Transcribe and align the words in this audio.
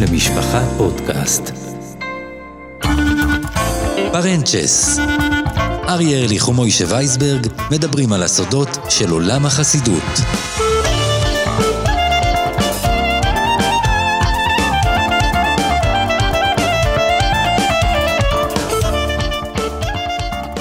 למשפחה 0.00 0.64
פודקאסט. 0.76 1.50
פרנצ'ס 4.12 4.98
אריה 5.88 6.18
ארליך 6.18 6.48
ומוישה 6.48 6.84
וייסברג 6.88 7.46
מדברים 7.70 8.12
על 8.12 8.22
הסודות 8.22 8.78
של 8.88 9.10
עולם 9.10 9.46
החסידות. 9.46 10.02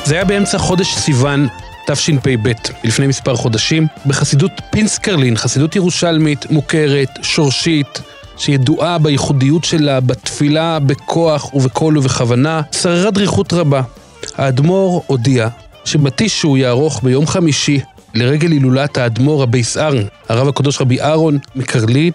זה 0.05 0.15
היה 0.15 0.25
באמצע 0.25 0.57
חודש 0.57 0.95
סיוון 0.95 1.47
תשפ"ב, 1.87 2.51
לפני 2.83 3.07
מספר 3.07 3.35
חודשים, 3.35 3.87
בחסידות 4.05 4.51
פינסקרלין, 4.69 5.37
חסידות 5.37 5.75
ירושלמית, 5.75 6.51
מוכרת, 6.51 7.19
שורשית, 7.21 8.01
שידועה 8.39 8.97
בייחודיות 8.97 9.63
שלה, 9.63 9.99
בתפילה, 9.99 10.79
בכוח 10.79 11.53
ובקול 11.53 11.97
ובכוונה, 11.97 12.61
שררה 12.71 13.11
דריכות 13.11 13.53
רבה. 13.53 13.81
האדמו"ר 14.35 15.03
הודיע 15.07 15.47
שבטיש 15.85 16.39
שהוא 16.39 16.57
יערוך 16.57 17.03
ביום 17.03 17.27
חמישי 17.27 17.79
לרגל 18.15 18.51
הילולת 18.51 18.97
האדמו"ר 18.97 19.43
הבייסאר, 19.43 19.93
הרב 20.29 20.47
הקדוש 20.47 20.81
רבי 20.81 21.01
אהרון 21.01 21.37
מקרלין, 21.55 22.11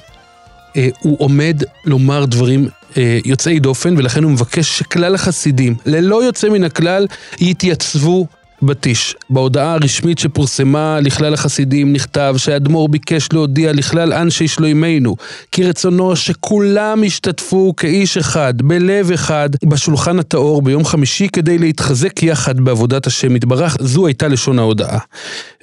אה, 0.76 0.88
הוא 1.00 1.16
עומד 1.20 1.62
לומר 1.84 2.24
דברים 2.24 2.68
אה, 2.96 3.18
יוצאי 3.24 3.58
דופן, 3.58 3.94
ולכן 3.98 4.24
הוא 4.24 4.32
מבקש 4.32 4.78
שכלל 4.78 5.14
החסידים, 5.14 5.74
ללא 5.86 6.24
יוצא 6.24 6.48
מן 6.48 6.64
הכלל, 6.64 7.06
יתייצבו 7.40 8.26
בטיש. 8.66 9.16
בהודעה 9.30 9.72
הרשמית 9.72 10.18
שפורסמה 10.18 10.98
לכלל 11.00 11.34
החסידים 11.34 11.92
נכתב 11.92 12.34
שהאדמו"ר 12.38 12.88
ביקש 12.88 13.28
להודיע 13.32 13.72
לכלל 13.72 14.12
אנשי 14.12 14.48
שלוימנו 14.48 15.16
כי 15.52 15.64
רצונו 15.64 16.16
שכולם 16.16 17.04
ישתתפו 17.04 17.74
כאיש 17.76 18.16
אחד, 18.16 18.62
בלב 18.62 19.12
אחד, 19.12 19.50
בשולחן 19.64 20.18
הטהור 20.18 20.62
ביום 20.62 20.84
חמישי 20.84 21.28
כדי 21.28 21.58
להתחזק 21.58 22.22
יחד 22.22 22.60
בעבודת 22.60 23.06
השם 23.06 23.36
יתברך. 23.36 23.76
זו 23.80 24.06
הייתה 24.06 24.28
לשון 24.28 24.58
ההודעה. 24.58 24.98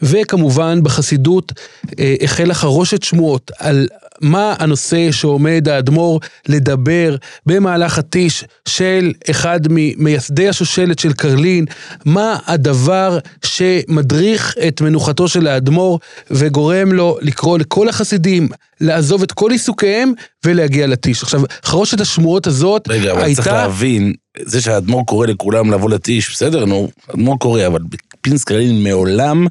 וכמובן 0.02 0.80
בחסידות 0.84 1.52
אה, 2.00 2.16
החלה 2.22 2.54
חרושת 2.54 3.04
שמועות 3.04 3.52
על 3.60 3.88
מה 4.22 4.54
הנושא 4.60 5.12
שעומד 5.12 5.68
האדמו"ר 5.70 6.20
לדבר 6.48 7.16
במהלך 7.46 7.98
הטיש 7.98 8.46
של 8.68 9.14
אחד 9.30 9.60
ממייסדי 9.70 10.50
השושלת 10.50 11.00
של 11.00 11.14
קרלין, 11.14 11.66
מה 12.06 12.38
הדבר 12.48 13.18
שמדריך 13.46 14.56
את 14.68 14.82
מנוחתו 14.82 15.28
של 15.28 15.48
האדמו"ר 15.48 16.00
וגורם 16.32 16.92
לו 16.92 17.18
לקרוא 17.22 17.58
לכל 17.58 17.90
החסידים 17.90 18.50
לעזוב 18.82 19.24
את 19.24 19.32
כל 19.32 19.52
עיסוקיהם 19.52 20.14
ולהגיע 20.46 20.88
לטיש. 20.88 21.24
עכשיו, 21.24 21.42
חרושת 21.66 22.02
השמועות 22.02 22.48
הזאת 22.48 22.88
רגע, 22.90 23.02
הייתה... 23.02 23.22
אבל 23.22 23.34
צריך 23.34 23.48
להבין, 23.48 24.14
זה 24.42 24.62
שהאדמו"ר 24.62 25.06
קורא 25.06 25.28
לכולם 25.28 25.72
לבוא 25.72 25.90
לטיש, 25.90 26.32
בסדר, 26.32 26.66
נו, 26.66 26.90
האדמו"ר 27.08 27.38
קורא, 27.38 27.68
אבל 27.68 27.80
בפינס 27.90 28.44
קרלין 28.44 28.84
מעולם 28.84 29.48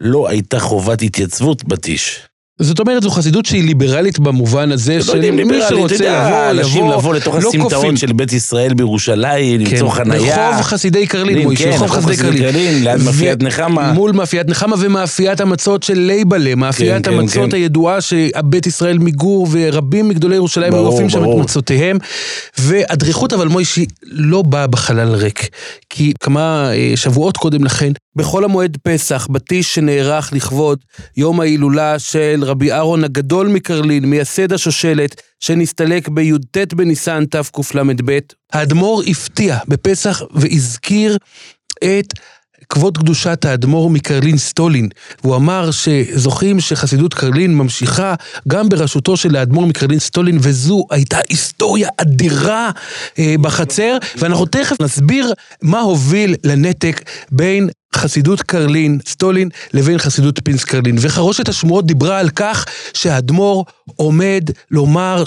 לא 0.00 0.28
הייתה 0.28 0.60
חובת 0.60 1.02
התייצבות 1.02 1.64
בטיש. 1.64 2.20
זאת 2.62 2.80
אומרת, 2.80 3.02
זו 3.02 3.10
חסידות 3.10 3.46
שהיא 3.46 3.64
ליברלית 3.64 4.18
במובן 4.18 4.72
הזה 4.72 4.96
לא 4.96 5.02
של 5.02 5.30
מי 5.30 5.60
שרוצה 5.68 6.26
לבוא, 6.26 6.50
אנשים 6.50 6.84
לבוא, 6.84 6.98
לבוא 6.98 7.14
לתוך 7.14 7.34
לא 7.34 7.48
הסמטאות. 7.48 7.96
של 7.96 8.12
בית 8.12 8.32
ישראל 8.32 8.74
בירושלים, 8.74 9.64
כן, 9.64 9.70
למצוא 9.72 9.90
חנייה. 9.90 10.50
רחוב 10.50 10.62
חסידי 10.62 11.06
קרלין, 11.06 11.36
כן, 11.38 11.42
מוישה, 11.42 11.70
רחוב 11.70 11.90
חסידי 11.90 12.16
קרלין. 12.16 12.84
ליד 12.84 13.02
מאפיית 13.02 13.42
נחמה. 13.42 13.92
מול 13.92 14.12
מאפיית 14.12 14.48
נחמה 14.48 14.76
ומאפיית 14.78 15.40
המצות 15.40 15.82
של 15.82 15.98
לייבלה, 15.98 16.54
מאפיית 16.54 17.04
כן, 17.04 17.12
כן, 17.12 17.18
המצות. 17.18 17.52
הידועה 17.52 18.00
שבית 18.00 18.66
ישראל 18.66 18.98
מגור 18.98 19.48
ורבים 19.50 20.08
מגדולי 20.08 20.34
ירושלים 20.34 20.72
היו 20.74 20.82
ברור, 20.82 20.92
אופים 20.92 21.10
שם 21.10 21.24
את. 21.24 21.28
מצותיהם. 21.38 21.98
והדריכות 22.58 23.32
אבל 23.32 23.48
מוישי 23.48 23.86
לא 24.02 24.42
באה 24.42 24.66
בחלל 24.66 25.14
ריק, 25.14 25.48
כי 25.90 26.12
כמה 26.20 26.70
אה, 26.74 26.92
שבועות 26.96 27.36
קודם 27.36 27.64
לכן, 27.64 27.92
בחול 28.16 28.44
המועד 28.44 28.76
פסח, 28.82 29.26
בטיש 29.30 29.74
שנערך 29.74 30.32
לכבוד 30.32 30.78
יום 31.16 31.40
ההילולה 31.40 31.98
של 31.98 32.40
רבי 32.46 32.72
אהרון 32.72 33.04
הגדול 33.04 33.48
מקרלין, 33.48 34.04
מייסד 34.04 34.52
השושלת, 34.52 35.22
שנסתלק 35.40 36.08
בי"ט 36.08 36.74
בניסן 36.74 37.24
תקל"ב, 37.24 38.18
האדמו"ר 38.52 39.02
הפתיע 39.06 39.58
בפסח 39.68 40.22
והזכיר 40.34 41.16
את 41.84 42.12
כבוד 42.68 42.98
קדושת 42.98 43.44
האדמו"ר 43.44 43.90
מקרלין 43.90 44.38
סטולין. 44.38 44.88
והוא 45.24 45.36
אמר 45.36 45.70
שזוכים 45.70 46.60
שחסידות 46.60 47.14
קרלין 47.14 47.54
ממשיכה 47.54 48.14
גם 48.48 48.68
בראשותו 48.68 49.16
של 49.16 49.36
האדמו"ר 49.36 49.66
מקרלין 49.66 49.98
סטולין, 49.98 50.38
וזו 50.40 50.84
הייתה 50.90 51.18
היסטוריה 51.28 51.88
אדירה 51.96 52.70
אה, 53.18 53.34
בחצר, 53.40 53.96
ואנחנו 54.18 54.46
תכף 54.46 54.76
נסביר 54.80 55.32
מה 55.62 55.80
הוביל 55.80 56.34
לנתק 56.44 57.02
בין 57.30 57.68
חסידות 57.96 58.42
קרלין, 58.42 58.98
סטולין, 59.06 59.48
לבין 59.74 59.98
חסידות 59.98 60.40
פינס 60.44 60.64
קרלין. 60.64 60.96
וחרושת 61.00 61.48
השמועות 61.48 61.86
דיברה 61.86 62.18
על 62.18 62.30
כך 62.30 62.66
שהאדמו"ר 62.94 63.64
עומד 63.96 64.50
לומר 64.70 65.24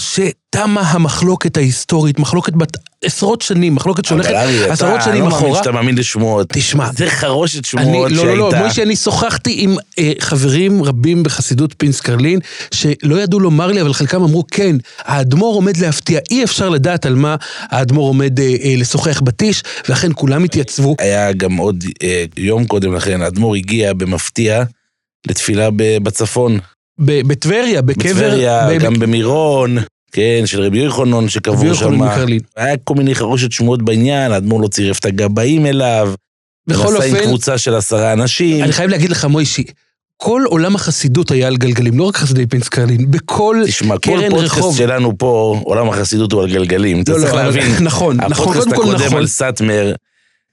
שתמה 0.56 0.82
המחלוקת 0.82 1.58
ההיסטורית, 1.58 2.20
מחלוקת 2.20 2.54
בת 2.54 2.78
עשרות 3.04 3.42
שנים, 3.42 3.76
מחלוקת 3.76 4.06
שהולכת 4.06 4.30
אבל 4.30 4.72
עשרות 4.72 4.96
אתה 4.96 5.04
שנים 5.04 5.24
לא 5.24 5.30
מאמין 5.30 5.38
אחורה. 5.38 5.60
שאתה 5.60 5.72
מאמין 5.72 5.98
לשמועות. 5.98 6.48
תשמע, 6.54 6.90
זה 6.98 7.10
חרושת 7.10 7.76
אני, 7.76 7.86
שמועות 7.88 8.12
לא, 8.12 8.26
לא, 8.26 8.38
לא, 8.38 8.50
שהייתה. 8.50 8.66
מוישה, 8.66 8.84
אני 8.84 8.96
שוחחתי 8.96 9.56
עם 9.60 9.76
אה, 10.00 10.12
חברים 10.20 10.84
רבים 10.84 11.24
בחסידות 11.24 11.76
פינס 11.78 12.02
קרלין, 12.02 12.40
שלא 12.72 13.16
ידעו 13.22 13.40
לומר 13.40 13.68
לי, 13.68 13.82
אבל 13.82 13.94
חלקם 13.94 14.24
אמרו, 14.24 14.44
כן, 14.52 14.76
האדמו"ר 15.00 15.56
עומד 15.56 15.78
להפתיע, 15.78 16.20
אי 16.32 16.44
אפשר 16.44 16.70
לדעת 16.70 17.06
על 17.06 17.16
מה 17.16 17.36
האדמו"ר 17.62 18.08
עומד 18.08 18.40
אה, 18.40 18.56
אה, 18.64 18.74
לשוחח 18.78 19.22
בטיש, 19.22 19.64
ואכן 19.90 20.12
כולם 20.16 20.44
התייצבו. 20.44 20.96
היה 21.00 21.34
גם 21.34 21.58
עוד 21.58 21.84
אה, 22.04 22.26
יום 22.38 22.66
קודם 22.66 22.94
לכן, 22.94 23.22
האדמו"ר 23.22 23.56
הגיע 23.56 23.94
במפתיע 23.94 24.64
לתפילה 25.28 25.70
בצפון. 26.04 26.60
בטבריה, 27.00 27.82
בקבר... 27.82 28.10
בטבריה, 28.10 28.78
גם 28.78 29.00
במירון, 29.00 29.78
כן, 30.16 30.42
של 30.46 30.62
רבי 30.62 30.80
יוחנון 30.80 31.24
רבי 31.24 31.32
שקבור 31.32 31.66
יוחנן 31.66 31.90
שם. 31.98 32.00
מקרלין. 32.04 32.40
היה 32.58 32.78
כל 32.84 32.94
מיני 32.96 33.16
חרושת 33.16 33.52
שמועות 33.52 33.82
בעניין, 33.82 34.32
האדמו"ר 34.32 34.62
לא 34.62 34.68
צירף 34.68 35.00
את 35.00 35.06
הגבאים 35.06 35.66
אליו. 35.66 36.14
בכל 36.68 36.88
ונסע 36.88 37.06
עם 37.06 37.14
אופן, 37.16 37.26
קבוצה 37.26 37.58
של 37.58 37.76
עשרה 37.76 38.14
אנשים. 38.14 38.64
אני 38.64 38.72
חייב 38.74 38.90
להגיד 38.90 39.10
לך, 39.10 39.26
מוישי, 39.26 39.64
כל 40.18 40.42
עולם 40.46 40.76
החסידות 40.76 41.32
היה 41.32 41.48
על 41.48 41.58
גלגלים, 41.58 41.98
לא 42.00 42.04
רק 42.04 42.18
חסידי 42.18 42.46
פינס 42.48 42.68
קרלין, 42.68 43.12
בכל 43.12 43.62
תשמע, 43.68 43.98
כל 43.98 44.02
קרן 44.02 44.30
פודקאסט 44.30 44.58
רחוב. 44.58 44.78
שלנו 44.78 45.18
פה, 45.18 45.62
עולם 45.64 45.90
החסידות 45.90 46.32
הוא 46.32 46.42
על 46.42 46.50
גלגלים. 46.52 47.02
אתה 47.02 47.12
לא, 47.12 47.18
צריך 47.18 47.34
לא, 47.34 47.40
אבל- 47.40 47.46
להבין. 47.46 47.72
נכון, 47.84 48.18
נכון, 48.18 48.32
הפודקאסט 48.32 48.68
קודם 48.68 48.76
כל 48.82 48.90
הקודם 48.90 49.06
נכון. 49.06 49.18
על 49.18 49.28
סאטמר, 49.28 49.94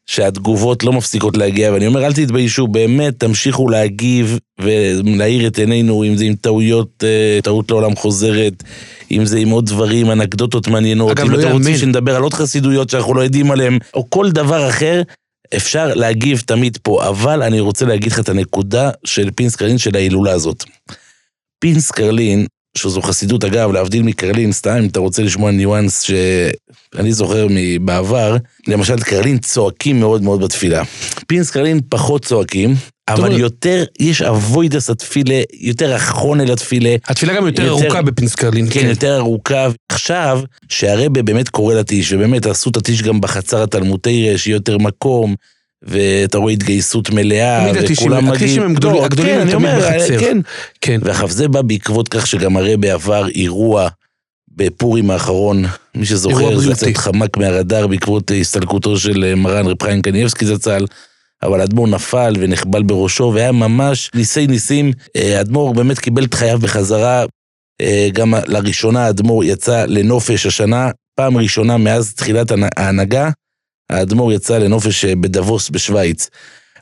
שהתגובות 0.07 0.85
לא 0.85 0.93
מפסיקות 0.93 1.37
להגיע, 1.37 1.73
ואני 1.73 1.87
אומר, 1.87 2.07
אל 2.07 2.13
תתביישו, 2.13 2.67
באמת, 2.67 3.21
תמשיכו 3.21 3.69
להגיב 3.69 4.39
ולהאיר 4.61 5.47
את 5.47 5.59
עינינו, 5.59 6.05
אם 6.05 6.17
זה 6.17 6.25
עם 6.25 6.35
טעויות, 6.35 7.05
אה, 7.05 7.39
טעות 7.43 7.71
לעולם 7.71 7.97
חוזרת, 7.97 8.63
אם 9.11 9.25
זה 9.25 9.39
עם 9.39 9.51
עוד 9.51 9.67
דברים, 9.67 10.11
אנקדוטות 10.11 10.69
מעניינות, 10.69 11.11
אגב, 11.11 11.27
אם 11.27 11.31
לא 11.31 11.41
אתם 11.41 11.53
רוצים. 11.53 11.77
שנדבר 11.77 12.17
על 12.17 12.23
עוד 12.23 12.35
חסידויות 12.35 12.91
שאנחנו 12.91 13.15
לא 13.15 13.21
יודעים 13.21 13.51
עליהן, 13.51 13.79
או 13.95 14.11
כל 14.11 14.31
דבר 14.31 14.69
אחר, 14.69 15.03
אפשר 15.57 15.95
להגיב 15.95 16.43
תמיד 16.47 16.79
פה, 16.83 17.09
אבל 17.09 17.43
אני 17.43 17.61
רוצה 17.61 17.87
להגיד 17.87 18.13
לך 18.13 18.19
את 18.19 18.29
הנקודה 18.29 18.91
של 19.05 19.31
פינסק 19.31 19.57
קרלין 19.57 19.79
של 19.79 19.97
ההילולה 19.97 20.33
הזאת. 20.33 20.65
פינסק 21.59 21.91
קרלין, 21.91 22.47
שזו 22.77 23.03
חסידות, 23.03 23.45
אגב, 23.45 23.73
להבדיל 23.73 24.03
מקרלין, 24.03 24.53
סתם 24.53 24.77
אם 24.79 24.87
אתה 24.87 25.01
רוצה 25.01 25.23
לשמוע 25.23 25.51
ניואנס 25.51 26.01
שאני 26.03 27.13
זוכר 27.13 27.47
מבעבר, 27.51 28.37
למשל 28.69 29.01
קרלין 29.01 29.39
צועקים 29.39 30.01
מאוד 30.01 30.23
מאוד 30.23 30.45
בתפילה. 30.45 30.83
פינסק 31.27 31.51
קרלין 31.51 31.81
פחות 31.89 32.25
צועקים, 32.25 32.75
אבל 33.09 33.39
יותר, 33.39 33.85
יש 34.01 34.23
עבוידס 34.23 34.91
התפילה, 34.91 35.41
יותר 35.61 35.95
הכנה 35.95 36.45
לתפילה, 36.45 36.97
התפילה 37.07 37.35
גם 37.35 37.47
יותר 37.47 37.63
יותר- 37.63 37.83
ארוכה 37.85 38.03
בפינסק 38.03 38.35
קרלין. 38.35 38.67
כן, 38.71 38.87
יותר 38.89 39.17
ארוכה. 39.17 39.67
עכשיו, 39.89 40.41
שהרבה 40.69 41.23
באמת 41.23 41.49
קורא 41.49 41.75
לטיש, 41.75 42.13
ובאמת 42.13 42.47
עשו 42.47 42.71
את 42.71 42.77
הטיש 42.77 43.03
גם 43.03 43.21
בחצר 43.21 43.63
התלמודי, 43.63 44.39
שיהיה 44.39 44.55
יותר 44.55 44.79
מקום, 44.79 45.35
ואתה 45.83 46.39
רואה 46.39 46.53
התגייסות 46.53 47.11
מלאה, 47.11 47.73
וכולם 47.93 48.31
מגיעים. 48.31 48.63
הם 48.63 48.75
גדולים- 48.75 49.01
לא, 49.01 49.05
הגדולים 49.05 49.33
כן, 49.33 49.41
הם 49.41 49.43
אני 49.43 49.53
תמיד 49.53 49.67
אומר, 49.71 49.79
בחצר. 49.99 50.21
כן. 50.21 50.39
כן. 50.81 51.01
ואחר 51.05 51.27
זה 51.27 51.49
בא 51.49 51.63
בעקבות 51.63 52.09
כך 52.09 52.27
שגם 52.27 52.57
הרבה 52.57 52.93
עבר 52.95 53.29
אירוע 53.29 53.89
בפורים 54.57 55.11
האחרון, 55.11 55.65
מי 55.95 56.07
שזוכר, 56.07 56.59
זה. 56.59 56.73
קצת 56.75 56.97
חמק 56.97 57.37
מהרדאר 57.37 57.87
בעקבות 57.87 58.31
הסתלקותו 58.41 58.99
של 58.99 59.25
אה, 59.25 59.35
מרן 59.35 59.67
רב 59.67 59.83
חיים 59.83 60.03
קניבסקי 60.03 60.47
זצ"ל. 60.47 60.85
אבל 61.43 61.61
האדמו"ר 61.61 61.87
נפל 61.89 62.33
ונחבל 62.39 62.83
בראשו, 62.83 63.33
והיה 63.35 63.53
ממש 63.53 64.11
ניסי 64.15 64.47
ניסים. 64.47 64.93
אה, 65.17 65.39
האדמו"ר 65.39 65.73
באמת 65.73 65.99
קיבל 65.99 66.25
את 66.25 66.35
חייו 66.35 66.59
בחזרה. 66.59 67.25
אה, 67.81 68.09
גם 68.13 68.35
לראשונה 68.47 69.07
האדמו"ר 69.07 69.45
יצא 69.45 69.85
לנופש 69.89 70.47
השנה, 70.47 70.91
פעם 71.15 71.37
ראשונה 71.37 71.77
מאז 71.77 72.15
תחילת 72.15 72.51
ההנ- 72.53 72.69
ההנהגה, 72.77 73.31
האדמו"ר 73.93 74.33
יצא 74.33 74.59
לנופש 74.59 75.05
אה, 75.05 75.15
בדבוס 75.15 75.71
בשוויץ. 75.71 76.29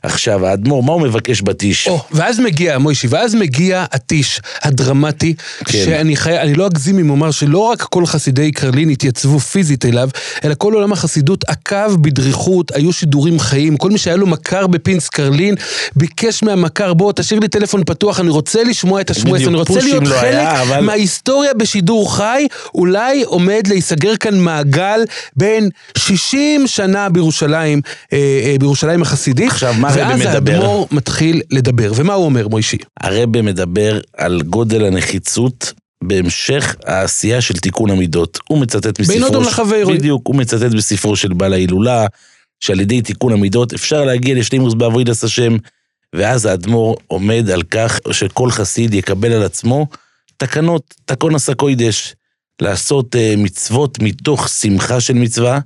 עכשיו, 0.03 0.45
האדמו"ר, 0.45 0.83
מה 0.83 0.93
הוא 0.93 1.01
מבקש 1.01 1.41
בטיש? 1.41 1.87
או, 1.87 1.99
ואז 2.11 2.39
מגיע, 2.39 2.77
מוישי, 2.77 3.07
ואז 3.07 3.35
מגיע 3.35 3.85
הטיש 3.91 4.41
הדרמטי, 4.61 5.33
כן. 5.65 5.71
שאני 5.85 6.15
חי... 6.15 6.37
אני 6.39 6.53
לא 6.53 6.67
אגזים 6.67 6.99
אם 6.99 7.09
אומר 7.09 7.31
שלא 7.31 7.57
רק 7.57 7.81
כל 7.81 8.05
חסידי 8.05 8.51
קרלין 8.51 8.89
התייצבו 8.89 9.39
פיזית 9.39 9.85
אליו, 9.85 10.09
אלא 10.43 10.53
כל 10.57 10.73
עולם 10.73 10.91
החסידות 10.91 11.43
עקב 11.47 11.95
בדריכות, 11.95 12.71
היו 12.75 12.93
שידורים 12.93 13.39
חיים, 13.39 13.77
כל 13.77 13.89
מי 13.89 13.97
שהיה 13.97 14.15
לו 14.15 14.27
מכר 14.27 14.67
בפינס 14.67 15.09
קרלין, 15.09 15.55
ביקש 15.95 16.43
מהמכר, 16.43 16.93
בוא, 16.93 17.13
תשאיר 17.15 17.39
לי 17.39 17.47
טלפון 17.47 17.83
פתוח, 17.83 18.19
אני 18.19 18.29
רוצה 18.29 18.63
לשמוע 18.63 19.01
את 19.01 19.11
בדיוק, 19.11 19.47
אני 19.47 19.57
רוצה 19.57 19.79
להיות 19.81 20.07
לא 20.07 20.15
חלק 20.15 20.23
היה, 20.23 20.61
אבל- 20.61 20.81
מההיסטוריה 20.85 21.53
בשידור 21.53 22.15
חי, 22.15 22.47
אולי 22.75 23.23
עומד 23.23 23.67
להיסגר 23.67 24.15
כאן 24.15 24.39
מעגל 24.39 25.01
בין 25.35 25.69
60 25.97 26.67
שנה 26.67 27.09
בירושלים, 27.09 27.81
אה, 28.13 28.17
אה, 28.17 28.55
בירושלים 28.59 29.01
החסידית, 29.01 29.51
עכשיו, 29.51 29.73
מה 29.77 29.90
ואז? 29.95 30.21
האדמו"ר 30.21 30.87
מתחיל 30.91 31.41
לדבר, 31.51 31.91
ומה 31.95 32.13
הוא 32.13 32.25
אומר, 32.25 32.47
מוישי? 32.47 32.77
הרבה 32.99 33.41
מדבר 33.41 33.99
על 34.17 34.41
גודל 34.41 34.85
הנחיצות 34.85 35.73
בהמשך 36.03 36.75
העשייה 36.85 37.41
של 37.41 37.53
תיקון 37.53 37.91
המידות. 37.91 38.39
הוא 38.49 38.57
מצטט 38.57 38.99
מספרו... 38.99 39.15
בין 39.15 39.23
אדם 39.23 39.41
לחברו. 39.41 39.93
בדיוק, 39.93 40.27
הוא 40.27 40.35
מצטט 40.35 40.71
בספרו 40.71 41.15
של 41.15 41.33
בעל 41.33 41.53
ההילולה, 41.53 42.05
שעל 42.59 42.79
ידי 42.79 43.01
תיקון 43.01 43.33
המידות 43.33 43.73
אפשר 43.73 44.05
להגיע 44.05 44.35
לשלימוס 44.35 44.73
בעבודת 44.73 45.23
השם, 45.23 45.57
ואז 46.15 46.45
האדמו"ר 46.45 46.95
עומד 47.07 47.49
על 47.49 47.63
כך 47.63 47.99
שכל 48.11 48.51
חסיד 48.51 48.93
יקבל 48.93 49.31
על 49.31 49.43
עצמו 49.43 49.87
תקנות, 50.37 50.93
תקון 51.05 51.35
עשה 51.35 51.53
קוידש, 51.53 52.15
לעשות 52.61 53.15
uh, 53.15 53.37
מצוות 53.37 53.99
מתוך 53.99 54.49
שמחה 54.49 54.99
של 54.99 55.13
מצווה, 55.13 55.59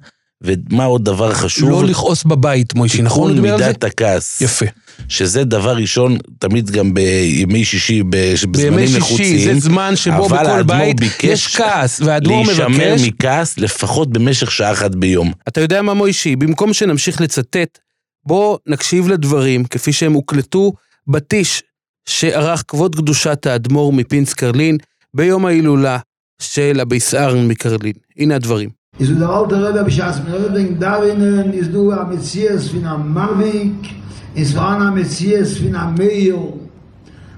ומה 0.44 0.86
עוד 0.86 1.06
דבר 1.06 1.34
חשוב? 1.34 1.70
לא 1.70 1.86
לכעוס 1.86 2.24
בבית, 2.24 2.76
מוישי, 2.76 3.02
נכון? 3.02 3.36
תיקון? 3.36 3.52
מידת 3.52 3.84
הכעס. 3.84 4.42
יפה. 4.42 4.66
שזה 5.10 5.44
דבר 5.44 5.76
ראשון, 5.76 6.18
תמיד 6.40 6.72
גם 6.72 6.94
בימי 6.94 7.66
שישי, 7.66 8.04
ב- 8.04 8.10
בימי 8.10 8.36
בזמנים 8.52 8.88
שישי 8.88 8.98
לחוצים. 8.98 9.54
זה 9.54 9.60
זמן 9.60 9.96
שבו 9.96 10.26
בכל 10.26 10.46
האדמו"ר 10.46 10.86
בית 10.86 11.00
ביקש 11.00 11.24
יש 11.24 11.56
כעס, 11.56 12.02
והאדמו"ר 12.02 12.44
להישמר 12.48 12.68
מבקש... 12.68 13.08
מכעס 13.08 13.58
לפחות 13.58 14.12
במשך 14.12 14.52
שעה 14.52 14.72
אחת 14.72 14.96
ביום. 14.96 15.32
אתה 15.48 15.62
יודע 15.62 15.82
מה, 15.82 15.94
מוישי? 15.94 16.36
במקום 16.36 16.74
שנמשיך 16.74 17.22
לצטט, 17.22 17.80
בוא 18.26 18.58
נקשיב 18.68 19.08
לדברים 19.08 19.66
כפי 19.66 19.94
שהם 19.94 20.14
הוקלטו 20.14 20.74
בטיש 21.08 21.64
שערך 22.10 22.64
כבוד 22.68 22.96
קדושת 22.96 23.46
האדמו"ר 23.46 23.94
מפינס 23.94 24.34
קרלין 24.34 24.78
ביום 25.14 25.46
ההילולה 25.46 26.00
של 26.42 26.80
הביסארן 26.80 27.48
מקרלין. 27.48 27.94
הנה 28.18 28.36
הדברים. 28.36 28.70
Is 28.98 29.10
du 29.10 29.16
der 29.16 29.30
alte 29.30 29.56
Rebbe 29.56 29.84
bschas 29.84 30.22
mir 30.24 30.56
wegen 30.56 30.80
darin 30.80 31.52
is 31.52 31.70
du 31.70 31.92
a 31.92 32.06
Messias 32.06 32.70
fin 32.70 32.86
a 32.86 32.98
Marvik, 32.98 33.94
is 34.34 34.54
voran 34.54 34.82
a 34.88 34.90
Messias 34.90 35.58
fin 35.58 35.76
a 35.76 35.92
Meir. 35.98 36.40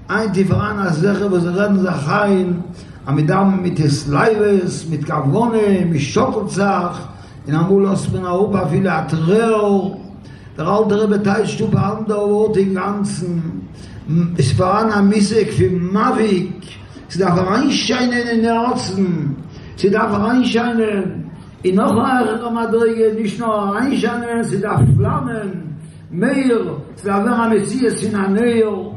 Ein 0.06 0.32
die 0.32 0.44
voran 0.44 0.78
a 0.78 0.92
Sache, 0.92 1.28
wo 1.28 1.36
sie 1.40 1.48
reden 1.48 1.80
sich 1.80 2.08
ein, 2.08 2.62
a 3.06 3.10
midam 3.10 3.60
mit 3.60 3.76
des 3.76 4.06
Leibes, 4.06 4.86
mit 4.88 5.04
Kavone, 5.04 5.84
mit 5.84 6.00
Schokolzach, 6.00 7.08
in 7.48 7.56
Amulos 7.56 8.06
bin 8.06 8.24
Europa 8.24 8.68
viele 8.68 8.92
Atreo. 8.92 9.98
Der 10.56 10.64
alte 10.64 11.02
Rebbe 11.02 11.20
teilst 11.20 11.58
du 11.58 11.66
bei 11.66 11.80
anderen 11.80 12.30
Worten 12.30 12.72
Ganzen. 12.72 13.68
Es 14.36 14.52
voran 14.52 14.92
a 14.92 15.02
Misek 15.02 15.52
fin 15.52 15.92
Mavik, 15.92 16.62
sie 17.08 17.18
darf 17.18 17.36
reinscheinen 17.36 18.12
in 18.12 18.42
den 18.42 18.44
Herzen. 18.44 19.36
Sie 19.74 19.90
darf 19.90 20.12
reinscheinen 20.12 21.27
in 21.63 21.75
noch 21.75 21.97
eine 21.97 22.51
Madrige, 22.51 23.13
nicht 23.13 23.39
nur 23.39 23.47
reinscheinen, 23.49 24.43
sie 24.43 24.59
darf 24.59 24.81
flammen, 24.97 25.77
mehr, 26.11 26.59
sie 26.95 27.07
darf 27.07 27.25
ein 27.25 27.49
Messias 27.49 28.03
in 28.03 28.11
der 28.11 28.29
Nähe. 28.29 28.93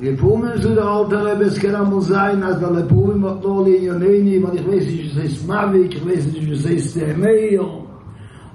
Lepumen 0.00 0.60
zu 0.62 0.74
der 0.74 0.84
alte 0.84 1.18
Rebbe, 1.26 1.44
es 1.44 1.58
kann 1.60 1.74
einmal 1.74 2.00
sein, 2.00 2.42
als 2.42 2.60
der 2.60 2.70
Lepumen 2.70 3.20
wird 3.20 3.42
nur 3.42 3.66
in 3.66 3.84
Joneni, 3.84 4.42
weil 4.42 4.54
ich 4.54 4.66
weiß 4.68 4.86
nicht, 4.86 5.16
was 5.16 5.24
ist 5.24 5.48
Mavik, 5.48 5.94
ich 5.96 6.06
weiß 6.06 6.26
nicht, 6.26 6.50
was 6.52 6.70
ist 6.70 6.96
der 6.96 7.16
Meer. 7.16 7.66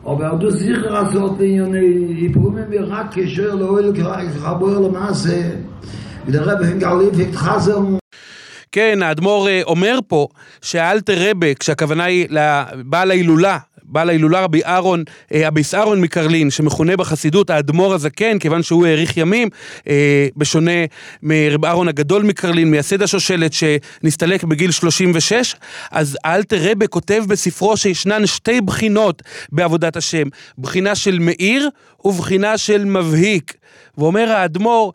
Aber 0.06 0.38
du 0.38 0.50
sicher 0.52 0.90
hast 0.90 1.14
dort 1.14 1.42
in 1.42 1.56
Joneni, 1.56 2.14
Lepumen 2.22 2.66
wir 2.72 2.88
רק 2.90 3.08
כשיר 3.12 3.56
לאוהל 3.56 3.94
קרייס, 3.94 4.38
חבור 4.38 4.70
למעשה, 4.70 5.50
ודder 6.28 6.46
Rebbe 6.48 6.66
hängt 6.66 6.84
על 6.84 6.98
ליפק 6.98 7.36
חזר 7.36 7.97
כן, 8.79 9.03
האדמו"ר 9.03 9.49
אה, 9.49 9.61
אומר 9.63 9.99
פה 10.09 10.29
שהאלתר 10.63 11.31
רבה, 11.31 11.55
כשהכוונה 11.55 12.05
היא 12.05 12.27
לבעל 12.31 13.11
ההילולה, 13.11 13.59
בעל 13.83 14.09
ההילולה 14.09 14.41
רבי 14.41 14.65
אהרון, 14.65 15.05
אה, 15.35 15.49
הביס 15.49 15.75
אהרון 15.75 16.01
מקרלין, 16.01 16.51
שמכונה 16.51 16.97
בחסידות 16.97 17.51
האדמו"ר 17.51 17.95
הזקן, 17.95 18.39
כיוון 18.39 18.63
שהוא 18.63 18.87
האריך 18.87 19.17
ימים, 19.17 19.49
אה, 19.89 20.29
בשונה 20.37 20.71
מרבי 21.23 21.67
אהרון 21.67 21.89
הגדול 21.89 22.23
מקרלין, 22.23 22.71
מייסד 22.71 23.03
השושלת 23.03 23.53
שנסתלק 23.53 24.45
בגיל 24.45 24.71
36, 24.71 25.55
אז 25.91 26.19
האלתר 26.25 26.71
רבה 26.71 26.87
כותב 26.87 27.25
בספרו 27.29 27.77
שישנן 27.77 28.27
שתי 28.27 28.61
בחינות 28.61 29.23
בעבודת 29.53 29.97
השם, 29.97 30.29
בחינה 30.59 30.95
של 30.95 31.19
מאיר 31.19 31.69
ובחינה 32.05 32.59
של 32.59 32.85
מבהיק. 32.85 33.55
ואומר 33.99 34.33
האדמו"ר, 34.33 34.93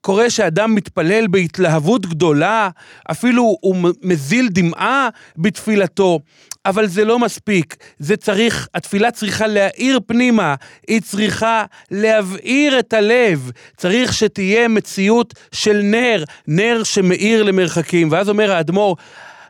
קורה 0.00 0.30
שאדם 0.30 0.74
מתפלל 0.74 1.26
בהתלהבות 1.26 2.06
גדולה, 2.06 2.68
אפילו 3.10 3.56
הוא 3.60 3.76
מזיל 4.02 4.48
דמעה 4.48 5.08
בתפילתו, 5.36 6.20
אבל 6.66 6.86
זה 6.86 7.04
לא 7.04 7.18
מספיק. 7.18 7.76
זה 7.98 8.16
צריך, 8.16 8.68
התפילה 8.74 9.10
צריכה 9.10 9.46
להאיר 9.46 10.00
פנימה, 10.06 10.54
היא 10.88 11.00
צריכה 11.00 11.64
להבעיר 11.90 12.78
את 12.78 12.92
הלב. 12.92 13.50
צריך 13.76 14.12
שתהיה 14.12 14.68
מציאות 14.68 15.34
של 15.52 15.80
נר, 15.82 16.24
נר 16.48 16.82
שמאיר 16.84 17.42
למרחקים. 17.42 18.08
ואז 18.10 18.28
אומר 18.28 18.52
האדמו"ר, 18.52 18.96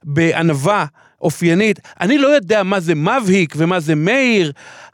בענווה 0.04 0.86
אופיינית, 1.20 1.78
אני 2.00 2.18
לא 2.18 2.28
יודע 2.28 2.62
מה 2.62 2.80
זה 2.80 2.94
מבהיק 2.94 3.54
ומה 3.56 3.80
זה 3.80 3.94
מאיר, 3.94 4.52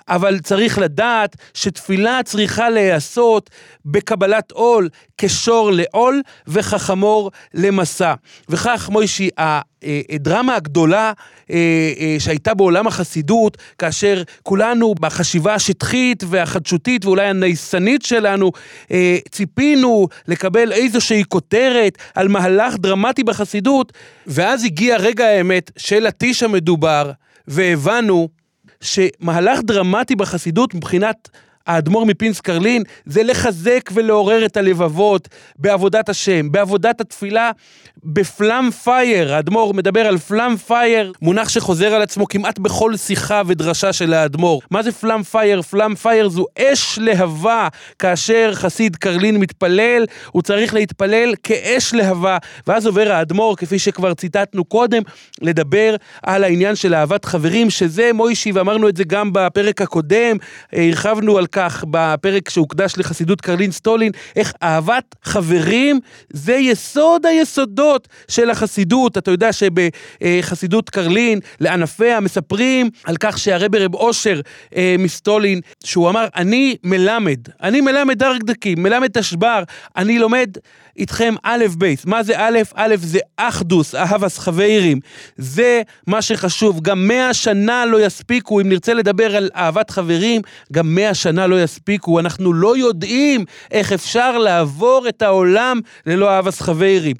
אבל 0.08 0.38
צריך 0.38 0.78
לדעת 0.78 1.36
שתפילה 1.54 2.20
צריכה 2.24 2.70
להיעשות 2.70 3.50
בקבלת 3.84 4.50
עול 4.50 4.88
כשור 5.18 5.70
לעול 5.70 6.22
וכחמור 6.46 7.30
למסע. 7.54 8.14
וכך, 8.48 8.88
מוישי, 8.92 9.28
הדרמה 10.14 10.56
הגדולה 10.56 11.12
אה, 11.50 11.56
אה, 12.00 12.16
שהייתה 12.18 12.54
בעולם 12.54 12.86
החסידות, 12.86 13.58
כאשר 13.78 14.22
כולנו 14.42 14.94
בחשיבה 15.00 15.54
השטחית 15.54 16.24
והחדשותית 16.26 17.04
ואולי 17.04 17.26
הנייסנית 17.26 18.02
שלנו, 18.02 18.52
אה, 18.90 19.18
ציפינו 19.30 20.08
לקבל 20.28 20.72
איזושהי 20.72 21.24
כותרת 21.28 21.98
על 22.14 22.28
מהלך 22.28 22.74
דרמטי 22.76 23.24
בחסידות, 23.24 23.92
ואז 24.26 24.64
הגיע 24.64 24.96
רגע 24.96 25.26
האמת 25.26 25.70
של 25.76 26.06
הטיש 26.06 26.42
המדובר, 26.42 27.10
והבנו 27.48 28.28
שמהלך 28.82 29.60
דרמטי 29.64 30.16
בחסידות 30.16 30.74
מבחינת 30.74 31.28
האדמו"ר 31.66 32.04
מפינסק 32.06 32.40
קרלין 32.40 32.82
זה 33.06 33.22
לחזק 33.22 33.90
ולעורר 33.94 34.44
את 34.46 34.56
הלבבות 34.56 35.28
בעבודת 35.58 36.08
השם, 36.08 36.52
בעבודת 36.52 37.00
התפילה, 37.00 37.50
ב 38.04 38.17
פלאם 38.17 38.70
פייער. 38.70 39.34
האדמו"ר 39.34 39.74
מדבר 39.74 40.00
על 40.00 40.18
פלאם 40.18 40.56
פייער, 40.56 41.12
מונח 41.22 41.48
שחוזר 41.48 41.94
על 41.94 42.02
עצמו 42.02 42.28
כמעט 42.28 42.58
בכל 42.58 42.96
שיחה 42.96 43.42
ודרשה 43.46 43.92
של 43.92 44.14
האדמו"ר. 44.14 44.60
מה 44.70 44.82
זה 44.82 44.92
פלאם 44.92 45.22
פייער? 45.22 45.62
פלאם 45.62 45.94
פייער 45.94 46.28
זו 46.28 46.44
אש 46.58 46.98
להבה. 46.98 47.68
כאשר 47.98 48.50
חסיד 48.54 48.96
קרלין 48.96 49.36
מתפלל, 49.36 50.04
הוא 50.30 50.42
צריך 50.42 50.74
להתפלל 50.74 51.34
כאש 51.42 51.94
להבה. 51.94 52.38
ואז 52.66 52.86
עובר 52.86 53.12
האדמו"ר, 53.12 53.56
כפי 53.56 53.78
שכבר 53.78 54.14
ציטטנו 54.14 54.64
קודם, 54.64 55.02
לדבר 55.40 55.96
על 56.22 56.44
העניין 56.44 56.76
של 56.76 56.94
אהבת 56.94 57.24
חברים, 57.24 57.70
שזה 57.70 58.10
מוישי, 58.14 58.52
ואמרנו 58.52 58.88
את 58.88 58.96
זה 58.96 59.04
גם 59.04 59.30
בפרק 59.32 59.82
הקודם, 59.82 60.36
הרחבנו 60.72 61.38
על 61.38 61.46
כך 61.46 61.84
בפרק 61.90 62.50
שהוקדש 62.50 62.94
לחסידות 62.98 63.40
קרלין 63.40 63.70
סטולין, 63.70 64.12
איך 64.36 64.52
אהבת 64.62 65.14
חברים 65.22 66.00
זה 66.32 66.54
יסוד 66.54 67.26
היסודות 67.26 67.91
של 68.28 68.50
החסידות. 68.50 69.18
אתה 69.18 69.30
יודע 69.30 69.50
שבחסידות 69.52 70.90
קרלין, 70.90 71.40
לענפיה, 71.60 72.20
מספרים 72.20 72.90
על 73.04 73.16
כך 73.20 73.38
שהרבי 73.38 73.78
רב 73.78 73.94
אושר 73.94 74.40
אה, 74.76 74.96
מסטולין, 74.98 75.60
שהוא 75.84 76.08
אמר, 76.08 76.26
אני 76.36 76.76
מלמד, 76.84 77.38
אני 77.62 77.80
מלמד 77.80 78.18
דרג 78.18 78.42
דקים, 78.44 78.82
מלמד 78.82 79.10
תשבר, 79.12 79.62
אני 79.96 80.18
לומד 80.18 80.56
איתכם 80.96 81.34
א' 81.42 81.64
בייס. 81.78 82.04
מה 82.06 82.22
זה 82.22 82.34
א'? 82.36 82.58
א' 82.74 82.94
זה 82.98 83.18
אחדוס, 83.36 83.94
אהבס 83.94 84.38
חברים. 84.38 85.00
זה 85.36 85.82
מה 86.06 86.22
שחשוב. 86.22 86.80
גם 86.80 87.08
מאה 87.08 87.34
שנה 87.34 87.86
לא 87.86 88.06
יספיקו, 88.06 88.60
אם 88.60 88.68
נרצה 88.68 88.94
לדבר 88.94 89.36
על 89.36 89.50
אהבת 89.56 89.90
חברים, 89.90 90.42
גם 90.72 90.94
מאה 90.94 91.14
שנה 91.14 91.46
לא 91.46 91.62
יספיקו. 91.62 92.20
אנחנו 92.20 92.52
לא 92.52 92.76
יודעים 92.76 93.44
איך 93.70 93.92
אפשר 93.92 94.38
לעבור 94.38 95.08
את 95.08 95.22
העולם 95.22 95.80
ללא 96.06 96.30
אהבס 96.30 96.60
חברים. 96.60 97.16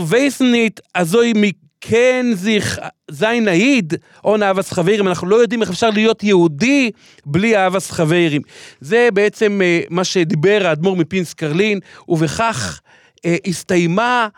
מרוויסנית, 0.00 0.80
הזוהי 0.94 1.32
כן 1.80 2.26
זיך 2.34 2.80
זין 3.10 3.44
נהיד, 3.44 3.94
או 4.24 4.36
נאבס 4.36 4.72
חברים, 4.72 5.08
אנחנו 5.08 5.26
לא 5.26 5.36
יודעים 5.36 5.62
איך 5.62 5.70
אפשר 5.70 5.90
להיות 5.90 6.22
יהודי 6.22 6.90
בלי 7.26 7.56
אהבס 7.56 7.90
חברים. 7.90 8.42
זה 8.80 9.08
בעצם 9.14 9.60
אה, 9.62 9.80
מה 9.90 10.04
שדיבר 10.04 10.60
האדמו"ר 10.64 10.96
מפינס 10.96 11.34
קרלין, 11.34 11.78
ובכך 12.08 12.80
אה, 13.24 13.36
הסתיימה 13.46 14.28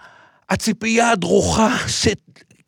הציפייה 0.51 1.11
הדרוכה 1.11 1.77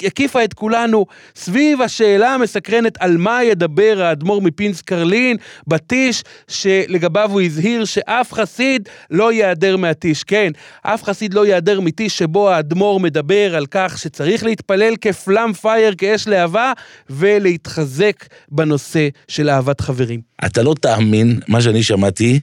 הקיפה 0.02 0.44
את 0.44 0.54
כולנו 0.54 1.06
סביב 1.36 1.82
השאלה 1.82 2.34
המסקרנת 2.34 2.96
על 3.00 3.16
מה 3.16 3.44
ידבר 3.44 4.02
האדמו"ר 4.02 4.42
מפינס 4.42 4.80
קרלין 4.80 5.36
בטיש, 5.66 6.22
שלגביו 6.48 7.30
הוא 7.32 7.40
הזהיר 7.40 7.84
שאף 7.84 8.32
חסיד 8.32 8.88
לא 9.10 9.32
ייעדר 9.32 9.76
מהטיש. 9.76 10.24
כן, 10.24 10.52
אף 10.82 11.02
חסיד 11.02 11.34
לא 11.34 11.46
ייעדר 11.46 11.80
מטיש 11.80 12.18
שבו 12.18 12.50
האדמו"ר 12.50 13.00
מדבר 13.00 13.56
על 13.56 13.66
כך 13.70 13.98
שצריך 13.98 14.44
להתפלל 14.44 14.94
כפלאם 15.00 15.52
פייר, 15.52 15.94
כאש 15.98 16.28
להבה, 16.28 16.72
ולהתחזק 17.10 18.24
בנושא 18.48 19.08
של 19.28 19.50
אהבת 19.50 19.80
חברים. 19.80 20.20
אתה 20.46 20.62
לא 20.62 20.74
תאמין 20.80 21.40
מה 21.48 21.62
שאני 21.62 21.82
שמעתי. 21.82 22.40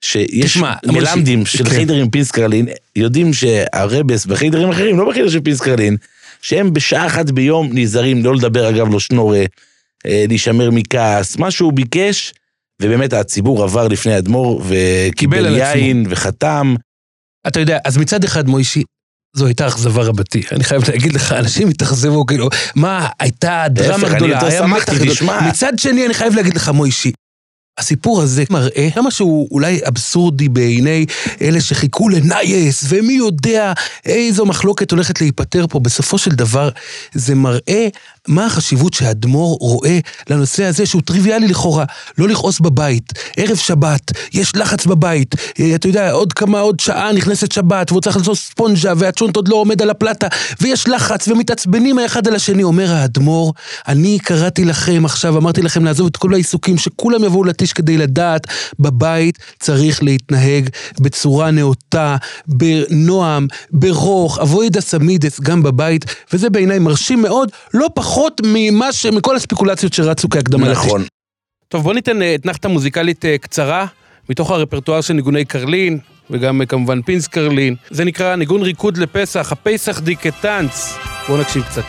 שיש 0.00 0.44
תשמע, 0.44 0.72
מלמדים 0.86 1.46
של 1.46 1.64
כן. 1.64 1.70
חיידרים 1.70 2.10
פינסקרלין, 2.10 2.68
יודעים 2.96 3.32
שהרבס 3.32 4.26
בחיידרים 4.26 4.70
אחרים, 4.70 4.98
לא 4.98 5.08
בחיידר 5.10 5.28
של 5.28 5.40
פינסקרלין, 5.40 5.96
שהם 6.42 6.72
בשעה 6.72 7.06
אחת 7.06 7.30
ביום 7.30 7.70
נזהרים, 7.72 8.24
לא 8.24 8.34
לדבר 8.34 8.70
אגב 8.70 8.88
לא 8.92 9.00
שנורה, 9.00 9.44
אה, 10.06 10.24
להישמר 10.28 10.70
מכעס, 10.70 11.36
מה 11.36 11.50
שהוא 11.50 11.72
ביקש, 11.72 12.34
ובאמת 12.82 13.12
הציבור 13.12 13.64
עבר 13.64 13.88
לפני 13.88 14.18
אדמו"ר 14.18 14.62
וקיבל 14.68 15.56
יין 15.56 16.06
וחתם. 16.08 16.74
אתה 17.46 17.60
יודע, 17.60 17.78
אז 17.84 17.96
מצד 17.96 18.24
אחד 18.24 18.48
מוישי, 18.48 18.82
זו 19.36 19.46
הייתה 19.46 19.66
אכזבה 19.66 20.02
רבתי. 20.02 20.42
אני 20.52 20.64
חייב 20.64 20.82
להגיד 20.88 21.12
לך, 21.12 21.32
אנשים 21.32 21.68
התאכזבו, 21.68 22.26
כאילו, 22.26 22.48
מה, 22.74 23.08
הייתה 23.20 23.64
דרמה 23.68 24.08
גדולה, 24.08 24.46
היה 24.46 24.66
מתח 24.66 24.94
גדול. 24.94 25.30
מצד 25.48 25.78
שני, 25.78 26.06
אני 26.06 26.14
חייב 26.14 26.34
להגיד 26.34 26.56
לך, 26.56 26.68
מוישי, 26.68 27.12
הסיפור 27.78 28.22
הזה 28.22 28.44
מראה 28.50 28.88
כמה 28.94 29.10
שהוא 29.10 29.48
אולי 29.50 29.80
אבסורדי 29.88 30.48
בעיני 30.48 31.06
אלה 31.42 31.60
שחיכו 31.60 32.08
לנייס, 32.08 32.84
ומי 32.88 33.12
יודע 33.12 33.72
איזו 34.04 34.46
מחלוקת 34.46 34.90
הולכת 34.90 35.20
להיפטר 35.20 35.66
פה. 35.66 35.78
בסופו 35.80 36.18
של 36.18 36.30
דבר, 36.30 36.68
זה 37.14 37.34
מראה 37.34 37.88
מה 38.28 38.46
החשיבות 38.46 38.94
שהאדמו"ר 38.94 39.56
רואה 39.60 39.98
לנושא 40.30 40.64
הזה 40.64 40.86
שהוא 40.86 41.02
טריוויאלי 41.02 41.48
לכאורה, 41.48 41.84
לא 42.18 42.28
לכעוס 42.28 42.60
בבית, 42.60 43.12
ערב 43.36 43.56
שבת, 43.56 44.12
יש 44.32 44.56
לחץ 44.56 44.86
בבית, 44.86 45.34
אה, 45.60 45.74
אתה 45.74 45.88
יודע, 45.88 46.10
עוד 46.10 46.32
כמה, 46.32 46.60
עוד 46.60 46.80
שעה 46.80 47.12
נכנסת 47.12 47.52
שבת, 47.52 47.92
והוא 47.92 48.00
צריך 48.02 48.16
לעשות 48.16 48.38
ספונג'ה, 48.38 48.92
והצ'ונט 48.96 49.36
עוד 49.36 49.48
לא 49.48 49.56
עומד 49.56 49.82
על 49.82 49.90
הפלטה, 49.90 50.26
ויש 50.60 50.88
לחץ, 50.88 51.28
ומתעצבנים 51.28 51.98
האחד 51.98 52.28
על 52.28 52.34
השני. 52.34 52.62
אומר 52.62 52.92
האדמו"ר, 52.92 53.52
אני 53.88 54.18
קראתי 54.18 54.64
לכם 54.64 55.04
עכשיו, 55.04 55.38
אמרתי 55.38 55.62
לכם 55.62 55.84
לעזוב 55.84 56.06
את 56.06 56.16
כל 56.16 56.34
העיסוקים, 56.34 56.78
שכולם 56.78 57.24
יבואו 57.24 57.44
לטיש 57.44 57.72
כדי 57.72 57.96
לדעת, 57.96 58.46
בבית 58.78 59.38
צריך 59.60 60.02
להתנהג 60.02 60.68
בצורה 61.00 61.50
נאותה, 61.50 62.16
בנועם, 62.46 63.46
ברוך, 63.70 64.38
אבוידא 64.38 64.80
סמידס, 64.80 65.40
גם 65.40 65.62
בבית, 65.62 66.04
וזה 66.32 66.50
בעיניי 66.50 66.78
מרשים 66.78 67.22
מאוד, 67.22 67.50
לא 67.74 67.88
פחות. 67.94 68.15
פחות 68.16 68.40
ממה 68.44 68.92
ש... 68.92 69.06
מכל 69.06 69.36
הספקולציות 69.36 69.92
שרצו 69.92 70.28
כהקדמה. 70.28 70.70
נכון. 70.70 71.04
טוב, 71.68 71.82
בוא 71.82 71.94
ניתן 71.94 72.22
אה, 72.22 72.34
אתנחתה 72.34 72.68
מוזיקלית 72.68 73.24
אה, 73.24 73.38
קצרה, 73.38 73.86
מתוך 74.30 74.50
הרפרטואר 74.50 75.00
של 75.00 75.14
ניגוני 75.14 75.44
קרלין, 75.44 75.98
וגם 76.30 76.60
אה, 76.60 76.66
כמובן 76.66 77.02
פינס 77.02 77.26
קרלין. 77.26 77.74
זה 77.90 78.04
נקרא 78.04 78.36
ניגון 78.36 78.62
ריקוד 78.62 78.96
לפסח, 78.96 79.52
הפסח 79.52 80.00
די 80.00 80.16
כטאנץ. 80.16 80.98
בואו 81.28 81.40
נקשיב 81.40 81.62
קצת. 81.62 81.84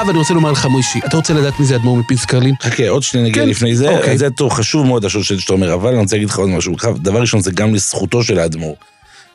עכשיו 0.00 0.10
אני 0.10 0.18
רוצה 0.18 0.34
לומר 0.34 0.52
לך, 0.52 0.66
מוישי, 0.66 0.98
אתה 1.06 1.16
רוצה 1.16 1.34
לדעת 1.34 1.60
מי 1.60 1.66
זה 1.66 1.76
אדמו"ר 1.76 1.96
מפיס 1.96 2.24
קרלין? 2.24 2.54
חכה, 2.62 2.88
עוד 2.88 3.02
שנייה 3.02 3.26
נגיע 3.26 3.42
כן. 3.42 3.48
לפני 3.48 3.76
זה. 3.76 3.88
אוקיי. 3.88 4.18
זה 4.18 4.30
טוב, 4.30 4.52
חשוב 4.52 4.86
מאוד 4.86 5.04
השושלת 5.04 5.40
שאתה 5.40 5.52
אומר, 5.52 5.74
אבל 5.74 5.90
אני 5.90 5.98
רוצה 5.98 6.16
להגיד 6.16 6.28
לך 6.28 6.38
עוד 6.38 6.48
משהו. 6.48 6.76
דבר 6.96 7.20
ראשון, 7.20 7.40
זה 7.40 7.50
גם 7.50 7.74
לזכותו 7.74 8.22
של 8.22 8.38
האדמו"ר. 8.38 8.76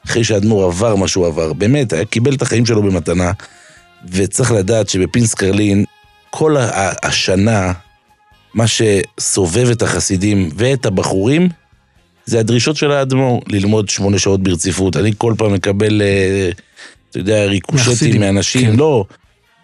אחרי 0.06 0.24
שהאדמו"ר 0.24 0.64
עבר 0.64 0.96
מה 0.96 1.08
שהוא 1.08 1.28
עבר, 1.28 1.54
באמת, 1.54 1.94
קיבל 2.10 2.34
את 2.34 2.42
החיים 2.42 2.66
שלו 2.66 2.84
במתנה, 2.84 3.32
וצריך 4.12 4.52
לדעת 4.52 4.90
שבפינס 4.90 5.34
קרלין, 5.34 5.86
כל 6.30 6.56
השנה, 7.04 7.74
מה 8.54 8.66
שסובב 8.68 9.70
את 9.72 9.82
החסידים 9.82 10.50
ואת 10.56 10.86
הבחורים, 10.86 11.50
זה 12.26 12.40
הדרישות 12.40 12.76
של 12.76 12.92
האדמו"ר, 12.92 13.42
ללמוד 13.48 13.90
שמונה 13.90 14.20
שעות 14.20 14.44
ברציפות. 14.44 14.98
אני 14.98 15.12
כל 15.18 15.34
פעם 15.38 15.54
מקבל, 15.54 16.02
אה, 16.02 16.50
אתה 17.10 17.20
יודע, 17.20 17.46
ריקושטים 17.46 18.20
מאנשים, 18.20 18.72
כן. 18.72 18.78
לא, 18.78 19.06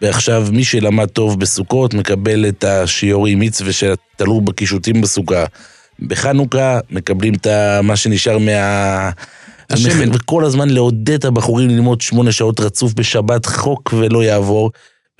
ועכשיו 0.01 0.47
מי 0.51 0.63
שלמד 0.63 1.05
טוב 1.05 1.39
בסוכות 1.39 1.93
מקבל 1.93 2.47
את 2.47 2.63
השיעורי 2.63 3.35
מצווה 3.35 3.71
שתלו 3.73 4.41
בקישוטים 4.41 5.01
בסוכה. 5.01 5.45
בחנוכה 5.99 6.79
מקבלים 6.89 7.33
את 7.33 7.47
מה 7.83 7.95
שנשאר 7.95 8.37
מה... 8.37 9.09
השמן. 9.69 10.15
וכל 10.15 10.45
הזמן 10.45 10.69
לעודד 10.69 11.13
את 11.13 11.25
הבחורים 11.25 11.69
ללמוד 11.69 12.01
שמונה 12.01 12.31
שעות 12.31 12.59
רצוף 12.59 12.93
בשבת, 12.93 13.45
חוק 13.45 13.93
ולא 13.97 14.23
יעבור. 14.23 14.71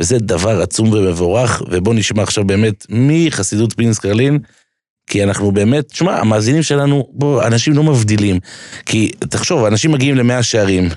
וזה 0.02 0.20
דבר 0.20 0.62
עצום 0.62 0.94
ומבורך, 0.94 1.62
ובואו 1.70 1.96
נשמע 1.96 2.24
עכשיו 2.24 2.44
באמת 2.44 2.86
מחסידות 2.90 3.74
פינס 3.74 4.00
קרלין, 4.00 4.40
כי 5.08 5.24
אנחנו 5.24 5.52
באמת, 5.52 5.88
תשמע, 5.88 6.20
המאזינים 6.20 6.64
שלנו, 6.64 7.08
בוא, 7.12 7.44
אנשים 7.44 7.74
לא 7.74 7.84
מבדילים. 7.84 8.40
כי 8.86 9.12
תחשוב, 9.30 9.66
אנשים 9.66 9.92
מגיעים 9.92 10.16
למאה 10.16 10.44
שערים, 10.44 10.90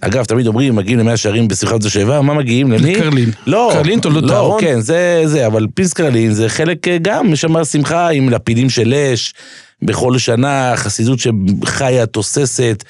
אגב, 0.00 0.24
תמיד 0.24 0.46
אומרים, 0.46 0.76
מגיעים 0.76 0.98
למאה 0.98 1.16
שערים 1.16 1.48
בשמחת 1.48 1.82
זו 1.82 1.90
שבע, 1.90 2.20
מה 2.20 2.34
מגיעים? 2.34 2.72
למי? 2.72 2.94
קרלין. 2.94 3.30
לא. 3.46 3.70
קרלין 3.72 4.00
תולדות 4.00 4.24
לא, 4.24 4.34
אהרון? 4.34 4.60
כן, 4.60 4.80
זה, 4.80 5.22
זה, 5.24 5.46
אבל 5.46 5.66
פיס 5.74 5.92
קרלין 5.92 6.32
זה 6.32 6.48
חלק 6.48 6.88
אה, 6.88 6.98
גם, 7.02 7.32
יש 7.32 7.40
שם 7.40 7.64
שמחה 7.64 8.08
עם 8.08 8.28
לפידים 8.28 8.70
של 8.70 8.94
אש. 8.94 9.34
בכל 9.82 10.18
שנה, 10.18 10.72
חסידות 10.76 11.18
שחיה, 11.18 12.06
תוססת, 12.06 12.84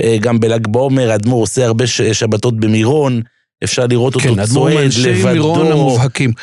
אה, 0.00 0.16
גם 0.20 0.40
בל"ג 0.40 0.66
בעומר, 0.66 1.10
האדמו"ר 1.10 1.40
עושה 1.40 1.64
הרבה 1.66 1.86
שבתות 1.86 2.60
במירון. 2.60 3.22
אפשר 3.64 3.86
לראות 3.86 4.14
אותו 4.14 4.34
כן, 4.34 4.46
צועד 4.46 4.90
לבדו, 5.02 5.64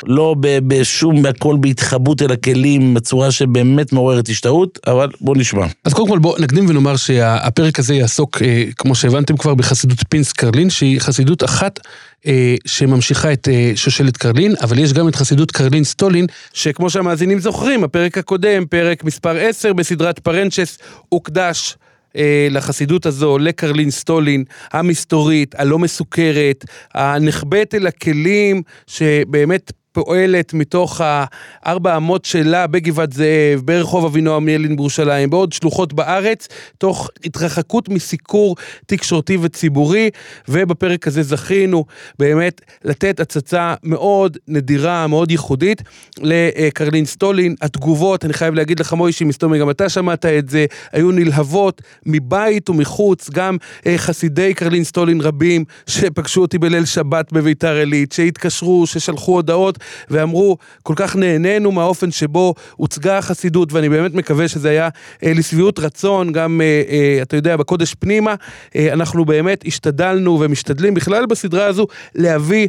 לא 0.06 0.34
בשום, 0.40 1.26
הכל 1.26 1.56
בהתחבאות 1.60 2.22
אל 2.22 2.32
הכלים, 2.32 2.94
בצורה 2.94 3.30
שבאמת 3.30 3.92
מעוררת 3.92 4.28
השתאות, 4.28 4.78
אבל 4.86 5.08
בוא 5.20 5.36
נשמע. 5.36 5.66
אז 5.84 5.94
קודם 5.94 6.08
כל 6.08 6.18
בוא 6.18 6.38
נקדים 6.38 6.68
ונאמר 6.68 6.96
שהפרק 6.96 7.78
הזה 7.78 7.94
יעסוק, 7.94 8.42
אה, 8.42 8.64
כמו 8.76 8.94
שהבנתם 8.94 9.36
כבר, 9.36 9.54
בחסידות 9.54 9.98
פינס 10.08 10.32
קרלין, 10.32 10.70
שהיא 10.70 11.00
חסידות 11.00 11.44
אחת 11.44 11.80
אה, 12.26 12.54
שממשיכה 12.66 13.32
את 13.32 13.48
אה, 13.48 13.72
שושלת 13.74 14.16
קרלין, 14.16 14.54
אבל 14.62 14.78
יש 14.78 14.92
גם 14.92 15.08
את 15.08 15.16
חסידות 15.16 15.50
קרלין 15.50 15.84
סטולין, 15.84 16.26
שכמו 16.52 16.90
שהמאזינים 16.90 17.38
זוכרים, 17.40 17.84
הפרק 17.84 18.18
הקודם, 18.18 18.66
פרק 18.66 19.04
מספר 19.04 19.36
10 19.36 19.72
בסדרת 19.72 20.18
פרנצ'ס, 20.18 20.78
הוקדש. 21.08 21.76
אה, 22.16 22.48
לחסידות 22.50 23.06
הזו, 23.06 23.38
לקרלין 23.38 23.90
סטולין, 23.90 24.44
המסתורית, 24.72 25.54
הלא 25.54 25.78
מסוכרת, 25.78 26.64
הנחבאת 26.94 27.74
אל 27.74 27.86
הכלים, 27.86 28.62
שבאמת 28.86 29.72
פועלת 30.04 30.54
מתוך 30.54 31.00
הארבע 31.04 31.96
אמות 31.96 32.24
שלה 32.24 32.66
בגבעת 32.66 33.12
זאב, 33.12 33.60
ברחוב 33.64 34.04
אבינועם 34.04 34.44
ניאלין 34.44 34.76
בירושלים, 34.76 35.30
בעוד 35.30 35.52
שלוחות 35.52 35.92
בארץ, 35.92 36.48
תוך 36.78 37.10
התרחקות 37.24 37.88
מסיקור 37.88 38.56
תקשורתי 38.86 39.36
וציבורי, 39.40 40.10
ובפרק 40.48 41.06
הזה 41.06 41.22
זכינו 41.22 41.84
באמת 42.18 42.60
לתת 42.84 43.20
הצצה 43.20 43.74
מאוד 43.82 44.38
נדירה, 44.48 45.06
מאוד 45.06 45.30
ייחודית 45.30 45.82
לקרלין 46.18 47.04
סטולין. 47.04 47.54
התגובות, 47.62 48.24
אני 48.24 48.32
חייב 48.32 48.54
להגיד 48.54 48.80
לך 48.80 48.92
מוישי, 48.92 49.24
מסתומי, 49.24 49.58
גם 49.58 49.70
אתה 49.70 49.88
שמעת 49.88 50.26
את 50.26 50.48
זה, 50.48 50.66
היו 50.92 51.10
נלהבות 51.10 51.82
מבית 52.06 52.70
ומחוץ, 52.70 53.30
גם 53.30 53.56
אה, 53.86 53.98
חסידי 53.98 54.54
קרלין 54.54 54.84
סטולין 54.84 55.20
רבים 55.20 55.64
שפגשו 55.86 56.40
אותי 56.40 56.58
בליל 56.58 56.84
שבת 56.84 57.32
בביתר 57.32 57.76
עילית, 57.76 58.12
שהתקשרו, 58.12 58.86
ששלחו 58.86 59.32
הודעות. 59.32 59.78
ואמרו, 60.10 60.56
כל 60.82 60.94
כך 60.96 61.16
נהנינו 61.16 61.72
מהאופן 61.72 62.10
שבו 62.10 62.54
הוצגה 62.76 63.18
החסידות, 63.18 63.72
ואני 63.72 63.88
באמת 63.88 64.14
מקווה 64.14 64.48
שזה 64.48 64.68
היה 64.70 64.88
אה, 65.24 65.32
לשביעות 65.34 65.78
רצון, 65.78 66.32
גם, 66.32 66.60
אה, 66.60 66.82
אה, 66.88 67.22
אתה 67.22 67.36
יודע, 67.36 67.56
בקודש 67.56 67.94
פנימה, 67.94 68.34
אה, 68.76 68.92
אנחנו 68.92 69.24
באמת 69.24 69.64
השתדלנו 69.66 70.40
ומשתדלים 70.40 70.94
בכלל 70.94 71.26
בסדרה 71.26 71.66
הזו 71.66 71.86
להביא 72.14 72.68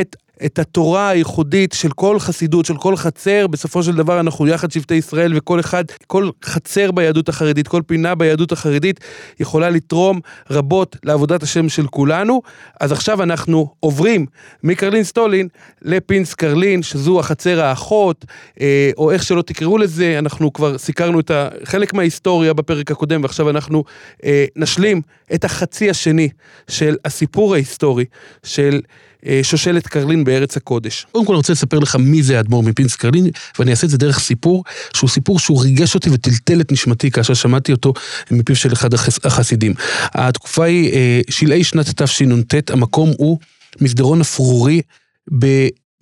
את 0.00 0.16
את 0.44 0.58
התורה 0.58 1.08
הייחודית 1.08 1.72
של 1.72 1.88
כל 1.90 2.18
חסידות, 2.18 2.64
של 2.64 2.76
כל 2.76 2.96
חצר, 2.96 3.46
בסופו 3.46 3.82
של 3.82 3.96
דבר 3.96 4.20
אנחנו 4.20 4.46
יחד 4.46 4.70
שבטי 4.70 4.94
ישראל 4.94 5.32
וכל 5.36 5.60
אחד, 5.60 5.84
כל 6.06 6.30
חצר 6.44 6.90
ביהדות 6.90 7.28
החרדית, 7.28 7.68
כל 7.68 7.82
פינה 7.86 8.14
ביהדות 8.14 8.52
החרדית 8.52 9.00
יכולה 9.40 9.70
לתרום 9.70 10.20
רבות 10.50 10.96
לעבודת 11.04 11.42
השם 11.42 11.68
של 11.68 11.86
כולנו. 11.86 12.42
אז 12.80 12.92
עכשיו 12.92 13.22
אנחנו 13.22 13.74
עוברים 13.80 14.26
מקרלין 14.62 15.04
סטולין 15.04 15.48
לפינס 15.82 16.34
קרלין, 16.34 16.82
שזו 16.82 17.20
החצר 17.20 17.60
האחות, 17.60 18.24
אה, 18.60 18.90
או 18.96 19.10
איך 19.10 19.22
שלא 19.22 19.42
תקראו 19.42 19.78
לזה, 19.78 20.18
אנחנו 20.18 20.52
כבר 20.52 20.78
סיקרנו 20.78 21.20
את 21.20 21.30
חלק 21.64 21.94
מההיסטוריה 21.94 22.52
בפרק 22.52 22.90
הקודם, 22.90 23.22
ועכשיו 23.22 23.50
אנחנו 23.50 23.84
אה, 24.24 24.44
נשלים 24.56 25.02
את 25.34 25.44
החצי 25.44 25.90
השני 25.90 26.28
של 26.68 26.96
הסיפור 27.04 27.54
ההיסטורי 27.54 28.04
של... 28.42 28.80
אה, 29.26 29.40
שושלת 29.42 29.86
קרלין 29.86 30.24
בארץ 30.24 30.56
הקודש. 30.56 31.06
קודם 31.12 31.26
כל 31.26 31.32
אני 31.32 31.36
רוצה 31.36 31.52
לספר 31.52 31.78
לך 31.78 31.96
מי 31.96 32.22
זה 32.22 32.36
האדמו"ר 32.36 32.62
מפינס 32.62 32.96
קרלין, 32.96 33.26
ואני 33.58 33.70
אעשה 33.70 33.86
את 33.86 33.90
זה 33.90 33.98
דרך 33.98 34.18
סיפור, 34.18 34.64
שהוא 34.94 35.10
סיפור 35.10 35.38
שהוא 35.38 35.62
ריגש 35.62 35.94
אותי 35.94 36.10
וטלטל 36.10 36.60
את 36.60 36.72
נשמתי 36.72 37.10
כאשר 37.10 37.34
שמעתי 37.34 37.72
אותו 37.72 37.92
מפיו 38.30 38.56
של 38.56 38.72
אחד 38.72 38.94
החסידים. 39.24 39.74
התקופה 40.14 40.64
היא 40.64 40.92
אה, 40.92 41.20
שלהי 41.30 41.64
שנת 41.64 42.02
תשנ"ט, 42.02 42.70
המקום 42.70 43.12
הוא 43.18 43.38
מסדרון 43.80 44.20
אפרורי 44.20 44.80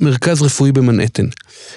במרכז 0.04 0.42
רפואי 0.42 0.72
במנהטן. 0.72 1.26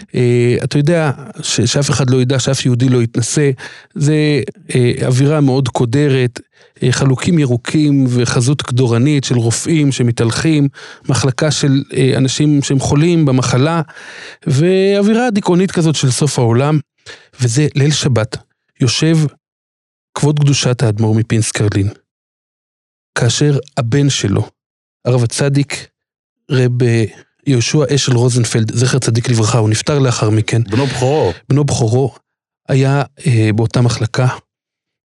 Uh, 0.01 0.63
אתה 0.63 0.77
יודע, 0.77 1.11
ש- 1.41 1.61
שאף 1.61 1.89
אחד 1.89 2.09
לא 2.09 2.21
ידע, 2.21 2.39
שאף 2.39 2.65
יהודי 2.65 2.89
לא 2.89 3.03
יתנסה, 3.03 3.51
זה 3.95 4.41
uh, 4.67 4.73
אווירה 5.05 5.41
מאוד 5.41 5.67
קודרת, 5.67 6.39
uh, 6.39 6.81
חלוקים 6.91 7.39
ירוקים 7.39 8.05
וחזות 8.09 8.61
קדורנית 8.61 9.23
של 9.23 9.35
רופאים 9.35 9.91
שמתהלכים, 9.91 10.67
מחלקה 11.09 11.51
של 11.51 11.83
uh, 11.89 12.17
אנשים 12.17 12.61
שהם 12.61 12.79
חולים 12.79 13.25
במחלה, 13.25 13.81
ואווירה 14.47 15.31
דיכאונית 15.31 15.71
כזאת 15.71 15.95
של 15.95 16.11
סוף 16.11 16.39
העולם, 16.39 16.79
וזה 17.41 17.67
ליל 17.75 17.91
שבת, 17.91 18.37
יושב 18.81 19.17
כבוד 20.17 20.39
קדושת 20.39 20.83
האדמו"ר 20.83 21.15
מפינסקרלין, 21.15 21.89
כאשר 23.17 23.59
הבן 23.77 24.09
שלו, 24.09 24.49
הרב 25.05 25.23
הצדיק, 25.23 25.87
רב 26.51 26.71
יהושע 27.47 27.95
אשל 27.95 28.13
רוזנפלד, 28.13 28.75
זכר 28.75 28.99
צדיק 28.99 29.29
לברכה, 29.29 29.57
הוא 29.57 29.69
נפטר 29.69 29.99
לאחר 29.99 30.29
מכן. 30.29 30.63
בנו 30.63 30.85
בכורו. 30.85 31.33
בנו 31.49 31.63
בכורו 31.63 32.15
היה 32.69 33.03
אה, 33.27 33.49
באותה 33.55 33.81
מחלקה 33.81 34.27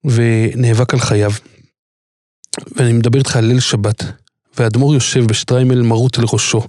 ונאבק 0.05 0.93
על 0.93 0.99
חייו. 0.99 1.31
ואני 2.75 2.93
מדבר 2.93 3.19
איתך 3.19 3.35
על 3.35 3.45
ליל 3.45 3.59
שבת, 3.59 4.03
והאדמו"ר 4.57 4.93
יושב 4.93 5.25
בשטריימל 5.25 5.81
מרוט 5.81 6.19
אל 6.19 6.23
ראשו, 6.33 6.61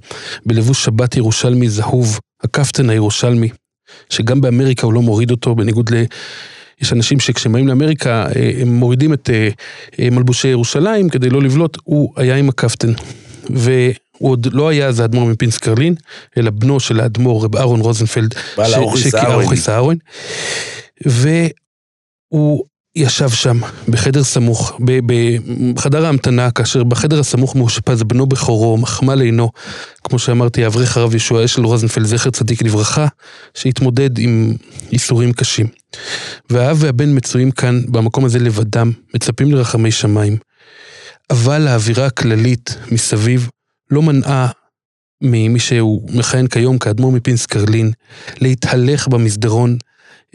בלבוש 0.47 0.85
שבת 0.85 1.17
ירושלמי 1.17 1.69
זהוב, 1.69 2.19
הקפטן 2.43 2.91
הירושלמי, 2.91 3.49
שגם 4.11 4.41
באמריקה 4.41 4.87
הוא 4.87 4.93
לא 4.93 5.03
מוריד 5.03 5.31
אותו, 5.31 5.55
בניגוד 5.55 5.95
ל... 5.95 6.05
יש 6.81 6.93
אנשים 6.93 7.21
שכשהם 7.21 7.53
באים 7.53 7.69
לאמריקה 7.69 8.27
אה, 8.37 8.53
הם 8.61 8.69
מורידים 8.69 9.13
את 9.13 9.31
אה, 9.31 9.49
אה, 9.99 10.11
מלבושי 10.11 10.49
ירושלים 10.49 11.09
כדי 11.09 11.31
לא 11.31 11.43
לבלוט, 11.43 11.79
הוא 11.85 12.13
היה 12.17 12.37
עם 12.37 12.49
הקפטן. 12.49 12.93
הוא 14.23 14.31
עוד 14.31 14.49
לא 14.53 14.69
היה 14.69 14.87
אז 14.87 15.01
האדמו"ר 15.01 15.29
מפינסקרלין, 15.29 15.95
אלא 16.37 16.51
בנו 16.51 16.81
של 16.81 17.01
האדמו"ר 17.01 17.45
רב 17.45 17.57
אהרון 17.57 17.81
רוזנפלד. 17.81 18.35
בעל 18.57 18.75
האוכיס 18.75 19.69
אהרון. 19.69 19.97
והוא 21.07 22.65
ישב 22.97 23.31
שם, 23.31 23.61
בחדר 23.89 24.25
סמוך, 24.25 24.81
בחדר 25.75 26.07
ההמתנה, 26.07 26.51
כאשר 26.51 26.85
בחדר 26.85 27.21
הסמוך 27.21 27.57
מאושפז 27.57 28.03
בנו 28.03 28.27
בכורו, 28.27 28.77
מחמל 28.77 29.21
עינו, 29.21 29.51
כמו 30.05 30.19
שאמרתי, 30.19 30.67
אברך 30.67 30.97
הרב 30.97 31.15
ישוע 31.15 31.45
אשל 31.45 31.65
רוזנפלד, 31.65 32.07
זכר 32.07 32.31
צדיק 32.31 32.63
לברכה, 32.63 33.07
שהתמודד 33.55 34.19
עם 34.19 34.55
ייסורים 34.93 35.33
קשים. 35.33 35.67
והאב 36.51 36.77
והבן 36.81 37.17
מצויים 37.17 37.51
כאן, 37.51 37.83
במקום 37.89 38.25
הזה 38.25 38.39
לבדם, 38.39 38.93
מצפים 39.15 39.53
לרחמי 39.53 39.91
שמיים. 39.91 40.37
אבל 41.31 41.69
האווירה 41.69 42.07
הכללית 42.07 42.77
מסביב 42.91 43.49
לא 43.93 44.03
מנעה 44.03 44.49
ממי 45.23 45.59
שהוא 45.59 46.03
מכהן 46.13 46.47
כיום 46.47 46.79
כאדמו"ר 46.79 47.13
מפינסקרלין 47.13 47.91
להתהלך 48.41 49.09
במסדרון 49.09 49.77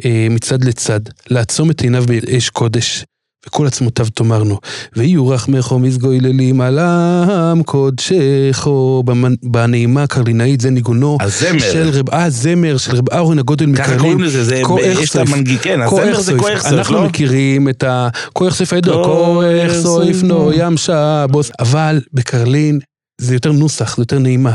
אה, 0.05 0.27
מצד 0.29 0.63
לצד, 0.63 0.99
לעצום 1.29 1.71
את 1.71 1.81
עיניו 1.81 2.03
באש 2.07 2.49
קודש, 2.49 3.05
וכל 3.47 3.67
עצמותיו 3.67 4.05
תאמרנו, 4.13 4.59
ויהיו 4.95 5.27
רחמךו 5.27 5.79
מזגוי 5.79 6.19
לילים 6.19 6.61
על 6.61 6.79
עם 6.79 7.63
קודשךו, 7.63 9.03
בנעימה 9.43 10.03
הקרלינאית, 10.03 10.61
זה 10.61 10.69
ניגונו 10.69 11.17
הזמר. 11.21 11.59
של 11.59 11.89
רב, 11.93 12.09
אה, 12.09 12.29
זמר 12.29 12.77
של 12.77 12.95
רב 12.95 13.09
אהרון 13.09 13.39
הגודל 13.39 13.65
מקרלין. 13.65 13.89
ככה 13.89 13.99
קוראים 13.99 14.23
לזה, 14.23 14.43
זה, 14.43 14.61
יש 14.79 15.09
את 15.09 15.15
המנגיק, 15.15 15.61
כן, 15.61 15.81
הזמר 15.81 16.21
זה 16.21 16.33
כוח 16.37 16.47
סויף, 16.47 16.65
אנחנו 16.65 16.95
לא? 16.95 17.05
מכירים 17.05 17.69
את 17.69 17.83
הכוח 17.87 18.55
סויף 18.55 18.73
הידוע, 18.73 19.03
כוח 19.03 19.73
סויף 19.81 20.23
נו 20.23 20.51
ים 20.53 20.77
שבוס, 20.77 21.51
אבל 21.59 22.01
בקרלין 22.13 22.79
זה 23.21 23.33
יותר 23.33 23.51
נוסח, 23.51 23.95
זה 23.95 24.01
יותר 24.01 24.19
נעימה. 24.19 24.53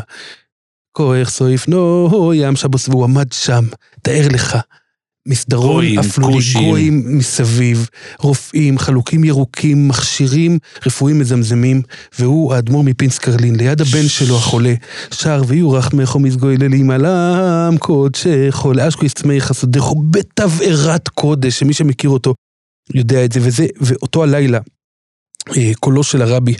כוח 0.93 1.31
סויף 1.31 1.69
נו 1.69 2.33
ים 2.35 2.57
שבוס, 2.57 2.89
והוא 2.89 3.05
עמד 3.05 3.33
שם, 3.33 3.65
תאר 4.03 4.29
לך. 4.33 4.57
מסדרון 5.29 5.85
אפלולי. 5.99 6.53
גויים 6.55 7.19
מסביב, 7.19 7.89
רופאים, 8.19 8.79
חלוקים 8.79 9.25
ירוקים, 9.25 9.89
מכשירים 9.89 10.59
רפואיים 10.87 11.19
מזמזמים, 11.19 11.83
והוא 12.19 12.55
האדמו"ר 12.55 12.83
מפינסקרלין, 12.83 13.57
ליד 13.57 13.81
הבן 13.81 14.09
שלו 14.09 14.37
החולה, 14.37 14.75
שר 15.11 15.43
ויהיו 15.47 15.71
רחמך 15.71 16.17
ומזגוי 16.17 16.57
לילים 16.57 16.91
על 16.91 17.07
עם 17.07 17.79
קודשךו, 17.79 18.73
לאשכו 18.73 19.05
יצמי 19.05 19.41
חסודךו, 19.41 20.03
בתבערת 20.11 21.09
קודש, 21.09 21.59
שמי 21.59 21.73
שמכיר 21.73 22.11
אותו 22.11 22.35
יודע 22.95 23.25
את 23.25 23.33
זה, 23.33 23.41
וזה, 23.43 23.67
ואותו 23.81 24.23
הלילה. 24.23 24.59
אה, 25.57 25.73
קולו 25.81 26.03
של 26.03 26.23
הרבי 26.23 26.55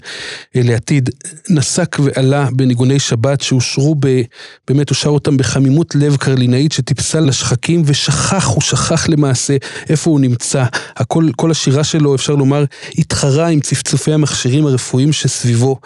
אה, 0.57 0.61
לעתיד 0.65 1.11
נסק 1.51 1.97
ועלה 2.01 2.49
בניגוני 2.53 2.99
שבת 2.99 3.41
שאושרו, 3.41 3.95
ב, 3.99 4.23
באמת 4.69 4.91
הוא 4.91 4.97
שר 4.97 5.09
אותם 5.09 5.37
בחמימות 5.37 5.95
לב 5.95 6.17
קרלינאית 6.17 6.73
שטיפסה 6.73 7.21
לשחקים 7.21 7.83
ושכח, 7.85 8.47
הוא 8.47 8.63
שכח 8.63 9.09
למעשה 9.09 9.57
איפה 9.89 10.11
הוא 10.11 10.21
נמצא. 10.21 10.65
הכל, 10.97 11.29
כל 11.37 11.51
השירה 11.51 11.85
שלו 11.85 12.15
אפשר 12.15 12.35
לומר 12.35 12.65
התחרה 12.99 13.47
עם 13.47 13.61
צפצופי 13.61 14.13
המכשירים 14.13 14.67
הרפואיים 14.67 15.13
שסביבו. 15.13 15.77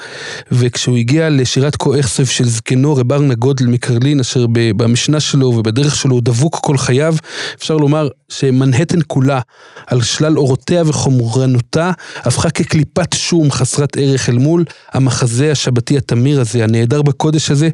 וכשהוא 0.52 0.96
הגיע 0.96 1.30
לשירת 1.30 1.76
כה 1.76 2.00
אכסף 2.00 2.30
של 2.30 2.48
זקנו 2.48 2.96
רב 2.96 3.12
ארנה 3.12 3.34
גודל 3.34 3.66
מקרלין 3.66 4.20
אשר 4.20 4.46
במשנה 4.52 5.20
שלו 5.20 5.46
ובדרך 5.46 5.96
שלו 5.96 6.14
הוא 6.14 6.22
דבוק 6.22 6.58
כל 6.62 6.78
חייו, 6.78 7.14
אפשר 7.58 7.76
לומר 7.76 8.08
שמנהטן 8.28 8.98
כולה 9.06 9.40
על 9.86 10.02
שלל 10.02 10.38
אורותיה 10.38 10.82
וחומרנותה 10.86 11.90
הפכה 12.16 12.50
כקליפת 12.94 13.12
שום 13.14 13.50
חסרת 13.50 13.96
ערך 13.96 14.28
אל 14.28 14.38
מול 14.38 14.64
המחזה 14.92 15.50
השבתי 15.52 15.96
התמיר 15.96 16.40
הזה, 16.40 16.64
הנהדר 16.64 17.02
בקודש 17.02 17.50
הזה, 17.50 17.68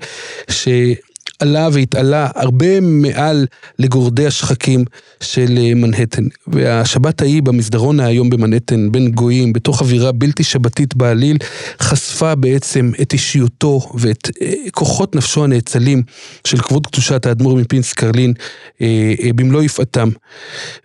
שעלה 1.43 1.69
והתעלה 1.73 2.29
הרבה 2.35 2.81
מעל 2.81 3.47
לגורדי 3.79 4.27
השחקים 4.27 4.85
של 5.21 5.59
אה, 5.59 5.75
מנהטן. 5.75 6.23
והשבת 6.47 7.23
ההיא 7.23 7.43
במסדרון 7.43 8.01
היום 8.01 8.31
במנהטן, 8.31 8.93
בין 8.93 9.11
גויים, 9.11 9.53
בתוך 9.53 9.81
אווירה 9.81 10.13
בלתי 10.13 10.45
שבתית 10.45 10.95
בעליל, 10.95 11.37
חשפה 11.81 12.35
בעצם 12.35 12.91
את 13.03 13.13
אישיותו 13.13 13.81
ואת 13.95 14.31
אה, 14.43 14.53
כוחות 14.71 15.17
נפשו 15.17 15.45
הנאצלים 15.45 16.03
של 16.47 16.59
כבוד 16.59 16.87
קדושת 16.87 17.27
האדמו"ר 17.27 17.57
מפינס 17.57 17.93
קרלין 17.93 18.33
אה, 18.81 19.15
במלוא 19.35 19.63
יפעתם. 19.63 20.09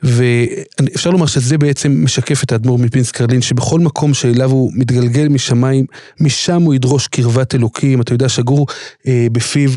ואפשר 0.04 1.10
לומר 1.10 1.26
שזה 1.26 1.58
בעצם 1.58 2.04
משקף 2.04 2.44
את 2.44 2.52
האדמו"ר 2.52 2.78
מפינס 2.78 3.12
קרלין, 3.12 3.42
שבכל 3.42 3.80
מקום 3.80 4.14
שאליו 4.14 4.52
הוא 4.52 4.72
מתגלגל 4.76 5.28
משמיים, 5.28 5.86
משם 6.20 6.62
הוא 6.62 6.74
ידרוש 6.74 7.08
קרבת 7.08 7.56
אלוקים. 7.56 8.02
אתה 8.02 8.14
יודע, 8.14 8.30
שגור 8.30 8.68
בפיו 9.08 9.70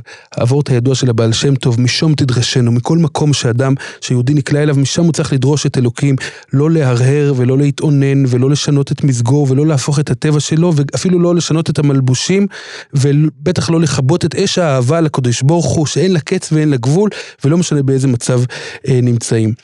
הידוע 0.70 0.94
של 0.94 1.10
הבעל 1.10 1.32
שם 1.32 1.54
טוב, 1.54 1.80
משום 1.80 2.14
תדרשנו, 2.14 2.72
מכל 2.72 2.98
מקום 2.98 3.32
שאדם, 3.32 3.74
שיהודי 4.00 4.34
נקלע 4.34 4.62
אליו, 4.62 4.76
משם 4.76 5.04
הוא 5.04 5.12
צריך 5.12 5.32
לדרוש 5.32 5.66
את 5.66 5.78
אלוקים, 5.78 6.16
לא 6.52 6.70
להרהר 6.70 7.32
ולא 7.36 7.58
להתאונן 7.58 8.24
ולא 8.28 8.50
לשנות 8.50 8.92
את 8.92 9.04
מזגו 9.04 9.46
ולא 9.48 9.66
להפוך 9.66 10.00
את 10.00 10.10
הטבע 10.10 10.40
שלו 10.40 10.72
ואפילו 10.76 11.18
לא 11.18 11.34
לשנות 11.34 11.70
את 11.70 11.78
המלבושים 11.78 12.46
ובטח 12.94 13.70
לא 13.70 13.80
לכבות 13.80 14.24
את 14.24 14.34
אש 14.34 14.58
האהבה 14.58 15.00
לקדוש 15.00 15.42
ברוך 15.42 15.66
הוא 15.66 15.86
שאין 15.86 16.12
לה 16.12 16.20
קץ 16.20 16.52
ואין 16.52 16.68
לה 16.68 16.76
גבול 16.76 17.10
ולא 17.44 17.58
משנה 17.58 17.82
באיזה 17.82 18.08
מצב 18.08 18.42
אה, 18.88 19.00
נמצאים. 19.02 19.54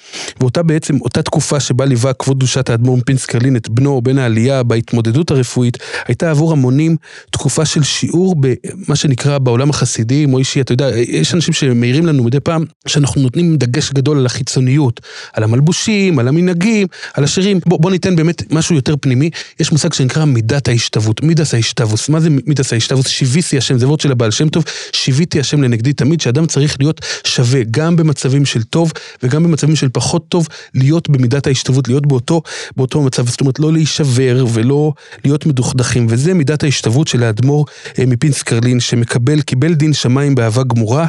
ואותה 0.40 0.62
בעצם, 0.62 1.00
אותה 1.00 1.22
תקופה 1.22 1.60
שבה 1.60 1.84
ליווה 1.84 2.12
כבוד 2.12 2.36
קדושת 2.46 2.70
האדמו"ר 2.70 2.96
מפינסקרלין 2.96 3.56
את 3.56 3.68
בנו 3.68 4.02
בן 4.02 4.18
העלייה 4.18 4.62
בהתמודדות 4.62 5.30
הרפואית, 5.30 5.78
הייתה 6.08 6.30
עבור 6.30 6.52
המונים 6.52 6.96
תקופה 7.30 7.64
של 7.64 7.82
שיעור 7.82 8.36
במה 8.40 8.96
שנקרא 8.96 9.38
בעולם 9.38 9.70
החסידי, 9.70 10.26
מוישי, 10.26 10.60
אתה 10.60 10.72
יודע, 10.72 10.85
יש 10.94 11.34
אנשים 11.34 11.54
שמעירים 11.54 12.06
לנו 12.06 12.24
מדי 12.24 12.40
פעם 12.40 12.64
שאנחנו 12.86 13.22
נותנים 13.22 13.56
דגש 13.56 13.90
גדול 13.92 14.18
על 14.18 14.26
החיצוניות, 14.26 15.00
על 15.32 15.44
המלבושים, 15.44 16.18
על 16.18 16.28
המנהגים, 16.28 16.86
על 17.14 17.24
השירים. 17.24 17.60
בוא, 17.66 17.78
בוא 17.80 17.90
ניתן 17.90 18.16
באמת 18.16 18.52
משהו 18.52 18.74
יותר 18.74 18.94
פנימי. 19.00 19.30
יש 19.60 19.72
מושג 19.72 19.92
שנקרא 19.92 20.24
מידת 20.24 20.68
ההשתוות, 20.68 21.22
מידס 21.22 21.54
ההשתבוס. 21.54 22.08
מה 22.08 22.20
זה 22.20 22.30
מידס 22.30 22.72
ההשתבוס? 22.72 23.08
שיוויתי 23.08 23.58
השם, 23.58 23.78
זה 23.78 23.86
וורד 23.86 24.00
של 24.00 24.12
הבעל 24.12 24.30
שם 24.30 24.48
טוב, 24.48 24.64
שיוויתי 24.92 25.40
השם 25.40 25.62
לנגדי 25.62 25.92
תמיד, 25.92 26.20
שאדם 26.20 26.46
צריך 26.46 26.76
להיות 26.80 27.00
שווה, 27.24 27.60
גם 27.70 27.96
במצבים 27.96 28.44
של 28.44 28.62
טוב 28.62 28.92
וגם 29.22 29.42
במצבים 29.42 29.76
של 29.76 29.88
פחות 29.92 30.28
טוב, 30.28 30.48
להיות 30.74 31.08
במידת 31.08 31.46
ההשתוות, 31.46 31.88
להיות 31.88 32.06
באותו, 32.06 32.42
באותו 32.76 33.02
מצב, 33.02 33.28
זאת 33.28 33.40
אומרת 33.40 33.58
לא 33.58 33.72
להישבר 33.72 34.46
ולא 34.52 34.92
להיות 35.24 35.46
מדוכדכים, 35.46 36.06
וזה 36.10 36.34
מידת 36.34 36.64
ההשתוות 36.64 37.08
של 37.08 37.22
האדמו"ר 37.22 37.66
אה, 37.98 38.06
מפינס 38.06 38.42
קרלין, 38.42 38.80
שמקבל, 38.80 39.40
קיבל 39.40 39.74
דין 39.74 39.92
שמיים 39.92 40.34
באהבה 40.34 40.62
גמורה, 40.76 41.06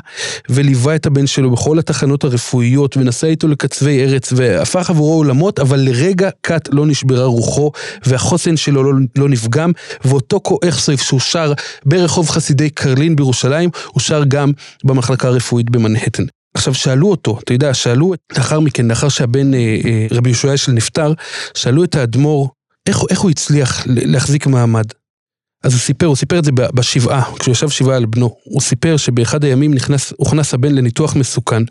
וליווה 0.49 0.95
את 0.95 1.05
הבן 1.05 1.27
שלו 1.27 1.51
בכל 1.51 1.79
התחנות 1.79 2.23
הרפואיות, 2.23 2.97
ונסע 2.97 3.27
איתו 3.27 3.47
לקצווי 3.47 4.03
ארץ, 4.03 4.33
והפך 4.35 4.89
עבורו 4.89 5.13
עולמות, 5.13 5.59
אבל 5.59 5.79
לרגע 5.79 6.29
קט 6.41 6.69
לא 6.71 6.85
נשברה 6.85 7.25
רוחו, 7.25 7.71
והחוסן 8.05 8.57
שלו 8.57 8.83
לא, 8.83 8.99
לא 9.17 9.29
נפגם, 9.29 9.71
ואותו 10.05 10.39
כואך 10.43 10.79
סויף 10.79 11.01
שהוא 11.01 11.19
שר 11.19 11.53
ברחוב 11.85 12.29
חסידי 12.29 12.69
קרלין 12.69 13.15
בירושלים, 13.15 13.69
הוא 13.87 14.01
שר 14.01 14.23
גם 14.27 14.51
במחלקה 14.83 15.27
הרפואית 15.27 15.69
במנהטן. 15.69 16.23
עכשיו 16.53 16.73
שאלו 16.73 17.11
אותו, 17.11 17.39
אתה 17.43 17.53
יודע, 17.53 17.73
שאלו 17.73 18.13
לאחר 18.37 18.59
מכן, 18.59 18.87
לאחר 18.87 19.09
שהבן 19.09 19.53
אה, 19.53 19.59
אה, 19.85 20.07
רבי 20.11 20.29
יהושע 20.29 20.53
אשל 20.53 20.71
נפטר, 20.71 21.13
שאלו 21.53 21.83
את 21.83 21.95
האדמו"ר, 21.95 22.49
איך, 22.87 23.01
איך 23.09 23.19
הוא 23.19 23.31
הצליח 23.31 23.83
להחזיק 23.87 24.47
מעמד? 24.47 24.85
אז 25.63 25.73
הוא 25.73 25.79
סיפר, 25.79 26.05
הוא 26.05 26.15
סיפר 26.15 26.39
את 26.39 26.45
זה 26.45 26.51
בשבעה, 26.51 27.23
כשהוא 27.39 27.51
ישב 27.51 27.69
שבעה 27.69 27.95
על 27.97 28.05
בנו. 28.05 28.35
הוא 28.43 28.61
סיפר 28.61 28.97
שבאחד 28.97 29.43
הימים 29.43 29.73
נכנס, 29.73 30.13
הוכנס 30.17 30.53
הבן 30.53 30.75
לניתוח 30.75 31.15
מסוכן, 31.15 31.63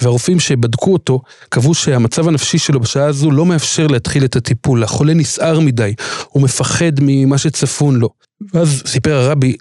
והרופאים 0.00 0.40
שבדקו 0.40 0.92
אותו, 0.92 1.20
קבעו 1.48 1.74
שהמצב 1.74 2.28
הנפשי 2.28 2.58
שלו 2.58 2.80
בשעה 2.80 3.06
הזו 3.06 3.30
לא 3.30 3.46
מאפשר 3.46 3.86
להתחיל 3.86 4.24
את 4.24 4.36
הטיפול. 4.36 4.82
החולה 4.82 5.14
נסער 5.14 5.60
מדי, 5.60 5.94
הוא 6.28 6.42
מפחד 6.42 6.92
ממה 7.00 7.38
שצפון 7.38 7.96
לו. 7.96 8.08
ואז 8.54 8.82
סיפר 8.86 9.14
הרבי, 9.14 9.56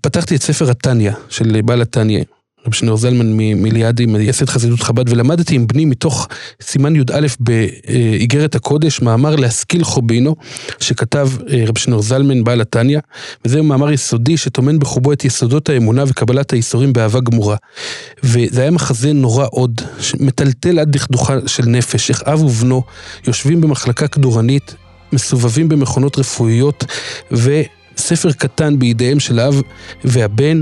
פתחתי 0.00 0.36
את 0.36 0.42
ספר 0.42 0.70
התניא 0.70 1.12
של 1.28 1.60
בעל 1.64 1.82
התניא, 1.82 2.24
רב 2.66 2.72
שנור 2.72 2.96
זלמן 2.96 3.32
מליאדי, 3.36 4.06
מייסד 4.06 4.48
חסידות 4.48 4.80
חב"ד, 4.80 5.08
ולמדתי 5.08 5.54
עם 5.54 5.66
בני 5.66 5.84
מתוך 5.84 6.28
סימן 6.62 6.96
י"א 6.96 7.26
באיגרת 7.40 8.54
הקודש, 8.54 9.00
מאמר 9.00 9.36
להשכיל 9.36 9.84
חובינו, 9.84 10.36
שכתב 10.80 11.28
אה, 11.50 11.64
רב 11.66 11.78
שנור 11.78 12.02
זלמן, 12.02 12.44
בעל 12.44 12.60
התניא, 12.60 12.98
וזהו 13.44 13.64
מאמר 13.64 13.90
יסודי 13.90 14.36
שטומן 14.36 14.78
בחובו 14.78 15.12
את 15.12 15.24
יסודות 15.24 15.68
האמונה 15.68 16.04
וקבלת 16.06 16.52
האיסורים 16.52 16.92
באהבה 16.92 17.20
גמורה. 17.20 17.56
וזה 18.22 18.60
היה 18.60 18.70
מחזה 18.70 19.12
נורא 19.12 19.46
עוד, 19.50 19.80
מטלטל 20.20 20.78
עד 20.78 20.92
דכדוכה 20.92 21.34
של 21.46 21.66
נפש, 21.66 22.10
איך 22.10 22.22
אב 22.22 22.42
ובנו 22.42 22.82
יושבים 23.26 23.60
במחלקה 23.60 24.08
כדורנית, 24.08 24.74
מסובבים 25.12 25.68
במכונות 25.68 26.18
רפואיות, 26.18 26.84
וספר 27.32 28.32
קטן 28.32 28.78
בידיהם 28.78 29.20
של 29.20 29.38
האב 29.38 29.62
והבן, 30.04 30.60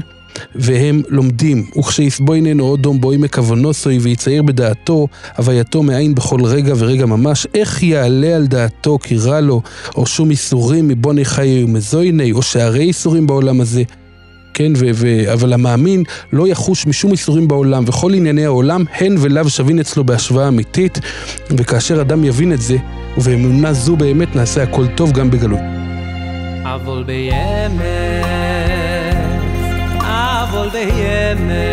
והם 0.54 1.02
לומדים, 1.08 1.66
וכשיסבויננו 1.78 2.64
עוד 2.64 2.82
דום 2.82 3.00
בוי 3.00 3.16
מכוונוסוי 3.16 3.98
ויצייר 3.98 4.42
בדעתו, 4.42 5.08
הווייתו 5.36 5.82
מאין 5.82 6.14
בכל 6.14 6.44
רגע 6.44 6.74
ורגע 6.76 7.06
ממש, 7.06 7.46
איך 7.54 7.82
יעלה 7.82 8.36
על 8.36 8.46
דעתו 8.46 8.98
כי 9.02 9.16
רע 9.16 9.40
לו, 9.40 9.62
או 9.96 10.06
שום 10.06 10.30
איסורים 10.30 10.88
מבוני 10.88 11.24
חיי 11.24 11.64
ומזויני, 11.64 12.32
או 12.32 12.42
שערי 12.42 12.84
איסורים 12.84 13.26
בעולם 13.26 13.60
הזה. 13.60 13.82
כן, 14.54 14.72
ו- 14.76 14.90
ו- 14.94 15.32
אבל 15.32 15.52
המאמין 15.52 16.02
לא 16.32 16.48
יחוש 16.48 16.86
משום 16.86 17.12
איסורים 17.12 17.48
בעולם, 17.48 17.84
וכל 17.86 18.14
ענייני 18.14 18.44
העולם 18.44 18.84
הן 18.98 19.16
ולאו 19.20 19.50
שווין 19.50 19.78
אצלו 19.78 20.04
בהשוואה 20.04 20.48
אמיתית, 20.48 20.98
וכאשר 21.50 22.00
אדם 22.00 22.24
יבין 22.24 22.52
את 22.52 22.60
זה, 22.60 22.76
ובאמונה 23.18 23.72
זו 23.72 23.96
באמת 23.96 24.36
נעשה 24.36 24.62
הכל 24.62 24.86
טוב 24.86 25.12
גם 25.12 25.30
בגלות. 25.30 25.60
אבל 26.64 27.04
בימי 27.06 28.53
vol 30.64 30.70
de 30.72 30.84
yeme 31.00 31.66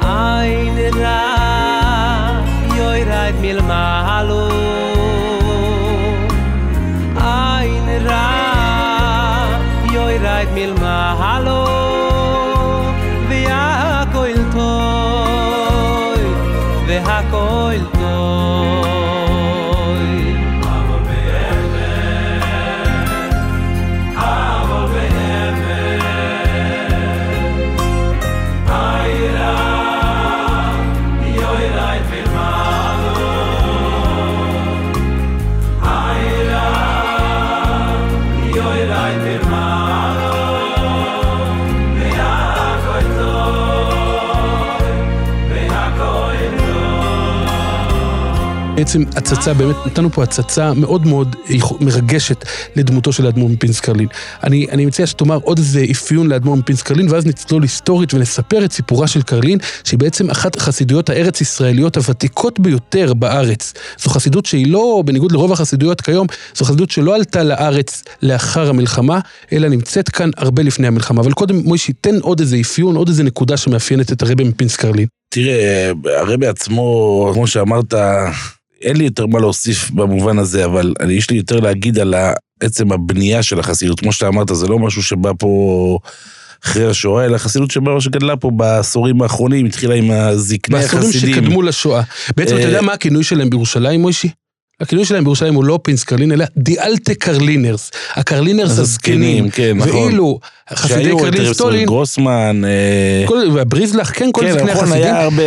ein 0.00 0.76
ra 1.00 1.22
yoy 2.78 3.00
rait 3.10 3.36
mil 3.42 3.60
malo 3.70 3.97
בעצם 48.88 49.04
הצצה, 49.16 49.54
באמת 49.54 49.76
נתנו 49.86 50.10
פה 50.10 50.22
הצצה 50.22 50.74
מאוד 50.74 51.06
מאוד 51.06 51.36
מרגשת 51.80 52.44
לדמותו 52.76 53.12
של 53.12 53.26
האדמו"ר 53.26 53.48
מפינסקרלין. 53.48 54.08
אני, 54.44 54.66
אני 54.70 54.86
מציע 54.86 55.06
שתאמר 55.06 55.38
עוד 55.42 55.58
איזה 55.58 55.84
אפיון 55.90 56.26
לאדמו"ר 56.26 56.56
מפינסקרלין, 56.56 57.06
ואז 57.10 57.26
נצלול 57.26 57.62
היסטורית 57.62 58.14
ונספר 58.14 58.64
את 58.64 58.72
סיפורה 58.72 59.06
של 59.06 59.22
קרלין, 59.22 59.58
שהיא 59.84 59.98
בעצם 59.98 60.30
אחת 60.30 60.56
החסידויות 60.56 61.10
הארץ-ישראליות 61.10 61.96
הוותיקות 61.96 62.60
ביותר 62.60 63.14
בארץ. 63.14 63.74
זו 63.98 64.10
חסידות 64.10 64.46
שהיא 64.46 64.72
לא, 64.72 65.02
בניגוד 65.06 65.32
לרוב 65.32 65.52
החסידויות 65.52 66.00
כיום, 66.00 66.26
זו 66.54 66.64
חסידות 66.64 66.90
שלא 66.90 67.14
עלתה 67.14 67.42
לארץ 67.42 68.04
לאחר 68.22 68.68
המלחמה, 68.68 69.20
אלא 69.52 69.68
נמצאת 69.68 70.08
כאן 70.08 70.30
הרבה 70.36 70.62
לפני 70.62 70.86
המלחמה. 70.86 71.20
אבל 71.20 71.32
קודם, 71.32 71.56
מוישי, 71.56 71.92
תן 71.92 72.18
עוד 72.20 72.40
איזה 72.40 72.56
אפיון, 72.60 72.96
עוד 72.96 73.08
איזה 73.08 73.22
נקודה 73.22 73.56
שמאפיינת 73.56 74.12
את 74.12 74.22
הרבי 74.22 74.44
מפינסקרלין. 74.44 75.06
תראה, 75.34 75.90
הרבי 76.18 76.46
עצמו, 76.46 77.30
כמו 77.34 77.46
שאמרת, 77.46 77.94
אין 78.82 78.96
לי 78.96 79.04
יותר 79.04 79.26
מה 79.26 79.40
להוסיף 79.40 79.90
במובן 79.90 80.38
הזה, 80.38 80.64
אבל 80.64 80.94
אני, 81.00 81.12
יש 81.12 81.30
לי 81.30 81.36
יותר 81.36 81.60
להגיד 81.60 81.98
על 81.98 82.14
עצם 82.60 82.92
הבנייה 82.92 83.42
של 83.42 83.60
החסידות. 83.60 84.00
כמו 84.00 84.12
שאתה 84.12 84.28
אמרת, 84.28 84.48
זה 84.52 84.66
לא 84.66 84.78
משהו 84.78 85.02
שבא 85.02 85.30
פה 85.38 85.98
אחרי 86.64 86.86
השואה, 86.86 87.24
אלא 87.24 87.38
חסידות 87.38 87.70
שבאה 87.70 88.00
שגדלה 88.00 88.36
פה 88.36 88.50
בעשורים 88.50 89.22
האחרונים, 89.22 89.66
התחילה 89.66 89.94
עם 89.94 90.10
הזקני 90.10 90.78
החסידים. 90.78 91.00
בעשורים 91.00 91.34
שקדמו 91.34 91.62
לשואה. 91.62 92.02
בעצם 92.36 92.56
אתה 92.56 92.64
יודע 92.64 92.76
אה, 92.76 92.82
מה 92.82 92.92
הכינוי 92.92 93.24
שלהם 93.24 93.50
בירושלים, 93.50 94.00
מוישי? 94.00 94.28
הכינוי 94.80 95.04
שלהם 95.04 95.24
בירושלים 95.24 95.54
הוא 95.54 95.64
לא 95.64 95.78
פינס 95.82 96.04
קרלין, 96.04 96.32
אלא 96.32 96.44
דיאלטה 96.56 97.14
קרלינרס. 97.14 97.90
הקרלינרס 98.14 98.78
הזקנים. 98.78 99.50
כן, 99.50 99.76
נכון. 99.76 99.92
ואילו 99.92 100.38
חסידי 100.74 101.10
קרלין 101.18 101.54
סטולין... 101.54 101.86
גרוסמן. 101.86 102.62
אה, 102.64 103.50
והבריזלח, 103.54 104.12
כן, 104.14 104.32
כל 104.32 104.40
זקני 104.40 104.52
החסידים. 104.52 104.74
כן, 104.74 104.82
נכון, 104.82 104.92
היה 104.92 105.22
הרבה... 105.22 105.42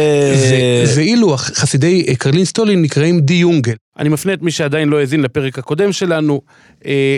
ואילו 0.96 1.38
חסידי 1.38 2.16
קרלין 2.16 2.46
סטולין 2.46 2.82
נקראים 2.82 3.20
די 3.20 3.34
יונגל. 3.34 3.74
אני 4.00 4.10
מפנה 4.10 4.34
את 4.34 4.42
מי 4.42 4.52
שעדיין 4.52 4.90
לא 4.90 5.00
האזין 5.00 5.22
לפרק 5.22 5.60
הקודם 5.60 5.92
שלנו, 5.92 6.42
אה, 6.86 7.18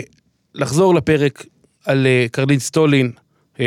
לחזור 0.54 0.94
לפרק 0.94 1.46
על 1.86 2.06
אה, 2.06 2.26
קרלין 2.30 2.58
סטולין, 2.58 3.06
אה, 3.06 3.23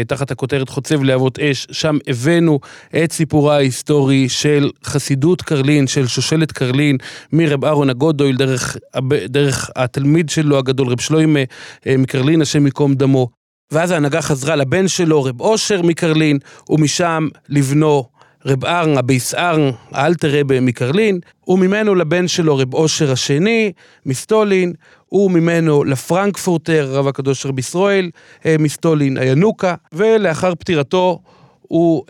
תחת 0.07 0.31
הכותרת 0.31 0.69
חוצב 0.69 1.03
להבות 1.03 1.39
אש, 1.39 1.67
שם 1.71 1.97
הבאנו 2.07 2.59
את 3.03 3.11
סיפורה 3.11 3.55
ההיסטורי 3.55 4.29
של 4.29 4.69
חסידות 4.83 5.41
קרלין, 5.41 5.87
של 5.87 6.07
שושלת 6.07 6.51
קרלין, 6.51 6.97
מרב 7.33 7.65
אהרון 7.65 7.89
הגודויל, 7.89 8.37
דרך, 8.37 8.77
דרך 9.25 9.69
התלמיד 9.75 10.29
שלו 10.29 10.57
הגדול, 10.57 10.87
רב 10.87 11.01
שלוימה 11.01 11.39
אה, 11.87 11.97
מקרלין, 11.97 12.41
השם 12.41 12.65
ייקום 12.65 12.95
דמו. 12.95 13.27
ואז 13.71 13.91
ההנהגה 13.91 14.21
חזרה 14.21 14.55
לבן 14.55 14.87
שלו, 14.87 15.23
רב 15.23 15.41
אושר 15.41 15.81
מקרלין, 15.81 16.37
ומשם 16.69 17.27
לבנו 17.49 18.09
רב 18.45 18.65
ארן, 18.65 18.97
הביס 18.97 19.35
ארן, 19.35 19.71
האלתר 19.91 20.39
רבה 20.39 20.61
מקרלין, 20.61 21.19
וממנו 21.47 21.95
לבן 21.95 22.27
שלו 22.27 22.57
רב 22.57 22.73
אושר 22.73 23.11
השני, 23.11 23.71
מסטולין, 24.05 24.73
וממנו 25.11 25.83
לפרנקפורטר, 25.83 26.87
רב 26.91 27.07
הקדוש 27.07 27.45
רב 27.45 27.59
ישראל, 27.59 28.09
מסטולין 28.45 29.17
הינוקה, 29.17 29.75
ולאחר 29.93 30.55
פטירתו 30.55 31.19
הוא 31.61 32.03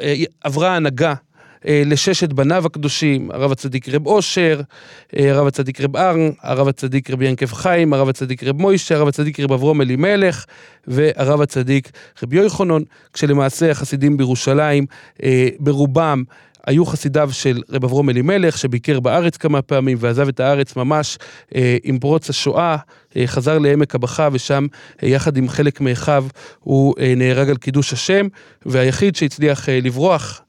עברה 0.44 0.76
הנהגה 0.76 1.14
אה, 1.68 1.84
לששת 1.86 2.34
בניו 2.34 2.66
הקדושים, 2.66 3.32
הרב 3.32 3.52
הצדיק 3.52 3.90
רב 3.90 4.08
אושר, 4.08 4.62
אה, 5.18 5.32
הרב 5.32 5.48
הצדיק 5.48 5.82
רב 5.82 5.98
ארן, 5.98 6.30
הרב 6.42 6.68
הצדיק 6.68 7.10
רב 7.10 7.22
ינקב 7.22 7.46
חיים, 7.46 7.94
הרב 7.94 8.10
הצדיק 8.10 8.44
רב 8.44 8.62
מוישה, 8.62 8.96
הרב 8.96 9.08
הצדיק 9.08 9.40
רב 9.40 9.52
אברום 9.52 9.82
אלימלך 9.82 10.46
והרב 10.88 11.42
הצדיק 11.42 11.92
רב 12.24 12.34
יויכונון, 12.34 12.84
כשלמעשה 13.14 13.72
החסידים 13.72 14.18
בירושלים 14.18 14.86
אה, 15.24 15.48
ברובם 15.60 16.24
היו 16.68 16.86
חסידיו 16.86 17.30
של 17.32 17.62
רב 17.70 17.84
אברום 17.84 18.10
אלימלך, 18.10 18.58
שביקר 18.58 19.00
בארץ 19.00 19.38
כמה 19.38 19.62
פעמים 19.62 19.98
ועזב 20.02 20.28
את 20.28 20.40
הארץ 20.40 20.76
ממש 20.76 21.18
אה, 21.56 21.78
עם 21.84 22.00
פרוץ 22.00 22.30
השואה, 22.30 22.78
אה, 23.18 23.28
חזר 23.28 23.58
לעמק 23.58 23.96
הבכה 23.96 24.30
ושם 24.32 24.68
אה, 25.04 25.08
יחד 25.08 25.38
עם 25.38 25.50
חלק 25.50 25.82
מאחיו 25.82 26.26
הוא 26.60 26.96
אה, 27.00 27.14
נהרג 27.18 27.50
על 27.50 27.58
קידוש 27.58 27.94
השם, 27.94 28.28
והיחיד 28.66 29.16
שהצליח 29.16 29.70
אה, 29.70 29.80
לברוח 29.84 30.42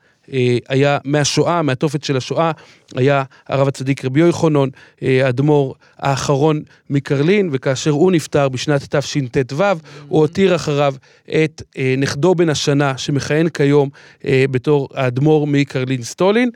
היה 0.68 0.98
מהשואה, 1.04 1.62
מהתופת 1.62 2.04
של 2.04 2.16
השואה, 2.16 2.50
היה 2.96 3.22
הרב 3.48 3.68
הצדיק 3.68 4.04
רבי 4.04 4.20
יוחנון, 4.20 4.70
אה, 5.02 5.26
האדמו"ר 5.26 5.74
האחרון 5.98 6.62
מקרלין, 6.90 7.48
וכאשר 7.52 7.90
הוא 7.90 8.12
נפטר 8.12 8.48
בשנת 8.48 8.94
תשט"ו, 8.94 9.64
הוא 10.08 10.20
הותיר 10.20 10.54
אחריו 10.56 10.94
את 11.44 11.62
אה, 11.78 11.94
נכדו 11.98 12.34
בן 12.34 12.48
השנה, 12.48 12.98
שמכהן 12.98 13.48
כיום 13.48 13.88
בתור 14.24 14.88
האדמו"ר 14.94 15.46
מקרלין 15.46 16.02
סטולין. 16.02 16.50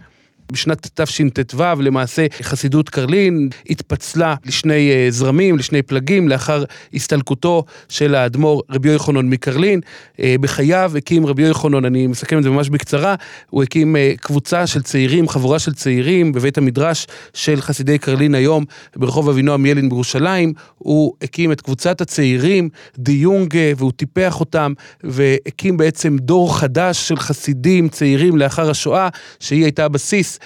בשנת 0.53 1.01
תשט"ו 1.01 1.83
למעשה 1.83 2.27
חסידות 2.43 2.89
קרלין 2.89 3.49
התפצלה 3.71 4.35
לשני 4.45 4.91
אה, 4.91 5.07
זרמים, 5.11 5.59
לשני 5.59 5.83
פלגים, 5.83 6.29
לאחר 6.29 6.65
הסתלקותו 6.95 7.65
של 7.89 8.15
האדמו"ר 8.15 8.63
רבי 8.71 8.91
יוחנן 8.91 9.27
מקרלין. 9.27 9.81
אה, 10.21 10.35
בחייו 10.41 10.93
הקים 10.99 11.27
רבי 11.27 11.43
יוחנן, 11.43 11.85
אני 11.85 12.07
מסכם 12.07 12.39
את 12.39 12.43
זה 12.43 12.51
ממש 12.51 12.69
בקצרה, 12.69 13.15
הוא 13.51 13.63
הקים 13.63 13.97
אה, 13.97 14.13
קבוצה 14.21 14.67
של 14.67 14.83
צעירים, 14.83 15.29
חבורה 15.29 15.59
של 15.59 15.75
צעירים 15.75 16.33
בבית 16.33 16.59
המדרש 16.59 17.07
של 17.35 17.61
חסידי 17.61 17.99
קרלין 17.99 18.35
היום 18.35 18.65
ברחוב 18.97 19.29
אבינועם 19.29 19.67
ילין 19.67 19.89
בירושלים. 19.89 20.53
הוא 20.79 21.13
הקים 21.23 21.53
את 21.53 21.61
קבוצת 21.61 22.01
הצעירים, 22.01 22.69
די 22.99 23.13
יונגה, 23.13 23.59
והוא 23.77 23.93
טיפח 23.93 24.41
אותם, 24.41 24.73
והקים 25.05 25.77
בעצם 25.77 26.17
דור 26.21 26.59
חדש 26.59 27.09
של 27.09 27.17
חסידים 27.17 27.89
צעירים 27.89 28.37
לאחר 28.37 28.71
השואה, 28.71 29.09
שהיא 29.41 29.63
הייתה 29.63 29.85
הבסיס 29.85 30.39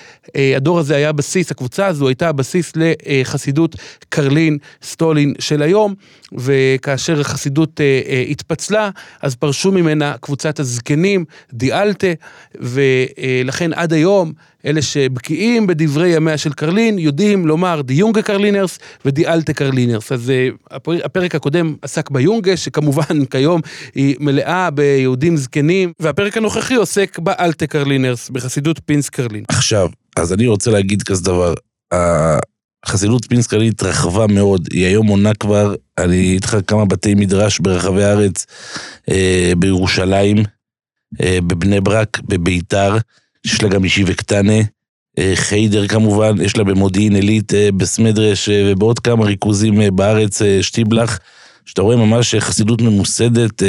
הדור 0.56 0.78
הזה 0.78 0.96
היה 0.96 1.12
בסיס, 1.12 1.50
הקבוצה 1.50 1.86
הזו 1.86 2.08
הייתה 2.08 2.28
הבסיס 2.28 2.72
לחסידות 2.76 3.76
קרלין 4.08 4.58
סטולין 4.82 5.34
של 5.38 5.62
היום, 5.62 5.94
וכאשר 6.34 7.20
החסידות 7.20 7.80
אה, 7.80 8.00
אה, 8.06 8.24
התפצלה, 8.30 8.90
אז 9.22 9.34
פרשו 9.34 9.72
ממנה 9.72 10.14
קבוצת 10.20 10.60
הזקנים, 10.60 11.24
די 11.52 11.68
אלטע, 11.68 12.06
ולכן 12.54 13.72
עד 13.72 13.92
היום 13.92 14.32
אלה 14.66 14.82
שבקיאים 14.82 15.66
בדברי 15.66 16.08
ימיה 16.16 16.38
של 16.38 16.52
קרלין, 16.52 16.98
יודעים 16.98 17.46
לומר 17.46 17.82
די 17.82 17.94
יונגע 17.94 18.22
קארלינערס 18.22 18.78
ו 19.04 19.12
די 19.12 19.26
אלטע 19.26 19.52
קארלינערס. 19.52 20.12
אז 20.12 20.32
הפרק 21.04 21.34
הקודם 21.34 21.74
עסק 21.82 22.10
ב 22.10 22.17
יונגע, 22.17 22.56
שכמובן 22.56 23.24
כיום 23.30 23.60
היא 23.94 24.16
מלאה 24.20 24.70
ביהודים 24.70 25.36
זקנים, 25.36 25.92
והפרק 26.00 26.36
הנוכחי 26.36 26.74
עוסק 26.74 27.18
ב 27.18 27.28
אלטע 27.28 27.66
קארלינערס, 27.66 28.30
בחסידות 28.30 28.80
פינסק 28.84 29.08
קרלין. 29.08 29.44
עכשיו, 29.48 29.88
אז 30.16 30.32
אני 30.32 30.46
רוצה 30.46 30.70
להגיד 30.70 31.02
כזה 31.02 31.24
דבר. 31.24 31.54
החסידות 32.84 33.24
פינס 33.24 33.46
קרלין 33.46 33.68
התרחבה 33.68 34.26
מאוד, 34.26 34.68
היא 34.72 34.86
היום 34.86 35.06
מונה 35.06 35.34
כבר, 35.34 35.74
אני 35.98 36.32
איתך 36.34 36.56
כמה 36.66 36.84
בתי 36.84 37.14
מדרש 37.14 37.58
ברחבי 37.58 38.04
הארץ, 38.04 38.46
אה, 39.10 39.52
בירושלים, 39.58 40.36
אה, 41.20 41.38
בבני 41.46 41.80
ברק, 41.80 42.20
בביתר. 42.24 42.96
יש 43.46 43.62
לה 43.62 43.68
גם 43.68 43.84
ישיבה 43.84 44.14
קטנה, 44.14 44.62
אה, 45.18 45.32
חיידר 45.34 45.86
כמובן, 45.86 46.40
יש 46.40 46.56
לה 46.56 46.64
במודיעין 46.64 47.14
עילית, 47.14 47.54
אה, 47.54 47.72
בסמדרש 47.76 48.48
אה, 48.48 48.72
ובעוד 48.72 48.98
כמה 48.98 49.24
ריכוזים 49.24 49.96
בארץ, 49.96 50.42
שטיבלח, 50.60 51.18
שאתה 51.64 51.82
רואה 51.82 51.96
ממש 51.96 52.34
חסידות 52.34 52.82
ממוסדת, 52.82 53.62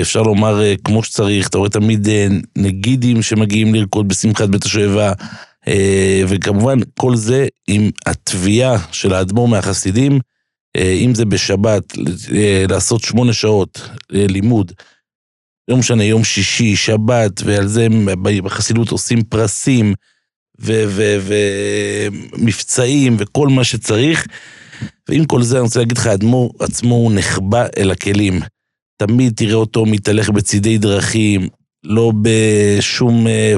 אפשר 0.00 0.22
לומר 0.22 0.62
כמו 0.84 1.02
שצריך, 1.02 1.48
אתה 1.48 1.58
רואה 1.58 1.70
תמיד 1.70 2.08
נגידים 2.56 3.22
שמגיעים 3.22 3.74
לרקוד 3.74 4.08
בשמחת 4.08 4.48
בית 4.48 4.64
השואבה, 4.64 5.12
וכמובן 6.28 6.78
כל 6.98 7.16
זה 7.16 7.46
עם 7.68 7.90
התביעה 8.06 8.76
של 8.92 9.14
האדמו"ר 9.14 9.48
מהחסידים, 9.48 10.20
אם 10.76 11.14
זה 11.14 11.24
בשבת, 11.24 11.84
לעשות 12.68 13.02
שמונה 13.02 13.32
שעות 13.32 13.88
לימוד. 14.10 14.72
לא 15.68 15.76
משנה, 15.76 16.04
יום 16.04 16.24
שישי, 16.24 16.76
שבת, 16.76 17.42
ועל 17.44 17.66
זה 17.66 17.86
בחסידות 18.44 18.90
עושים 18.90 19.22
פרסים 19.22 19.94
ומבצעים 22.38 23.16
וכל 23.18 23.48
מה 23.48 23.64
שצריך. 23.64 24.26
ועם 25.08 25.24
כל 25.24 25.42
זה 25.42 25.56
אני 25.56 25.62
רוצה 25.62 25.78
להגיד 25.78 25.98
לך, 25.98 26.06
האדמו"ר 26.06 26.52
עצמו 26.60 26.94
הוא 26.94 27.12
נחבא 27.14 27.66
אל 27.76 27.90
הכלים. 27.90 28.40
תמיד 28.96 29.32
תראה 29.36 29.54
אותו 29.54 29.86
מתהלך 29.86 30.30
בצידי 30.30 30.78
דרכים, 30.78 31.48
לא 31.84 32.12
בשום 32.22 33.26
אה, 33.26 33.56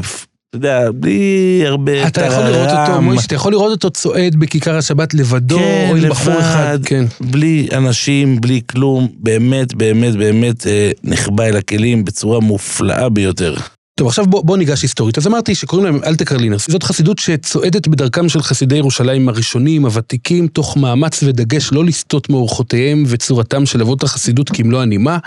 אתה 0.50 0.56
יודע, 0.56 0.90
בלי 0.94 1.62
הרבה. 1.66 2.06
אתה 2.06 2.24
יכול 2.24 2.44
לראות 2.44 2.68
אותו, 2.70 3.02
מויש, 3.02 3.26
אתה 3.26 3.34
יכול 3.34 3.52
לראות 3.52 3.70
אותו 3.70 3.90
צועד 3.90 4.36
בכיכר 4.36 4.76
השבת 4.76 5.14
לבדו, 5.14 5.58
כן, 5.58 5.86
או 5.90 5.96
עם 5.96 6.08
בחור 6.08 6.38
אחד. 6.38 6.78
כן, 6.84 7.04
בלי 7.20 7.68
אנשים, 7.72 8.40
בלי 8.40 8.60
כלום, 8.66 9.08
באמת, 9.16 9.74
באמת, 9.74 10.16
באמת 10.16 10.66
אה, 10.66 10.90
נחבא 11.04 11.44
אל 11.44 11.56
הכלים 11.56 12.04
בצורה 12.04 12.40
מופלאה 12.40 13.08
ביותר. 13.08 13.54
טוב, 13.94 14.08
עכשיו 14.08 14.26
בוא, 14.26 14.44
בוא 14.44 14.56
ניגש 14.56 14.82
היסטורית. 14.82 15.18
אז 15.18 15.26
אמרתי 15.26 15.54
שקוראים 15.54 15.86
להם 15.86 16.00
אלטה 16.04 16.24
קרלינרס. 16.24 16.70
זאת 16.70 16.82
חסידות 16.82 17.18
שצועדת 17.18 17.88
בדרכם 17.88 18.28
של 18.28 18.42
חסידי 18.42 18.76
ירושלים 18.76 19.28
הראשונים, 19.28 19.84
הוותיקים, 19.84 20.46
תוך 20.46 20.76
מאמץ 20.76 21.22
ודגש 21.22 21.72
לא 21.72 21.84
לסטות 21.84 22.30
מאורחותיהם 22.30 23.04
וצורתם 23.06 23.66
של 23.66 23.80
אבות 23.80 24.02
החסידות 24.02 24.50
כמלוא 24.50 24.82
הנימה, 24.82 25.18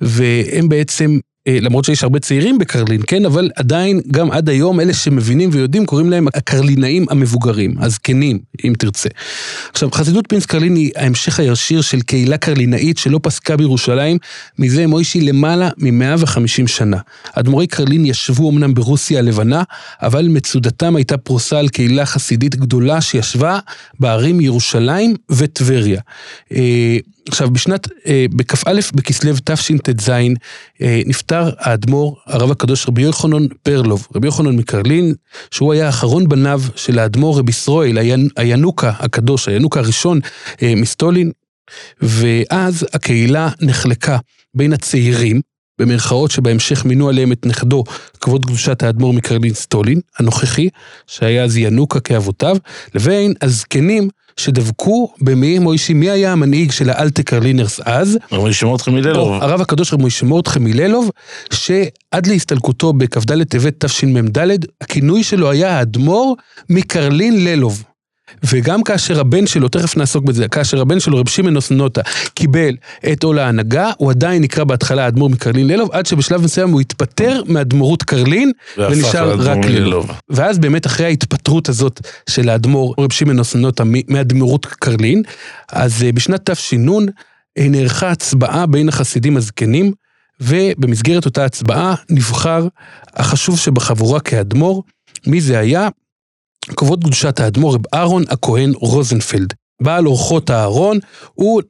והם 0.00 0.68
בעצם 0.68 1.18
למרות 1.48 1.84
שיש 1.84 2.02
הרבה 2.02 2.18
צעירים 2.18 2.58
בקרלין, 2.58 3.00
כן, 3.06 3.24
אבל 3.24 3.50
עדיין, 3.56 4.00
גם 4.10 4.30
עד 4.30 4.48
היום, 4.48 4.80
אלה 4.80 4.94
שמבינים 4.94 5.50
ויודעים, 5.52 5.86
קוראים 5.86 6.10
להם 6.10 6.26
הקרלינאים 6.34 7.06
המבוגרים, 7.10 7.74
הזקנים, 7.78 8.38
אם 8.64 8.72
תרצה. 8.78 9.08
עכשיו, 9.72 9.90
חסידות 9.92 10.24
פינס 10.28 10.46
קרלין 10.46 10.76
היא 10.76 10.90
ההמשך 10.96 11.40
הישיר 11.40 11.80
של 11.80 12.00
קהילה 12.00 12.36
קרלינאית 12.36 12.98
שלא 12.98 13.20
פסקה 13.22 13.56
בירושלים, 13.56 14.18
מזה 14.58 14.86
מוישי 14.86 15.20
למעלה 15.20 15.70
מ-150 15.78 16.66
שנה. 16.66 16.98
אדמו"רי 17.32 17.66
קרלין 17.66 18.06
ישבו 18.06 18.50
אמנם 18.50 18.74
ברוסיה 18.74 19.18
הלבנה, 19.18 19.62
אבל 20.02 20.28
מצודתם 20.28 20.96
הייתה 20.96 21.16
פרוסה 21.16 21.58
על 21.58 21.68
קהילה 21.68 22.06
חסידית 22.06 22.56
גדולה 22.56 23.00
שישבה 23.00 23.58
בערים 24.00 24.40
ירושלים 24.40 25.14
וטבריה. 25.30 26.00
עכשיו, 27.28 27.50
בשנת, 27.50 27.88
אה, 28.06 28.26
בכ"א 28.36 28.80
בכסלו 28.94 29.32
תשט"ז, 29.44 30.10
אה, 30.82 31.02
נפטר 31.06 31.50
האדמו"ר, 31.58 32.16
הרב 32.26 32.50
הקדוש 32.50 32.88
רבי 32.88 33.02
יוחנן 33.02 33.46
פרלוב, 33.62 34.08
רבי 34.14 34.26
יוחנן 34.26 34.56
מקרלין, 34.56 35.14
שהוא 35.50 35.72
היה 35.72 35.88
אחרון 35.88 36.28
בניו 36.28 36.62
של 36.76 36.98
האדמו"ר 36.98 37.38
רבי 37.38 37.50
ישראל, 37.50 37.98
הינוקה 38.36 38.92
הקדוש, 38.98 39.48
הינוקה 39.48 39.80
הראשון 39.80 40.20
אה, 40.62 40.74
מסטולין, 40.76 41.32
ואז 42.02 42.86
הקהילה 42.92 43.48
נחלקה 43.60 44.18
בין 44.54 44.72
הצעירים, 44.72 45.40
במרכאות 45.78 46.30
שבהמשך 46.30 46.84
מינו 46.84 47.08
עליהם 47.08 47.32
את 47.32 47.46
נכדו, 47.46 47.84
כבוד 48.20 48.46
קדושת 48.46 48.82
האדמו"ר 48.82 49.12
מקרלין 49.12 49.54
סטולין, 49.54 50.00
הנוכחי, 50.18 50.68
שהיה 51.06 51.44
אז 51.44 51.56
ינוקה 51.56 52.00
כאבותיו, 52.00 52.56
לבין 52.94 53.34
הזקנים 53.42 54.08
שדבקו 54.36 55.12
במי 55.20 55.58
מוישי, 55.58 55.94
מי 55.94 56.10
היה 56.10 56.32
המנהיג 56.32 56.70
של 56.70 56.90
האלטה 56.90 57.22
קרלינרס 57.22 57.80
אז? 57.84 58.18
רב 58.32 58.40
מוישה 58.40 58.66
מורדכי 58.66 58.90
מיללוב. 58.90 59.42
הרב 59.42 59.60
הקדוש 59.60 59.92
רב 59.92 60.00
מוישה 60.00 60.26
מורדכי 60.26 60.58
מיללוב, 60.58 61.10
שעד 61.52 62.26
להסתלקותו 62.26 62.92
בכ"ד 62.92 63.44
טבת 63.44 63.84
תשמ"ד, 63.84 64.38
הכינוי 64.80 65.24
שלו 65.24 65.50
היה 65.50 65.78
האדמו"ר 65.78 66.36
מקרלין 66.70 67.44
ללוב. 67.44 67.84
וגם 68.44 68.82
כאשר 68.82 69.20
הבן 69.20 69.46
שלו, 69.46 69.68
תכף 69.68 69.96
נעסוק 69.96 70.24
בזה, 70.24 70.48
כאשר 70.48 70.80
הבן 70.80 71.00
שלו, 71.00 71.18
רב 71.18 71.28
שמעון 71.28 71.56
אוסנוטה, 71.56 72.00
קיבל 72.34 72.76
את 73.12 73.22
עול 73.22 73.38
ההנהגה, 73.38 73.90
הוא 73.96 74.10
עדיין 74.10 74.42
נקרא 74.42 74.64
בהתחלה 74.64 75.04
האדמו"ר 75.04 75.30
מקרלין 75.30 75.66
ללוב, 75.66 75.90
עד 75.92 76.06
שבשלב 76.06 76.44
מסוים 76.44 76.70
הוא 76.70 76.80
התפטר 76.80 77.42
מאדמו"רות 77.48 78.02
קרלין, 78.02 78.52
ונשאר 78.78 79.34
רק 79.38 79.64
ללוב. 79.64 80.10
ואז 80.30 80.58
באמת 80.58 80.86
אחרי 80.86 81.06
ההתפטרות 81.06 81.68
הזאת 81.68 82.00
של 82.30 82.48
האדמו"ר 82.48 82.94
רב 82.98 83.12
שמעון 83.12 83.38
אוסנוטה 83.38 83.84
מאדמו"רות 84.08 84.66
קרלין, 84.66 85.22
אז 85.72 86.02
אה, 86.02 86.12
בשנת 86.12 86.50
תש"ן 86.50 86.86
אה, 87.58 87.68
נערכה 87.68 88.10
הצבעה 88.10 88.66
בין 88.66 88.88
החסידים 88.88 89.36
הזקנים, 89.36 89.92
ובמסגרת 90.40 91.26
אותה 91.26 91.44
הצבעה 91.44 91.94
נבחר 92.10 92.68
החשוב 93.14 93.58
שבחבורה 93.58 94.20
כאדמו"ר. 94.20 94.82
מי 95.26 95.40
זה 95.40 95.58
היה? 95.58 95.88
כבוד 96.72 97.04
קדושת 97.04 97.40
האדמו"ר 97.40 97.76
אהרון 97.94 98.22
הכהן 98.28 98.72
רוזנפלד. 98.76 99.52
בעל 99.82 100.06
אורחות 100.06 100.50
הארון, 100.50 100.98
הוא 101.34 101.62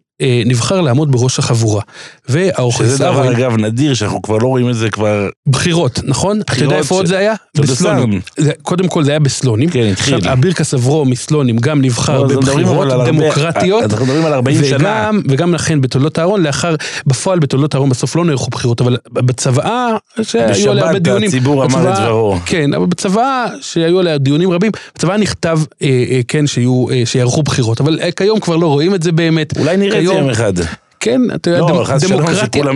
נבחר 0.46 0.80
לעמוד 0.80 1.12
בראש 1.12 1.38
החבורה. 1.38 1.82
שזה 2.28 2.50
והאוכלוס 2.56 2.94
דבר 2.94 3.06
אהרון, 3.06 3.34
אגב 3.34 3.56
נדיר, 3.56 3.94
שאנחנו 3.94 4.22
כבר 4.22 4.38
לא 4.38 4.46
רואים 4.46 4.70
את 4.70 4.74
זה 4.74 4.90
כבר... 4.90 5.28
בחירות, 5.46 6.00
נכון? 6.04 6.40
אתה 6.40 6.52
יודע 6.52 6.64
בחירות 6.66 6.78
איפה 6.78 6.94
עוד 6.94 7.06
זה 7.06 7.18
היה? 7.18 7.34
בסלונים. 7.56 8.20
קודם 8.62 8.88
כל 8.88 9.04
זה 9.04 9.10
היה 9.10 9.20
בסלונים. 9.20 9.70
כן, 9.70 9.88
התחיל. 9.92 10.14
עכשיו, 10.14 10.32
אבירקס 10.32 10.74
אברום 10.74 11.10
מסלונים 11.10 11.56
גם 11.56 11.82
נבחר 11.82 12.22
לא, 12.22 12.28
בבחירות 12.28 12.88
דמוקרטיות. 13.06 13.82
אנחנו 13.82 14.06
מדברים 14.06 14.24
על 14.26 14.32
40 14.32 14.64
שנה. 14.64 14.76
וגם, 14.78 15.20
וגם 15.28 15.54
לכן 15.54 15.80
בתולדות 15.80 16.18
אהרון, 16.18 16.42
לאחר, 16.42 16.74
בפועל 17.06 17.38
בתולדות 17.38 17.74
אהרון 17.74 17.90
בסוף 17.90 18.16
לא 18.16 18.24
נערכו 18.24 18.50
בחירות, 18.50 18.80
אבל 18.80 18.96
בצוואה, 19.12 19.88
שהיו 20.22 20.70
עליה 20.70 20.84
הרבה 20.84 20.92
בשבת 20.92 21.02
דיונים. 21.02 21.28
הציבור 21.28 21.64
אמר 21.64 21.92
את 21.92 21.98
דברו. 21.98 22.36
כן, 22.46 22.74
אבל 22.74 22.86
בצוואה 22.86 23.46
שהיו 23.60 24.00
עליה 24.00 24.18
דיונים 24.18 24.50
רבים, 24.50 24.72
בצוואה 24.96 25.16
נכתב, 25.16 25.58
אה, 25.82 25.88
אה, 26.10 26.20
כן, 26.28 26.44
אה, 26.90 27.06
שיערכו 27.06 27.42
בחירות, 27.42 27.80
אבל 27.80 27.98
אה, 28.02 28.12
כיום 28.12 28.40
כבר 28.40 28.56
לא 28.56 28.66
רואים 28.66 28.94
את 28.94 29.02
זה 29.02 29.12
באמת. 29.12 29.58
אולי 29.58 29.76
נראה 29.76 29.98
כיום- 30.12 30.22
יום 30.22 30.30
אחד. 30.30 30.52
כן, 31.02 31.20
אתה 31.34 31.50
יודע, 31.50 31.60
לא, 31.60 31.66
דמ- 31.68 32.08
דמוקרטיה, 32.08 32.62
עד 32.62 32.74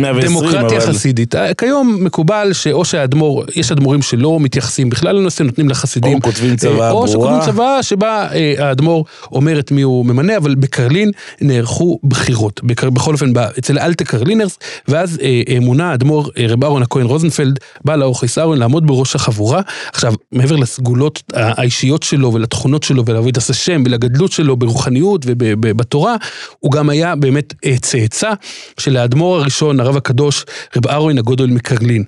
120, 0.00 0.26
דמוקרטיה 0.26 0.78
אבל- 0.78 0.80
חסידית. 0.80 1.34
אה, 1.34 1.54
כיום 1.54 1.96
מקובל 2.00 2.52
שאו 2.52 2.84
שהאדמו"ר, 2.84 3.44
יש 3.56 3.72
אדמו"רים 3.72 4.02
שלא 4.02 4.38
מתייחסים 4.40 4.90
בכלל 4.90 5.16
לנושא, 5.16 5.42
נותנים 5.42 5.68
לחסידים. 5.68 6.16
או 6.16 6.22
כותבים 6.22 6.56
צוואה 6.56 6.86
אה, 6.86 6.90
או 6.90 7.06
ברורה. 7.06 7.08
שכותבים 7.08 7.40
צוואה 7.54 7.82
שבה 7.82 8.26
אה, 8.34 8.54
האדמו"ר 8.58 9.04
אומר 9.32 9.58
את 9.58 9.70
מי 9.70 9.82
הוא 9.82 10.06
ממנה, 10.06 10.36
אבל 10.36 10.54
בקרלין 10.54 11.10
נערכו 11.40 11.98
בחירות. 12.04 12.60
בקר, 12.64 12.90
בכל 12.90 13.12
אופן, 13.12 13.32
אצל 13.58 13.78
אלטה 13.78 14.04
קרלינרס, 14.04 14.58
ואז 14.88 15.18
אה, 15.22 15.58
מונה 15.60 15.90
האדמו"ר 15.90 16.30
רב 16.48 16.64
אהרון 16.64 16.82
הכהן 16.82 17.06
רוזנפלד, 17.06 17.58
בעל 17.84 18.02
האוכליס 18.02 18.38
אהרון, 18.38 18.58
לעמוד 18.58 18.86
בראש 18.86 19.14
החבורה. 19.16 19.60
עכשיו, 19.92 20.14
מעבר 20.32 20.56
לסגולות 20.56 21.22
האישיות 21.32 22.02
שלו 22.02 22.32
ולתכונות 22.32 22.82
שלו 22.82 23.02
ולעבוד 23.06 23.36
את 23.36 23.50
השם 23.50 23.82
ולגדלות 23.86 24.32
שלו 24.32 24.56
ברוחניות 24.56 25.22
ובתורה, 25.28 26.16
הוא 26.60 26.72
גם 26.72 26.90
היה 26.90 27.16
באמת 27.16 27.54
צאצא 27.80 28.32
של 28.78 28.96
האדמו"ר 28.96 29.36
הראשון, 29.36 29.80
הרב 29.80 29.96
הקדוש, 29.96 30.44
רב 30.76 30.86
אהרון 30.86 31.18
הגודל 31.18 31.46
מקרלין. 31.46 32.04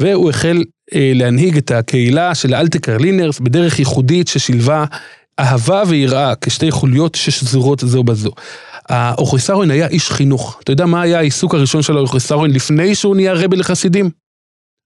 והוא 0.00 0.30
החל 0.30 0.64
אה, 0.94 1.12
להנהיג 1.14 1.56
את 1.56 1.70
הקהילה 1.70 2.34
של 2.34 2.54
האלטה 2.54 2.78
קרלינרס 2.78 3.40
בדרך 3.40 3.78
ייחודית 3.78 4.28
ששילבה 4.28 4.84
אהבה 5.38 5.82
ויראה 5.88 6.32
כשתי 6.40 6.70
חוליות 6.70 7.14
ששזורות 7.14 7.80
זו 7.80 8.04
בזו. 8.04 8.30
האוכליסרון 8.88 9.70
היה 9.70 9.86
איש 9.86 10.10
חינוך. 10.10 10.58
אתה 10.64 10.72
יודע 10.72 10.86
מה 10.86 11.02
היה 11.02 11.18
העיסוק 11.18 11.54
הראשון 11.54 11.82
של 11.82 11.96
האוכליסרון 11.96 12.50
לפני 12.50 12.94
שהוא 12.94 13.16
נהיה 13.16 13.32
רבה 13.32 13.56
לחסידים? 13.56 14.10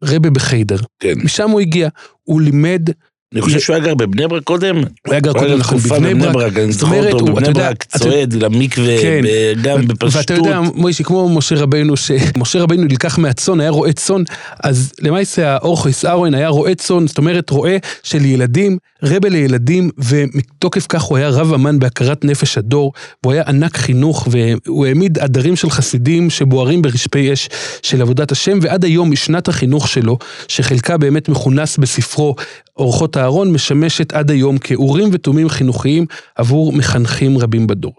רבה 0.04 0.30
בחיידר. 0.30 0.76
כן. 1.00 1.14
משם 1.24 1.50
הוא 1.50 1.60
הגיע. 1.60 1.88
הוא 2.22 2.40
לימד, 2.40 2.90
אני 3.32 3.42
חושב 3.42 3.60
שהוא 3.60 3.76
היה 3.76 3.84
גר 3.84 3.94
בבני 3.94 4.28
ברק 4.28 4.42
קודם. 4.42 4.76
הוא 4.76 4.84
היה 5.10 5.20
גר 5.20 5.32
קודם 5.32 5.62
תקופה 5.62 5.98
בבני 5.98 6.14
ברק. 6.14 6.56
אני 6.56 6.72
זוכר 6.72 7.12
אותו 7.12 7.24
בבני 7.24 7.52
ברק 7.52 7.82
צועד 7.82 8.32
למקווה, 8.32 9.02
כן. 9.02 9.20
גם 9.62 9.86
בפשטות. 9.86 10.14
ואתה 10.14 10.34
יודע, 10.34 10.60
מוישי, 10.74 11.04
כמו 11.04 11.28
משה 11.28 11.54
רבנו, 11.54 11.96
שמשה 11.96 12.60
רבנו 12.62 12.84
נלקח 12.84 13.18
מהצאן, 13.18 13.60
היה 13.60 13.70
רועה 13.70 13.92
צאן, 13.92 14.22
אז 14.64 14.92
למעשה 15.02 15.54
האורכויס 15.54 16.04
אהרון 16.04 16.34
היה 16.34 16.48
רועה 16.48 16.74
צאן, 16.74 17.06
זאת 17.06 17.18
אומרת 17.18 17.50
רועה 17.50 17.76
של 18.02 18.24
ילדים, 18.24 18.78
רבה 19.02 19.28
לילדים, 19.28 19.90
ומתוקף 19.98 20.86
כך 20.88 21.02
הוא 21.02 21.18
היה 21.18 21.28
רב 21.28 21.52
אמן 21.52 21.78
בהכרת 21.78 22.24
נפש 22.24 22.58
הדור, 22.58 22.92
והוא 23.22 23.32
היה 23.32 23.42
ענק 23.46 23.76
חינוך, 23.76 24.28
והוא 24.30 24.86
העמיד 24.86 25.18
עדרים 25.18 25.56
של 25.56 25.70
חסידים 25.70 26.30
שבוערים 26.30 26.82
ברשפי 26.82 27.32
אש 27.32 27.48
של 27.82 28.02
עבודת 28.02 28.32
השם, 28.32 28.58
ועד 28.62 28.84
היום 28.84 29.10
משנת 29.10 29.48
החינוך 29.48 29.88
שלו, 29.88 30.18
שחלקה 30.48 30.96
באמת 30.96 31.28
מכונס 31.28 31.76
בספרו 31.76 32.34
אורחות 32.78 33.16
אהרון, 33.16 33.52
משמשת 33.52 34.12
עד 34.12 34.30
היום 34.30 34.58
כאורים 34.58 35.08
ותומים 35.12 35.48
חינוכיים 35.48 36.06
עבור 36.36 36.72
מחנכים 36.72 37.38
רבים 37.38 37.66
בדור. 37.66 37.92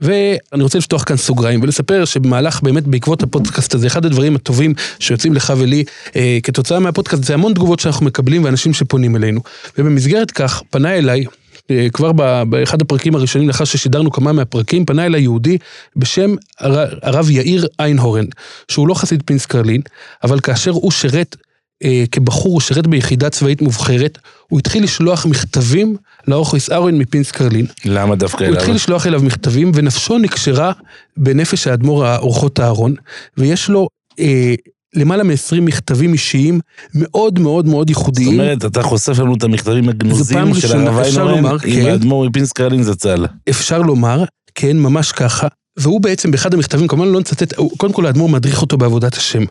ואני 0.00 0.62
רוצה 0.62 0.78
לפתוח 0.78 1.02
כאן 1.02 1.16
סוגריים 1.16 1.62
ולספר 1.62 2.04
שבמהלך, 2.04 2.62
באמת 2.62 2.84
בעקבות 2.86 3.22
הפודקאסט 3.22 3.74
הזה, 3.74 3.86
אחד 3.86 4.04
הדברים 4.04 4.36
הטובים 4.36 4.74
שיוצאים 4.98 5.34
לך 5.34 5.52
ולי 5.58 5.84
אה, 6.16 6.38
כתוצאה 6.42 6.78
מהפודקאסט, 6.80 7.24
זה 7.24 7.34
המון 7.34 7.54
תגובות 7.54 7.80
שאנחנו 7.80 8.06
מקבלים 8.06 8.44
ואנשים 8.44 8.74
שפונים 8.74 9.16
אלינו. 9.16 9.40
ובמסגרת 9.78 10.30
כך, 10.30 10.62
פנה 10.70 10.94
אליי, 10.98 11.24
אה, 11.70 11.86
כבר 11.92 12.12
באחד 12.48 12.82
הפרקים 12.82 13.14
הראשונים 13.14 13.48
לאחר 13.48 13.64
ששידרנו 13.64 14.10
כמה 14.10 14.32
מהפרקים, 14.32 14.84
פנה 14.84 15.06
אליי 15.06 15.22
יהודי 15.22 15.58
בשם 15.96 16.34
הר- 16.60 16.98
הרב 17.02 17.30
יאיר 17.30 17.66
איינהורן, 17.80 18.24
שהוא 18.68 18.88
לא 18.88 18.94
חסיד 18.94 19.22
פינסקרלין, 19.26 19.80
אבל 20.24 20.40
כאשר 20.40 20.70
הוא 20.70 20.90
שירת 20.90 21.36
אה, 21.84 22.04
כבחור, 22.12 22.52
הוא 22.52 22.60
שירת 22.60 22.86
ביחידה 22.86 23.30
צבאית 23.30 23.62
מובחרת, 23.62 24.18
הוא 24.48 24.58
התחיל 24.58 24.84
לשלוח 24.84 25.26
מכתבים 25.26 25.96
לאוכליס 26.28 26.70
אהרון 26.70 26.98
מפינסקרלין. 26.98 27.66
למה 27.84 28.16
דווקא 28.16 28.44
הוא 28.44 28.52
התחיל 28.52 28.64
אליו? 28.64 28.74
לשלוח 28.74 29.06
אליו 29.06 29.22
מכתבים, 29.22 29.72
ונפשו 29.74 30.18
נקשרה 30.18 30.72
בנפש 31.16 31.66
האדמו"ר 31.66 32.06
האורחות 32.06 32.60
אהרון, 32.60 32.94
ויש 33.36 33.68
לו 33.68 33.88
אה, 34.20 34.54
למעלה 34.94 35.22
מ-20 35.22 35.60
מכתבים 35.60 36.12
אישיים 36.12 36.60
מאוד 36.94 37.38
מאוד 37.38 37.66
מאוד 37.66 37.88
זאת 37.88 37.98
ייחודיים. 37.98 38.40
אומרת, 38.40 38.64
אתה 38.64 38.82
חושף 38.82 39.18
לנו 39.18 39.34
את 39.34 39.42
המכתבים 39.42 39.88
הגנוזים 39.88 40.54
של 40.54 40.86
הרב 40.86 41.06
לומר, 41.18 41.52
עם 41.52 41.58
כן. 41.58 41.86
האדמו"ר 41.86 42.28
מפינסקרלין 42.28 42.82
זצ"ל. 42.82 43.26
אפשר 43.50 43.82
לומר, 43.82 44.24
כן, 44.54 44.78
ממש 44.78 45.12
ככה. 45.12 45.48
והוא 45.76 46.00
בעצם 46.00 46.30
באחד 46.30 46.54
המכתבים, 46.54 46.88
כמובן 46.88 47.08
לא 47.08 47.20
נצטט, 47.20 47.54
קודם 47.76 47.92
כל 47.92 48.06
האדמו"ר 48.06 48.28
מדריך 48.28 48.62
אותו 48.62 48.78
בעבודת 48.78 49.14
השם. 49.14 49.42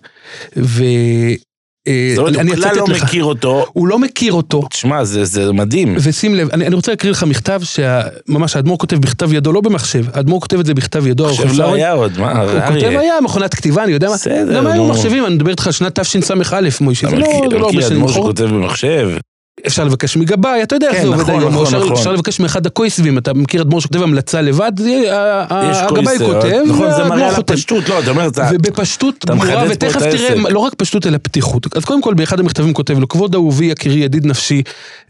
ו... 0.57 0.83
אה, 1.87 2.11
זאת 2.15 2.19
אומרת, 2.19 2.35
אני 2.39 2.49
הוא 2.51 2.55
כלל 2.57 2.75
לא 2.75 2.85
לך. 2.89 3.03
מכיר 3.03 3.23
אותו. 3.23 3.65
הוא 3.73 3.87
לא 3.87 3.99
מכיר 3.99 4.33
אותו, 4.33 4.61
תשמע, 4.69 5.03
זה 5.03 5.25
זה 5.25 5.51
מדהים. 5.53 5.95
ושים 5.99 6.35
לב, 6.35 6.49
אני, 6.53 6.67
אני 6.67 6.75
רוצה 6.75 6.91
להקריא 6.91 7.11
לך 7.11 7.23
מכתב 7.23 7.61
שממש 7.63 8.55
האדמו"ר 8.55 8.77
כותב 8.77 8.95
בכתב 8.97 9.33
ידו, 9.33 9.53
לא 9.53 9.61
במחשב, 9.61 10.05
האדמו"ר 10.13 10.41
כותב 10.41 10.59
את 10.59 10.65
זה 10.65 10.73
בכתב 10.73 11.07
ידו. 11.07 11.25
האורחים 11.27 11.59
לא. 11.59 11.73
היה 11.73 11.91
עוד, 11.91 12.19
מה, 12.19 12.41
הוא 12.41 12.51
כותב? 12.67 12.83
היה 12.83 13.13
מכונת 13.23 13.53
כתיבה, 13.53 13.83
אני 13.83 13.91
יודע 13.91 14.07
מה. 14.09 14.13
בסדר, 14.13 14.55
גם 14.55 14.67
היו 14.67 14.75
נו. 14.83 14.89
מחשבים, 14.89 15.25
אני 15.25 15.35
מדבר 15.35 15.51
איתך 15.51 15.65
על 15.67 15.73
שנת 15.73 15.99
תשס"א, 15.99 16.33
מוישה, 16.81 17.07
אתה 17.07 17.15
לא 17.15 17.21
מכיר- 17.27 17.59
לא 17.59 17.65
הרבה 17.65 17.77
מכיר 17.77 17.87
אדמו"ר 17.87 18.09
אחורה. 18.11 18.25
שכותב 18.25 18.43
במחשב? 18.43 19.09
אפשר 19.67 19.83
לבקש 19.83 20.17
מגבאי, 20.17 20.63
אתה 20.63 20.75
יודע 20.75 20.87
איך 20.89 21.01
זה 21.01 21.07
עובד 21.07 21.19
נכון, 21.21 21.39
היום, 21.39 21.51
נכון, 21.53 21.63
אפשר- 21.65 21.85
נכון. 21.91 22.13
לבקש 22.13 22.39
מאחד 22.39 22.65
הקויסבים, 22.65 23.17
אתה 23.17 23.33
מכיר 23.33 23.61
אדמו"ר 23.61 23.81
שכותב 23.81 24.01
המלצה 24.01 24.41
לבד, 24.41 24.71
זה 24.79 24.89
יהיה- 24.89 25.45
ה- 25.49 25.71
יש 25.71 25.77
הגבאי 25.77 26.17
כותב, 26.19 26.61
נכון, 26.67 26.91
זה 26.91 27.03
והאדמו"ר 27.03 27.31
חותם. 27.35 27.53
לא. 27.87 28.43
ובפשטות 28.51 29.25
גמורה, 29.25 29.63
ותכף 29.69 29.99
תראה. 29.99 30.49
לא 30.49 30.59
רק 30.59 30.73
פשטות 30.73 31.07
אלא 31.07 31.17
פתיחות. 31.21 31.77
אז 31.77 31.85
קודם 31.85 32.01
כל 32.01 32.13
באחד 32.13 32.39
המכתבים 32.39 32.73
כותב 32.73 32.99
לו, 32.99 33.07
כבוד 33.07 33.35
אהובי 33.35 33.65
יקירי 33.65 33.99
ידיד 33.99 34.25
נפשי, 34.25 34.61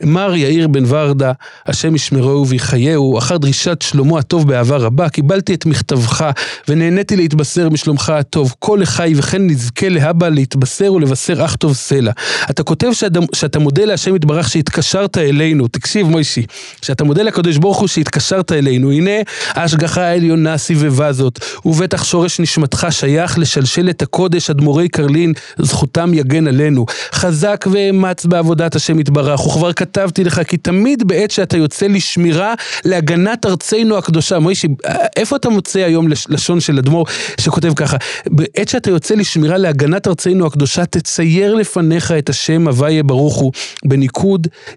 מר 0.04 0.36
יאיר 0.36 0.68
בן 0.68 0.84
ורדה, 0.88 1.32
השם 1.66 1.96
ישמרהו 1.96 2.48
ויחייהו, 2.48 3.18
אחר 3.18 3.38
דרישת 3.38 3.82
שלמה 3.82 4.20
הטוב 4.20 4.48
באהבה 4.48 4.78
רבה, 4.78 5.10
קיבלתי 5.10 5.54
את 5.54 5.66
מכתבך 5.66 6.26
ונהניתי 6.68 7.16
להתבשר 7.16 7.70
משלומך 7.70 8.10
הטוב. 8.10 8.56
כל 8.60 8.80
לחי 8.82 9.14
וכן 9.16 9.48
נזכה 9.48 9.90
להבא 9.90 10.30
להתבשר 10.30 10.94
ולבשר 10.94 11.46
אך 11.46 11.56
טוב 11.56 11.74
סלע. 11.74 12.12
אתה 12.50 12.64
כותב 12.64 12.88
שאתה 13.36 13.60
מודה 13.60 13.86
להשם 13.86 14.16
יתברך 14.16 14.37
שהתקשרת 14.44 15.18
אלינו, 15.18 15.68
תקשיב 15.68 16.08
מוישי, 16.08 16.46
שאתה 16.82 17.04
מודה 17.04 17.24
לקדוש 17.24 17.58
ברוך 17.58 17.78
הוא 17.80 17.88
שהתקשרת 17.88 18.52
אלינו, 18.52 18.92
הנה 18.92 19.12
ההשגחה 19.50 20.02
העליונה 20.04 20.58
סיבבה 20.58 21.14
זאת, 21.14 21.40
ובטח 21.66 22.04
שורש 22.04 22.40
נשמתך 22.40 22.88
שייך 22.90 23.40
לשלשלת 23.40 24.02
הקודש 24.02 24.50
אדמו"רי 24.50 24.90
קרלין, 24.90 25.34
זכותם 25.58 26.14
יגן 26.14 26.48
עלינו. 26.48 26.86
חזק 27.14 27.66
ואמץ 27.72 28.26
בעבודת 28.26 28.76
השם 28.76 29.00
יתברך, 29.00 29.48
וכבר 29.48 29.74
כתבתי 29.74 30.24
לך 30.24 30.42
כי 30.48 30.58
תמיד 30.58 31.08
בעת 31.08 31.32
שאתה 31.32 31.58
יוצא 31.58 31.88
לשמירה 31.88 32.54
להגנת 32.86 33.46
ארצנו 33.46 33.98
הקדושה, 33.98 34.40
מוישי, 34.40 34.68
איפה 35.16 35.36
אתה 35.36 35.50
מוצא 35.50 35.80
היום 35.80 36.08
לש- 36.08 36.26
לשון 36.30 36.60
של 36.60 36.78
אדמו"ר 36.78 37.06
שכותב 37.42 37.74
ככה, 37.76 37.98
בעת 38.26 38.68
שאתה 38.68 38.90
יוצא 38.90 39.16
לשמירה 39.16 39.58
להגנת 39.58 40.08
ארצנו 40.08 40.46
הקדושה, 40.46 40.86
תצייר 40.86 41.54
לפניך 41.56 42.12
את 42.12 42.30
השם 42.30 42.68
הוויה 42.68 43.04
ברוך 43.04 43.36
הוא, 43.36 43.52
בניקוד 43.86 44.27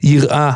יראה, 0.02 0.52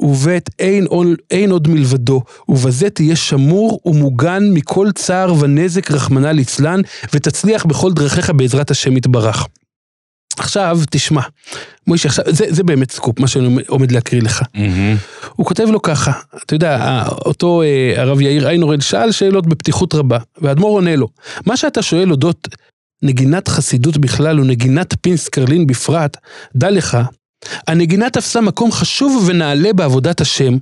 ובית 0.00 0.50
אין, 0.58 0.86
אין 1.30 1.50
עוד 1.50 1.68
מלבדו, 1.68 2.22
ובזה 2.48 2.90
תהיה 2.90 3.16
שמור 3.16 3.80
ומוגן 3.84 4.42
מכל 4.52 4.88
צער 4.94 5.34
ונזק 5.40 5.90
רחמנא 5.90 6.26
ליצלן, 6.28 6.80
ותצליח 7.14 7.64
בכל 7.66 7.92
דרכיך 7.92 8.30
בעזרת 8.30 8.70
השם 8.70 8.96
יתברך. 8.96 9.46
עכשיו, 10.38 10.80
תשמע, 10.90 11.20
מוישה, 11.86 12.08
עכשיו, 12.08 12.24
זה, 12.28 12.44
זה 12.48 12.62
באמת 12.62 12.90
סקופ, 12.90 13.20
מה 13.20 13.28
שאני 13.28 13.56
עומד 13.68 13.92
להקריא 13.92 14.22
לך. 14.22 14.42
מהמם. 14.54 14.96
הוא 15.36 15.46
כותב 15.46 15.64
לו 15.70 15.82
ככה, 15.82 16.12
אתה 16.44 16.54
יודע, 16.54 16.76
ה- 16.76 17.08
אותו 17.08 17.62
אה, 17.62 17.94
הרב 18.02 18.20
יאיר 18.20 18.48
איינורן 18.48 18.80
שאל 18.80 19.12
שאלות 19.12 19.46
בפתיחות 19.46 19.94
רבה, 19.94 20.18
והאדמו"ר 20.40 20.70
עונה 20.74 20.96
לו, 20.96 21.08
מה 21.46 21.56
שאתה 21.56 21.82
שואל 21.82 22.10
אודות 22.10 22.48
נגינת 23.02 23.48
חסידות 23.48 23.96
בכלל 23.98 24.40
ונגינת 24.40 24.94
פינסקרלין 25.00 25.66
בפרט, 25.66 26.16
דע 26.56 26.70
לך, 26.70 26.98
הנגינה 27.68 28.10
תפסה 28.10 28.40
מקום 28.40 28.72
חשוב 28.72 29.24
ונעלה 29.26 29.72
בעבודת 29.72 30.20
השם, 30.20 30.56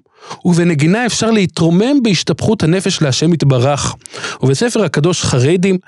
ובנגינה 0.45 1.07
אפשר 1.07 1.31
להתרומם 1.31 2.03
בהשתפכות 2.03 2.63
הנפש 2.63 3.03
להשם 3.03 3.33
יתברך. 3.33 3.95
ובספר 4.43 4.85
הקדוש 4.85 5.23
חרדים, 5.23 5.79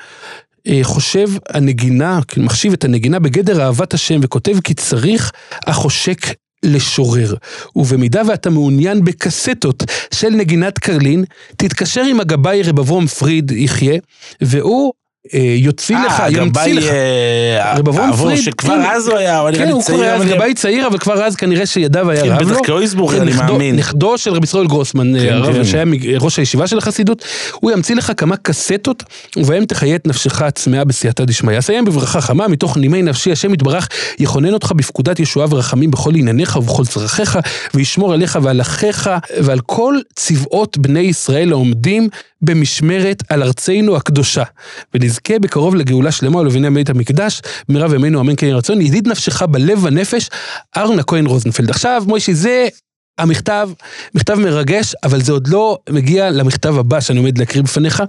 אה, 0.68 0.80
חושב 0.82 1.28
הנגינה, 1.48 2.20
מחשיב 2.36 2.72
את 2.72 2.84
הנגינה 2.84 3.18
בגדר 3.18 3.62
אהבת 3.62 3.94
השם 3.94 4.20
וכותב 4.22 4.60
כי 4.60 4.74
צריך 4.74 5.32
החושק 5.66 6.26
לשורר. 6.64 7.34
ובמידה 7.76 8.22
ואתה 8.28 8.50
מעוניין 8.50 9.04
בקסטות 9.04 9.82
של 10.14 10.30
נגינת 10.30 10.78
קרלין, 10.78 11.24
תתקשר 11.56 12.02
עם 12.02 12.20
הגבאי 12.20 12.62
רב 12.62 12.78
אברום 12.78 13.06
פריד 13.06 13.50
יחיה, 13.50 13.98
והוא 14.40 14.92
יוציא 15.32 15.96
לך, 16.06 16.22
ימציא 16.30 16.74
לך. 16.74 16.84
אה, 16.84 17.74
רב 17.76 17.88
אברום 17.88 18.08
עבור 18.08 18.26
פריד, 18.26 18.42
שכבר. 18.42 18.74
אז 18.74 19.08
הוא 19.08 19.16
היה, 19.16 19.44
כן, 19.54 19.70
הוא 19.70 19.82
כבר 19.82 20.16
אבל 20.16 20.34
גבאי 20.34 20.54
צעיר, 20.54 20.86
אבל 20.86 20.98
כבר 20.98 21.24
אז 21.24 21.36
כנראה 21.36 21.66
שידיו 21.66 22.10
היה 22.10 22.22
כן, 22.22 22.32
רב 22.32 22.42
לו. 22.42 22.48
בטח 22.48 22.66
כאויסבורג, 22.66 23.14
כן, 23.14 23.20
אני 23.20 23.32
מאמין. 23.32 23.76
נכדו 23.76 24.18
של 24.18 24.32
רבי 24.34 24.44
ישראל 24.44 24.66
גרוסמן, 24.66 25.20
כן, 25.20 25.32
הרב. 25.32 25.64
שהיה 25.64 25.84
ראש 26.20 26.38
הישיבה 26.38 26.66
של 26.66 26.78
החסידות, 26.78 27.24
הוא 27.54 27.70
ימציא 27.70 27.94
לך 27.94 28.12
כמה 28.16 28.36
קסטות, 28.36 29.02
ובהם 29.36 29.64
תחיה 29.64 29.96
את 29.96 30.06
נפשך 30.06 30.42
הצמאה 30.42 30.84
בסייעתא 30.84 31.24
דשמיא. 31.24 31.58
אסיים 31.58 31.84
בברכה 31.84 32.20
חמה, 32.20 32.48
מתוך 32.48 32.76
נימי 32.76 33.02
נפשי, 33.02 33.32
השם 33.32 33.54
יתברך, 33.54 33.88
יכונן 34.18 34.52
אותך 34.52 34.72
בפקודת 34.72 35.20
ישועה 35.20 35.46
ורחמים 35.50 35.90
בכל 35.90 36.14
ענייניך 36.14 36.56
ובכל 36.56 36.84
צרכיך, 36.84 37.38
וישמור 37.74 38.12
עליך 38.12 38.38
ועל 38.42 38.60
אחיך, 38.60 39.10
ועל 39.42 39.60
כל 39.60 39.94
צבאות 40.14 40.78
בני 40.78 41.00
ישראל 41.00 41.52
העומדים 41.52 42.08
במשמרת 42.42 43.22
על 43.28 43.42
ארצנו 43.42 43.96
הקדושה. 43.96 44.42
ונזכה 45.14 45.38
בקרוב 45.38 45.74
לגאולה 45.74 46.12
שלמה 46.12 46.38
ולבני 46.38 46.70
בית 46.70 46.90
המקדש, 46.90 47.40
במהרה 47.68 47.88
בימינו 47.88 48.20
אמן 48.20 48.36
כן 48.36 48.46
רצון, 48.46 48.80
ידיד 48.80 49.08
נפשך 49.08 49.42
בלב 49.42 49.84
ונפש, 49.84 50.30
ארנה 50.76 51.02
כהן 51.02 51.26
רוזנפלד. 51.26 51.70
עכשיו, 51.70 52.02
מוישי, 52.06 52.34
זה 52.34 52.68
המכתב, 53.18 53.70
מכתב 54.14 54.34
מרגש, 54.34 54.94
אבל 55.02 55.22
זה 55.22 55.32
עוד 55.32 55.48
לא 55.48 55.78
מגיע 55.90 56.30
למכתב 56.30 56.78
הבא 56.78 57.00
שאני 57.00 57.18
עומד 57.18 57.38
להקריא 57.38 57.62
בפניך. 57.62 58.02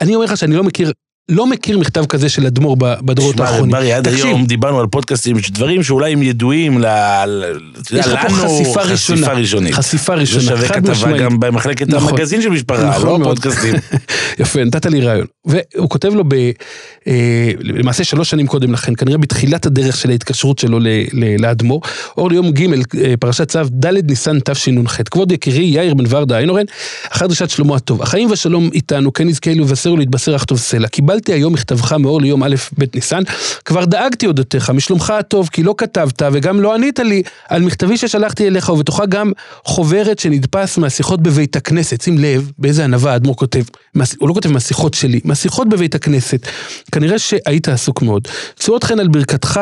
אני 0.00 0.14
אומר 0.14 0.24
לך 0.24 0.36
שאני 0.36 0.56
לא 0.56 0.62
מכיר, 0.62 0.92
לא 1.28 1.46
מכיר 1.46 1.78
מכתב 1.78 2.06
כזה 2.06 2.28
של 2.28 2.46
אדמו"ר 2.46 2.76
בדורות 2.76 3.40
האחרונים. 3.40 3.70
ברי, 3.70 3.92
עד 3.92 4.04
תקשיב, 4.04 4.26
היום 4.26 4.46
דיברנו 4.46 4.80
על 4.80 4.86
פודקאסטים, 4.86 5.36
דברים 5.50 5.82
שאולי 5.82 6.12
הם 6.12 6.22
ידועים 6.22 6.78
ל... 6.78 6.86
יש 7.92 8.06
לך 8.06 8.20
פה 8.20 8.34
חשיפה 8.34 8.82
ראשונה. 8.82 9.20
חשיפה 9.20 9.32
ראשונית. 9.32 9.74
חשיפה 9.74 10.14
זה 10.14 10.20
ראשונה, 10.20 10.42
שווה 10.42 10.68
חד 10.68 10.74
כתבה 10.74 10.90
משמעית. 10.90 11.22
גם 11.22 11.40
במחלקת 11.40 11.88
נכון. 11.88 12.08
המגזין 12.08 12.42
של 12.42 12.48
משפחה, 12.48 12.88
נכון 12.88 13.20
לא. 13.20 13.24
פודקאסטים. 13.24 13.74
יפה, 14.40 14.64
נתת 14.64 14.86
לי 14.86 15.00
רעיון. 15.00 15.26
והוא 15.44 15.88
כותב 15.88 16.14
לו 16.14 16.24
ב... 16.28 16.34
אה, 17.06 17.50
למעשה 17.60 18.04
שלוש 18.04 18.30
שנים 18.30 18.46
קודם 18.46 18.72
לכן, 18.72 18.94
כנראה 18.94 19.18
בתחילת 19.18 19.66
הדרך 19.66 19.96
של 19.96 20.10
ההתקשרות 20.10 20.58
שלו 20.58 20.78
לאדמו"ר, 21.38 21.80
אור 22.16 22.30
ליום 22.30 22.50
ג', 22.50 22.62
אה, 22.72 23.14
פרשת 23.20 23.48
צו, 23.48 23.60
ד' 23.70 23.86
ניסן 23.86 24.38
תשנ"ח. 24.40 25.02
כבוד 25.10 25.32
יקירי 25.32 25.64
יאיר 25.64 25.94
בן 25.94 26.04
ורדה 26.08 26.38
איינורן, 26.38 26.64
אחר 27.10 27.26
דרישת 27.26 27.50
שלמה 27.50 27.76
הטוב. 27.76 28.02
החיים 28.02 28.30
והשלום 28.30 28.70
איתנו, 28.74 29.12
כן 29.12 29.28
יזכה 29.28 29.50
לבשר 29.50 29.92
ולהתבשר 29.92 30.36
אך 30.36 30.44
טוב 30.44 30.58
סלע. 30.58 30.88
קיבלתי 31.12 31.32
היום 31.32 31.52
מכתבך 31.52 31.92
מאור 31.92 32.20
ליום 32.20 32.42
א' 32.42 32.54
ב' 32.78 32.84
ניסן, 32.94 33.22
כבר 33.64 33.84
דאגתי 33.84 34.26
אודותיך, 34.26 34.70
משלומך 34.70 35.10
הטוב, 35.10 35.48
כי 35.52 35.62
לא 35.62 35.74
כתבת 35.78 36.22
וגם 36.32 36.60
לא 36.60 36.74
ענית 36.74 36.98
לי 36.98 37.22
על 37.48 37.62
מכתבי 37.62 37.96
ששלחתי 37.96 38.46
אליך, 38.48 38.68
ובתוכה 38.68 39.06
גם 39.06 39.32
חוברת 39.64 40.18
שנדפס 40.18 40.78
מהשיחות 40.78 41.22
בבית 41.22 41.56
הכנסת. 41.56 42.00
שים 42.00 42.18
לב 42.18 42.50
באיזה 42.58 42.84
ענווה 42.84 43.12
האדמו"ר 43.12 43.36
כותב, 43.36 43.62
הוא 44.18 44.28
לא 44.28 44.34
כותב 44.34 44.52
מהשיחות 44.52 44.94
שלי, 44.94 45.20
מהשיחות 45.24 45.68
בבית 45.68 45.94
הכנסת. 45.94 46.46
כנראה 46.92 47.18
שהיית 47.18 47.68
עסוק 47.68 48.02
מאוד. 48.02 48.28
צועות 48.56 48.84
חן 48.84 49.00
על 49.00 49.08
ברכתך, 49.08 49.60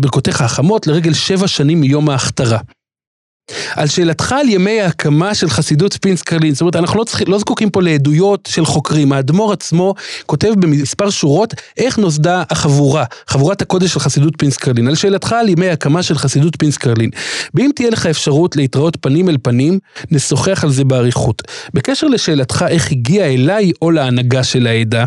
ברכותיך 0.00 0.40
החמות 0.40 0.86
לרגל 0.86 1.12
שבע 1.12 1.48
שנים 1.48 1.80
מיום 1.80 2.10
ההכתרה. 2.10 2.58
על 3.74 3.86
שאלתך 3.86 4.32
על 4.32 4.48
ימי 4.48 4.80
ההקמה 4.80 5.34
של 5.34 5.50
חסידות 5.50 5.98
פינס 6.02 6.22
קרלין, 6.22 6.54
זאת 6.54 6.60
אומרת, 6.60 6.76
אנחנו 6.76 6.98
לא, 6.98 7.04
צריכים, 7.04 7.26
לא 7.28 7.38
זקוקים 7.38 7.70
פה 7.70 7.82
לעדויות 7.82 8.48
של 8.52 8.64
חוקרים, 8.64 9.12
האדמו"ר 9.12 9.52
עצמו 9.52 9.94
כותב 10.26 10.52
במספר 10.58 11.10
שורות 11.10 11.54
איך 11.76 11.98
נוסדה 11.98 12.42
החבורה, 12.50 13.04
חבורת 13.26 13.62
הקודש 13.62 13.92
של 13.92 14.00
חסידות 14.00 14.34
פינס 14.38 14.56
קרלין, 14.56 14.88
על 14.88 14.94
שאלתך 14.94 15.32
על 15.32 15.48
ימי 15.48 15.68
ההקמה 15.68 16.02
של 16.02 16.14
חסידות 16.14 16.56
פינס 16.58 16.76
קרלין. 16.76 17.10
ואם 17.54 17.70
תהיה 17.74 17.90
לך 17.90 18.06
אפשרות 18.06 18.56
להתראות 18.56 18.96
פנים 19.00 19.28
אל 19.28 19.36
פנים, 19.42 19.78
נשוחח 20.10 20.64
על 20.64 20.70
זה 20.70 20.84
באריכות. 20.84 21.42
בקשר 21.74 22.06
לשאלתך 22.06 22.64
איך 22.68 22.92
הגיע 22.92 23.24
אליי 23.24 23.72
או 23.82 23.90
להנהגה 23.90 24.44
של 24.44 24.66
העדה, 24.66 25.04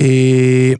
אה, 0.00 0.72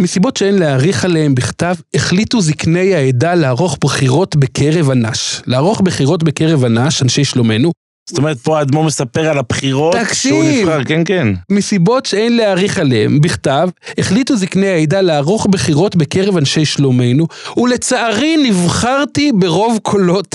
מסיבות 0.00 0.36
שאין 0.36 0.58
להעריך 0.58 1.04
עליהם 1.04 1.34
בכתב, 1.34 1.74
החליטו 1.94 2.40
זקני 2.40 2.94
העדה 2.94 3.34
לערוך 3.34 3.78
בחירות 3.80 4.36
בקרב 4.36 4.90
הנש. 4.90 5.42
לערוך 5.46 5.80
בחירות 5.80 6.22
בקרב 6.22 6.64
הנש, 6.64 7.02
אנשי 7.02 7.24
שלומנו, 7.24 7.72
זאת 8.08 8.18
אומרת, 8.18 8.38
פה 8.38 8.58
האדמו"ר 8.58 8.84
מספר 8.84 9.28
על 9.28 9.38
הבחירות 9.38 9.96
תקשיב. 9.96 10.32
שהוא 10.32 10.44
נבחר, 10.44 10.84
כן, 10.84 11.02
כן. 11.04 11.28
מסיבות 11.50 12.06
שאין 12.06 12.36
להעריך 12.36 12.78
עליהם 12.78 13.20
בכתב, 13.20 13.68
החליטו 13.98 14.36
זקני 14.36 14.68
העדה 14.68 15.00
לערוך 15.00 15.46
בחירות 15.50 15.96
בקרב 15.96 16.36
אנשי 16.36 16.64
שלומנו, 16.64 17.26
ולצערי 17.56 18.36
נבחרתי 18.36 19.32
ברוב 19.34 19.78
קולות, 19.82 20.34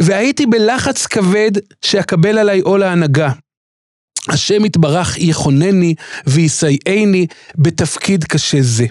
והייתי 0.00 0.46
בלחץ 0.46 1.06
כבד 1.06 1.50
שאקבל 1.84 2.38
עליי 2.38 2.60
עול 2.60 2.82
ההנהגה. 2.82 3.30
השם 4.28 4.64
יתברך 4.64 5.18
יכונני 5.18 5.94
ויסייעני 6.26 7.26
בתפקיד 7.58 8.24
קשה 8.24 8.58
זה. 8.60 8.86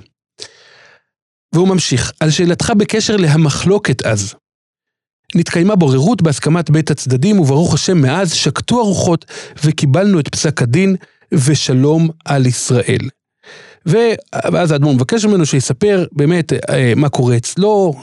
והוא 1.54 1.68
ממשיך, 1.68 2.12
על 2.20 2.32
שאלתך 2.32 2.74
בקשר 2.78 3.16
להמחלוקת 3.16 4.06
אז. 4.06 4.36
נתקיימה 5.36 5.76
בוררות 5.76 6.22
בהסכמת 6.22 6.70
בית 6.70 6.92
הצדדים, 6.92 7.40
וברוך 7.40 7.74
השם 7.74 8.02
מאז 8.02 8.34
שקטו 8.34 8.80
הרוחות 8.80 9.26
וקיבלנו 9.64 10.20
את 10.20 10.28
פסק 10.28 10.62
הדין 10.62 10.96
ושלום 11.32 12.10
על 12.26 12.46
ישראל. 12.46 13.10
ואז 13.86 14.72
האדמו"ר 14.72 14.94
מבקש 14.94 15.26
ממנו 15.26 15.46
שיספר 15.46 16.06
באמת 16.12 16.54
אה, 16.54 16.94
מה 16.96 17.10
קורה 17.10 17.38
אצלו, 17.38 17.94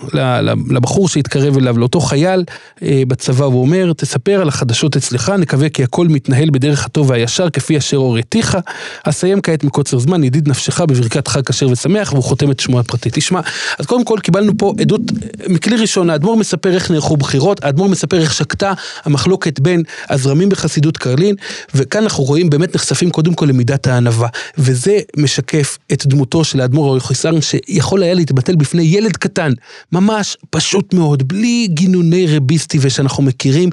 לבחור 0.70 1.08
שהתקרב 1.08 1.56
אליו, 1.56 1.78
לאותו 1.78 2.00
חייל 2.00 2.44
אה, 2.82 3.02
בצבא, 3.08 3.44
הוא 3.44 3.60
אומר, 3.60 3.92
תספר 3.92 4.40
על 4.40 4.48
החדשות 4.48 4.96
אצלך, 4.96 5.32
נקווה 5.38 5.68
כי 5.68 5.84
הכל 5.84 6.08
מתנהל 6.08 6.50
בדרך 6.50 6.86
הטוב 6.86 7.10
והישר 7.10 7.50
כפי 7.50 7.78
אשר 7.78 7.96
הוריתיך. 7.96 8.58
אסיים 9.04 9.40
כעת 9.40 9.64
מקוצר 9.64 9.98
זמן, 9.98 10.24
ידיד 10.24 10.48
נפשך 10.48 10.80
בברכת 10.80 11.28
חג 11.28 11.42
כשר 11.46 11.68
ושמח, 11.68 12.12
והוא 12.12 12.24
חותם 12.24 12.50
את 12.50 12.60
שמו 12.60 12.80
הפרטי. 12.80 13.10
תשמע, 13.12 13.40
אז 13.78 13.86
קודם 13.86 14.04
כל 14.04 14.18
קיבלנו 14.22 14.52
פה 14.58 14.72
עדות 14.80 15.00
אה, 15.00 15.48
מכלי 15.48 15.76
ראשון, 15.76 16.10
האדמו"ר 16.10 16.36
מספר 16.36 16.74
איך 16.74 16.90
נערכו 16.90 17.16
בחירות, 17.16 17.64
האדמו"ר 17.64 17.88
מספר 17.88 18.20
איך 18.20 18.34
שקטה 18.34 18.72
המחלוקת 19.04 19.60
בין 19.60 19.82
הזרמים 20.08 20.48
בחסידות 20.48 20.96
קרלין, 20.96 21.34
וכאן 21.74 22.02
אנחנו 22.02 22.24
רואים 22.24 22.50
באמת 22.50 22.74
נחשפים 22.74 23.10
קודם 23.10 23.34
כל 23.34 23.46
למידת 23.46 23.86
הענווה, 23.86 24.28
וזה 24.58 24.98
משקף 25.16 25.71
את 25.92 26.06
דמותו 26.06 26.44
של 26.44 26.60
האדמו"ר 26.60 26.88
אוריכיסר, 26.88 27.40
שיכול 27.40 28.02
היה 28.02 28.14
להתבטל 28.14 28.56
בפני 28.56 28.82
ילד 28.82 29.16
קטן, 29.16 29.52
ממש 29.92 30.36
פשוט 30.50 30.94
מאוד, 30.94 31.28
בלי 31.28 31.66
גינוני 31.70 32.36
רביסטי 32.36 32.78
ושאנחנו 32.80 33.22
מכירים, 33.22 33.70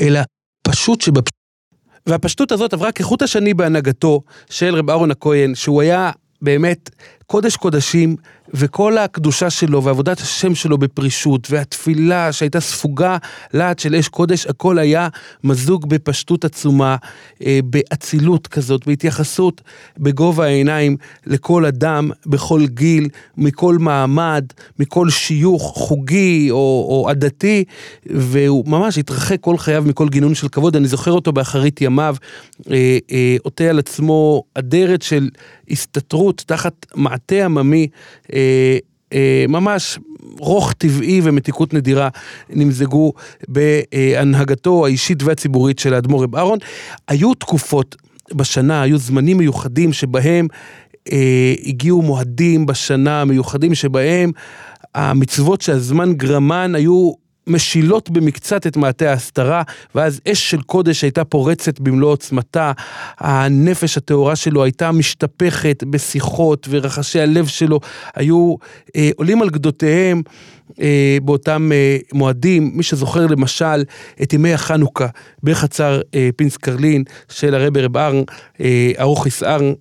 אלא 0.00 0.20
פשוט 0.62 1.00
שבפשוט. 1.00 1.40
והפשטות 2.06 2.52
הזאת 2.52 2.72
עברה 2.72 2.92
כחוט 2.92 3.22
השני 3.22 3.54
בהנהגתו 3.54 4.22
של 4.50 4.74
רב 4.74 4.90
אהרון 4.90 5.10
הכהן, 5.10 5.54
שהוא 5.54 5.82
היה 5.82 6.10
באמת 6.42 6.90
קודש 7.26 7.56
קודשים, 7.56 8.16
וכל 8.54 8.98
הקדושה 8.98 9.50
שלו 9.50 9.84
ועבודת 9.84 10.20
השם 10.20 10.54
שלו 10.54 10.78
בפרישות, 10.78 11.48
והתפילה 11.50 12.32
שהייתה 12.32 12.60
ספוגה 12.60 13.16
להט 13.54 13.78
של 13.78 13.94
אש 13.94 14.08
קודש, 14.08 14.46
הכל 14.46 14.78
היה 14.78 15.08
מזוג 15.44 15.88
בפשטות 15.88 16.44
עצומה, 16.44 16.96
אה, 17.46 17.60
באצילות 17.64 18.46
כזאת, 18.46 18.86
בהתייחסות 18.86 19.60
בגובה 19.98 20.44
העיניים 20.44 20.96
לכל 21.26 21.66
אדם, 21.66 22.10
בכל 22.26 22.66
גיל, 22.66 23.08
מכל 23.36 23.78
מעמד, 23.78 24.44
מכל 24.78 25.10
שיוך 25.10 25.62
חוגי 25.76 26.50
או, 26.50 26.86
או 26.90 27.06
עדתי, 27.10 27.64
והוא 28.06 28.68
ממש 28.68 28.98
התרחק 28.98 29.40
כל 29.40 29.58
חייו 29.58 29.84
מכל 29.86 30.08
גינון 30.08 30.34
של 30.34 30.48
כבוד. 30.48 30.76
אני 30.76 30.88
זוכר 30.88 31.12
אותו 31.12 31.32
באחרית 31.32 31.80
ימיו, 31.80 32.16
אה, 32.70 32.98
אה, 33.12 33.36
עוטה 33.42 33.64
על 33.64 33.78
עצמו 33.78 34.42
אדרת 34.54 35.02
של 35.02 35.28
הסתתרות 35.70 36.42
תחת 36.46 36.86
מעטה 36.94 37.44
עממי. 37.44 37.88
אה, 38.40 38.78
אה, 39.12 39.44
ממש 39.48 39.98
רוך 40.38 40.72
טבעי 40.72 41.20
ומתיקות 41.24 41.74
נדירה 41.74 42.08
נמזגו 42.50 43.12
בהנהגתו 43.48 44.86
האישית 44.86 45.22
והציבורית 45.22 45.78
של 45.78 45.94
האדמו"ר 45.94 46.22
רב 46.22 46.36
אהרון. 46.36 46.58
היו 47.08 47.34
תקופות 47.34 47.96
בשנה, 48.34 48.82
היו 48.82 48.98
זמנים 48.98 49.38
מיוחדים 49.38 49.92
שבהם 49.92 50.46
אה, 51.12 51.54
הגיעו 51.66 52.02
מועדים 52.02 52.66
בשנה 52.66 53.24
מיוחדים 53.24 53.74
שבהם 53.74 54.32
המצוות 54.94 55.60
שהזמן 55.60 56.12
גרמן 56.12 56.74
היו 56.74 57.12
משילות 57.46 58.10
במקצת 58.10 58.66
את 58.66 58.76
מעטה 58.76 59.10
ההסתרה, 59.10 59.62
ואז 59.94 60.20
אש 60.32 60.50
של 60.50 60.62
קודש 60.62 61.02
הייתה 61.02 61.24
פורצת 61.24 61.80
במלוא 61.80 62.10
עוצמתה, 62.10 62.72
הנפש 63.18 63.96
הטהורה 63.96 64.36
שלו 64.36 64.64
הייתה 64.64 64.92
משתפכת 64.92 65.84
בשיחות, 65.90 66.66
ורחשי 66.70 67.20
הלב 67.20 67.46
שלו 67.46 67.80
היו 68.14 68.54
אה, 68.96 69.10
עולים 69.16 69.42
על 69.42 69.50
גדותיהם. 69.50 70.22
אה, 70.80 71.18
באותם 71.22 71.70
אה, 71.72 71.96
מועדים, 72.12 72.70
מי 72.74 72.82
שזוכר 72.82 73.26
למשל 73.26 73.84
את 74.22 74.32
ימי 74.32 74.54
החנוכה 74.54 75.06
בחצר 75.42 76.00
אה, 76.14 76.30
פינס 76.36 76.56
קרלין 76.56 77.04
של 77.28 77.54
הרבי 77.54 77.82
רב 77.82 77.96
ארן, 77.96 78.22
אה, 78.60 78.92
ארוכיס 79.00 79.42
ארן, 79.42 79.72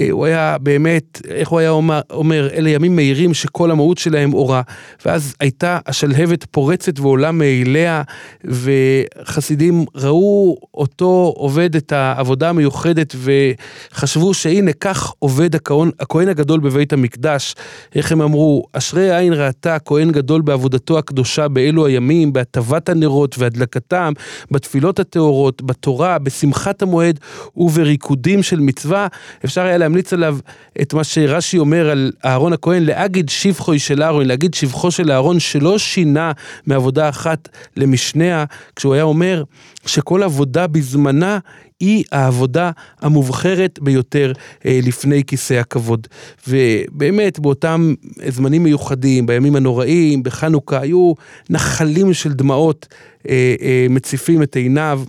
אה, 0.00 0.06
הוא 0.10 0.26
היה 0.26 0.56
באמת, 0.60 1.22
איך 1.28 1.48
הוא 1.48 1.58
היה 1.58 1.70
אומר, 1.70 2.00
אומר, 2.10 2.48
אלה 2.52 2.70
ימים 2.70 2.96
מהירים 2.96 3.34
שכל 3.34 3.70
המהות 3.70 3.98
שלהם 3.98 4.34
אורה, 4.34 4.62
ואז 5.04 5.34
הייתה 5.40 5.78
השלהבת 5.86 6.44
פורצת 6.50 7.00
ועולה 7.00 7.32
מאליה, 7.32 8.02
וחסידים 8.44 9.84
ראו 9.94 10.56
אותו 10.74 11.34
עובד 11.36 11.76
את 11.76 11.92
העבודה 11.92 12.48
המיוחדת, 12.48 13.14
וחשבו 13.16 14.34
שהנה 14.34 14.72
כך 14.72 15.12
עובד 15.18 15.54
הכהן 16.00 16.28
הגדול 16.28 16.60
בבית 16.60 16.92
המקדש, 16.92 17.54
איך 17.94 18.12
הם 18.12 18.22
אמרו, 18.22 18.64
אשרי 18.72 19.16
עין 19.16 19.32
ראתה 19.32 19.78
כהן 19.78 20.12
גדול 20.12 20.25
בעבודתו 20.26 20.98
הקדושה 20.98 21.48
באלו 21.48 21.86
הימים, 21.86 22.32
בהטבת 22.32 22.88
הנרות 22.88 23.34
והדלקתם, 23.38 24.12
בתפילות 24.50 24.98
הטהורות, 24.98 25.62
בתורה, 25.62 26.18
בשמחת 26.18 26.82
המועד 26.82 27.20
ובריקודים 27.56 28.42
של 28.42 28.60
מצווה, 28.60 29.06
אפשר 29.44 29.60
היה 29.60 29.78
להמליץ 29.78 30.12
עליו 30.12 30.38
את 30.82 30.94
מה 30.94 31.04
שרש"י 31.04 31.58
אומר 31.58 31.90
על 31.90 32.12
אהרון 32.24 32.52
הכהן, 32.52 32.82
להגיד 32.82 33.28
שבחוי 33.28 33.78
של 33.78 34.02
אהרון, 34.02 34.26
להגיד 34.26 34.54
שבחו 34.54 34.90
של 34.90 35.10
אהרון 35.10 35.40
שלא 35.40 35.78
שינה 35.78 36.32
מעבודה 36.66 37.08
אחת 37.08 37.48
למשניה, 37.76 38.44
כשהוא 38.76 38.94
היה 38.94 39.02
אומר 39.02 39.44
שכל 39.86 40.22
עבודה 40.22 40.66
בזמנה 40.66 41.38
היא 41.80 42.04
העבודה 42.12 42.70
המובחרת 43.00 43.78
ביותר 43.82 44.32
אה, 44.66 44.80
לפני 44.82 45.24
כיסא 45.24 45.54
הכבוד. 45.54 46.06
ובאמת, 46.48 47.38
באותם 47.38 47.94
זמנים 48.28 48.62
מיוחדים, 48.62 49.26
בימים 49.26 49.56
הנוראים, 49.56 50.22
בחנוכה, 50.22 50.80
היו 50.80 51.12
נחלים 51.50 52.14
של 52.14 52.32
דמעות 52.32 52.86
אה, 53.28 53.54
אה, 53.60 53.86
מציפים 53.90 54.42
את 54.42 54.56
עיניו, 54.56 55.02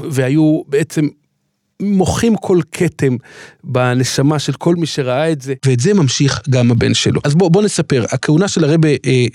והיו 0.00 0.62
בעצם 0.68 1.08
מוחים 1.82 2.36
כל 2.36 2.60
כתם 2.72 3.16
בנשמה 3.64 4.38
של 4.38 4.52
כל 4.52 4.76
מי 4.76 4.86
שראה 4.86 5.32
את 5.32 5.42
זה, 5.42 5.54
ואת 5.66 5.80
זה 5.80 5.94
ממשיך 5.94 6.40
גם 6.50 6.70
הבן 6.70 6.94
שלו. 6.94 7.20
אז 7.24 7.34
בוא, 7.34 7.50
בוא 7.50 7.62
נספר, 7.62 8.04
הכהונה 8.10 8.48
של 8.48 8.64
הרבי 8.64 8.96
אה, 9.06 9.26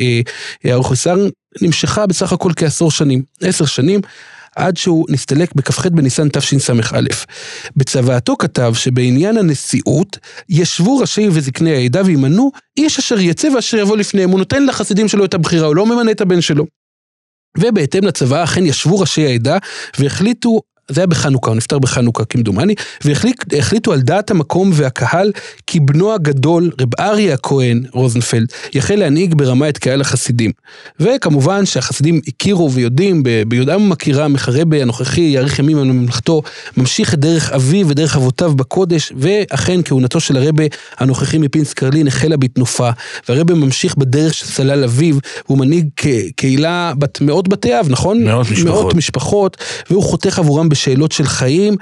אה, 0.66 0.74
ארוחסר 0.74 1.16
נמשכה 1.62 2.08
בסך 2.08 2.34
הכל 2.34 2.52
כעשור 2.56 2.92
שנים, 2.92 3.24
עשר 3.42 3.66
שנים. 3.66 4.02
עד 4.60 4.78
שהוא 4.78 5.05
נסתלק 5.10 5.55
בכ"ח 5.55 5.88
בניסן 5.88 6.30
תשס"א. 6.30 6.99
בצוואתו 7.76 8.36
כתב 8.38 8.74
שבעניין 8.76 9.38
הנשיאות, 9.38 10.18
ישבו 10.49 10.97
ראשי 10.97 11.28
וזקני 11.32 11.76
העדה 11.76 12.01
וימנו 12.05 12.51
איש 12.78 12.99
אשר 12.99 13.20
יצא 13.20 13.47
ואשר 13.55 13.78
יבוא 13.78 13.97
לפניהם, 13.97 14.30
הוא 14.30 14.39
נותן 14.39 14.66
לחסידים 14.66 15.07
שלו 15.07 15.26
את 15.26 15.34
הבחירה, 15.34 15.68
הוא 15.68 15.76
לא 15.76 15.86
ממנה 15.86 16.12
את 16.12 16.22
הבן 16.22 16.41
שלו. 16.41 16.66
ובהתאם 17.57 18.03
לצבא 18.03 18.43
אכן 18.43 18.66
ישבו 18.66 18.99
ראשי 18.99 19.26
העדה 19.26 19.57
והחליטו 19.99 20.62
זה 20.90 21.02
היה 21.02 21.08
בחנוכה, 21.08 21.50
הוא 21.52 21.58
נפטר 21.58 21.80
בחנוכה 21.80 22.26
כמדומני, 22.26 22.76
והחליטו 23.04 23.94
על 23.94 24.02
דעת 24.02 24.32
המקום 24.32 24.72
והקהל 24.74 25.32
כי 25.68 25.80
בנו 25.80 26.14
הגדול, 26.14 26.72
רב 26.82 26.90
אריה 27.00 27.34
הכהן, 27.34 27.84
רוזנפלד, 27.92 28.48
יחל 28.74 28.96
להנהיג 28.96 29.34
ברמה 29.36 29.70
את 29.70 29.78
קהל 29.78 30.02
החסידים. 30.02 30.52
וכמובן 31.00 31.66
שהחסידים 31.66 32.22
הכירו 32.28 32.72
ויודעים, 32.72 33.24
ביודעם 33.48 33.82
ומכירם, 33.82 34.36
הרבי 34.48 34.82
הנוכחי, 34.82 35.22
יאריך 35.22 35.60
ימים 35.60 35.78
על 35.78 35.84
ממלכתו, 35.84 36.42
ממשיך 36.78 37.14
את 37.14 37.20
דרך 37.20 37.52
אביו 37.52 37.90
ודרך 37.90 38.16
אבותיו 38.16 38.56
בקודש, 38.56 39.14
ואכן 39.18 39.80
כהונתו 39.86 40.20
של 40.20 40.38
הרבי 40.38 40.68
הנוכחי 40.98 41.38
מפינס 41.38 41.74
קרלין 41.74 42.08
החלה 42.08 42.38
בתנופה, 42.38 42.90
והרבי 43.30 43.54
ממשיך 43.54 43.96
בדרך 43.96 44.34
של 44.34 44.46
סלל 44.46 44.84
אביו, 44.84 45.18
והוא 45.46 45.58
מנהיג 45.58 45.90
קהילה 46.36 46.94
בת 46.98 47.22
מאות 47.22 47.48
בתי 47.48 47.80
אב, 47.80 47.88
נכון? 47.90 48.24
מאות 48.24 48.52
משפחות. 48.52 48.66
מאות 48.66 48.96
משפחות, 48.96 49.58
והוא 49.90 50.04
חותך 50.04 50.40
עבורם 50.40 50.70
בשאלות 50.80 51.12
של 51.12 51.24
חיים, 51.24 51.76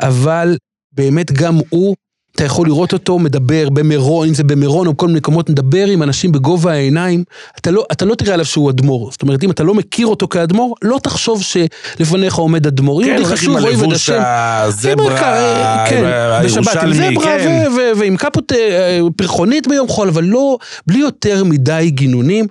אבל 0.00 0.56
באמת 0.92 1.32
גם 1.32 1.58
הוא, 1.68 1.96
אתה 2.36 2.44
יכול 2.44 2.66
לראות 2.66 2.92
אותו 2.92 3.18
מדבר 3.18 3.68
במירון, 3.68 4.28
אם 4.28 4.34
זה 4.34 4.44
במירון 4.44 4.86
או 4.86 4.92
בכל 4.92 5.06
מיני 5.06 5.18
מקומות, 5.18 5.50
מדבר 5.50 5.86
עם 5.86 6.02
אנשים 6.02 6.32
בגובה 6.32 6.72
העיניים, 6.72 7.24
אתה 7.58 7.70
לא, 7.70 7.84
אתה 7.92 8.04
לא 8.04 8.14
תראה 8.14 8.34
עליו 8.34 8.44
שהוא 8.46 8.70
אדמו"ר. 8.70 9.10
זאת 9.10 9.22
אומרת, 9.22 9.44
אם 9.44 9.50
אתה 9.50 9.62
לא 9.62 9.74
מכיר 9.74 10.06
אותו 10.06 10.28
כאדמו"ר, 10.28 10.74
לא 10.82 10.98
תחשוב 11.02 11.42
שלפניך 11.42 12.34
עומד 12.34 12.66
אדמו"ר. 12.66 13.04
כן, 13.04 13.22
רק 13.24 13.42
עם 13.42 13.56
הלבוש 13.56 14.10
הזברה, 14.10 15.86
כן, 15.88 16.04
בשבת 16.44 16.82
עם 16.82 16.92
זברה 16.94 17.38
כן. 17.38 17.68
ועם 17.96 18.16
קפוט 18.16 18.52
אה, 18.52 18.98
פרחונית 19.16 19.66
ביום 19.66 19.88
חול, 19.88 20.08
אבל 20.08 20.24
לא, 20.24 20.58
בלי 20.86 20.98
יותר 20.98 21.44
מדי 21.44 21.90
גינונים, 21.90 22.46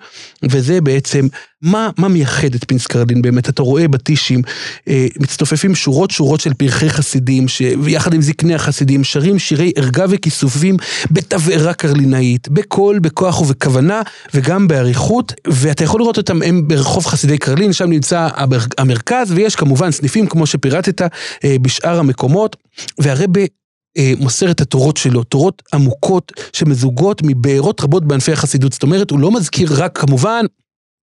וזה 0.49 0.81
בעצם 0.81 1.27
מה, 1.61 1.89
מה 1.97 2.07
מייחד 2.07 2.55
את 2.55 2.65
פינסקרדין 2.67 3.21
באמת? 3.21 3.49
אתה 3.49 3.61
רואה 3.61 3.87
בטישים, 3.87 4.41
אה, 4.87 5.07
מצטופפים 5.19 5.75
שורות 5.75 6.11
שורות 6.11 6.39
של 6.39 6.53
פרחי 6.53 6.89
חסידים, 6.89 7.45
ויחד 7.81 8.13
עם 8.13 8.21
זקני 8.21 8.55
החסידים, 8.55 9.03
שרים 9.03 9.39
שירי 9.39 9.71
ערגה 9.75 10.05
וכיסופים 10.09 10.77
בתבערה 11.11 11.73
קרלינאית, 11.73 12.49
בקול, 12.49 12.99
בכוח 12.99 13.41
ובכוונה, 13.41 14.01
וגם 14.33 14.67
באריכות, 14.67 15.33
ואתה 15.47 15.83
יכול 15.83 15.99
לראות 15.99 16.17
אותם 16.17 16.41
הם 16.41 16.67
ברחוב 16.67 17.05
חסידי 17.05 17.37
קרלין, 17.37 17.73
שם 17.73 17.89
נמצא 17.89 18.27
המרכז, 18.77 19.31
ויש 19.31 19.55
כמובן 19.55 19.91
סניפים 19.91 20.27
כמו 20.27 20.45
שפירטת 20.45 21.01
אה, 21.01 21.55
בשאר 21.61 21.99
המקומות, 21.99 22.55
והרבה 22.99 23.41
אה, 23.97 24.13
מוסר 24.19 24.51
את 24.51 24.61
התורות 24.61 24.97
שלו, 24.97 25.23
תורות 25.23 25.61
עמוקות 25.73 26.31
שמזוגות 26.53 27.21
מבארות 27.23 27.81
רבות 27.81 28.05
בענפי 28.05 28.31
החסידות. 28.31 28.73
זאת 28.73 28.83
אומרת, 28.83 29.11
הוא 29.11 29.19
לא 29.19 29.31
מזכיר 29.31 29.83
רק 29.83 29.97
כמובן 29.97 30.45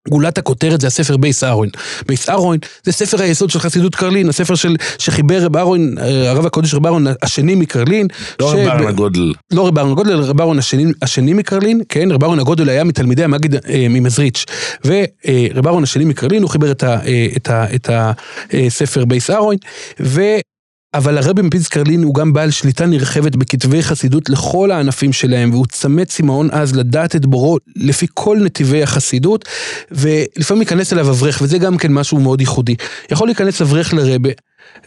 גולת 0.09 0.37
הכותרת 0.37 0.81
זה 0.81 0.87
הספר 0.87 1.17
בייס 1.17 1.43
אהרון. 1.43 1.69
בייס 2.07 2.29
אהרון 2.29 2.57
זה 2.83 2.91
ספר 2.91 3.21
היסוד 3.21 3.49
של 3.49 3.59
חסידות 3.59 3.95
קרלין, 3.95 4.29
הספר 4.29 4.55
של, 4.55 4.75
שחיבר 4.97 5.43
רב 5.43 5.57
אהרון, 5.57 5.97
אה, 5.97 6.31
הרב 6.31 6.45
הקודש 6.45 6.73
רב 6.73 6.85
אהרון 6.85 7.05
השני 7.21 7.55
מקרלין. 7.55 8.07
לא 8.39 8.51
רב 8.51 8.57
אהרון 8.57 8.87
הגדול. 8.87 9.33
לא 9.53 9.67
רב 9.67 9.77
אהרון 9.77 9.91
הגדול, 9.91 10.11
אלא 10.11 10.25
רב 10.25 10.41
אהרון 10.41 10.59
השני, 10.59 10.85
השני 11.01 11.33
מקרלין, 11.33 11.81
כן, 11.89 12.11
רב 12.11 12.23
אהרון 12.23 12.39
הגדול 12.39 12.69
היה 12.69 12.83
מתלמידי 12.83 13.23
המגיד 13.23 13.55
אה, 13.55 13.87
ממזריץ', 13.89 14.45
ורב 14.85 15.67
אהרון 15.67 15.83
השני 15.83 16.05
מקרלין, 16.05 16.41
הוא 16.41 16.49
חיבר 16.49 16.71
את, 16.71 16.83
ה, 16.83 16.99
אה, 17.05 17.27
את, 17.35 17.49
ה, 17.49 17.65
את 17.75 17.89
הספר 18.53 19.05
בייס 19.05 19.29
אהרון, 19.29 19.55
ו... 19.99 20.21
אבל 20.97 21.17
הרבי 21.17 21.41
מפינסק 21.41 21.67
קרלין 21.67 22.03
הוא 22.03 22.15
גם 22.15 22.33
בעל 22.33 22.51
שליטה 22.51 22.85
נרחבת 22.85 23.35
בכתבי 23.35 23.83
חסידות 23.83 24.29
לכל 24.29 24.71
הענפים 24.71 25.13
שלהם, 25.13 25.51
והוא 25.51 25.65
צמא 25.65 26.03
צמאון 26.03 26.49
אז 26.51 26.75
לדעת 26.75 27.15
את 27.15 27.25
בוראו 27.25 27.57
לפי 27.75 28.07
כל 28.13 28.37
נתיבי 28.41 28.83
החסידות, 28.83 29.45
ולפעמים 29.91 30.61
ייכנס 30.61 30.93
אליו 30.93 31.09
אברך, 31.09 31.39
וזה 31.41 31.57
גם 31.57 31.77
כן 31.77 31.93
משהו 31.93 32.19
מאוד 32.19 32.41
ייחודי. 32.41 32.75
יכול 33.11 33.27
להיכנס 33.27 33.61
אברך 33.61 33.93
לרבה. 33.93 34.29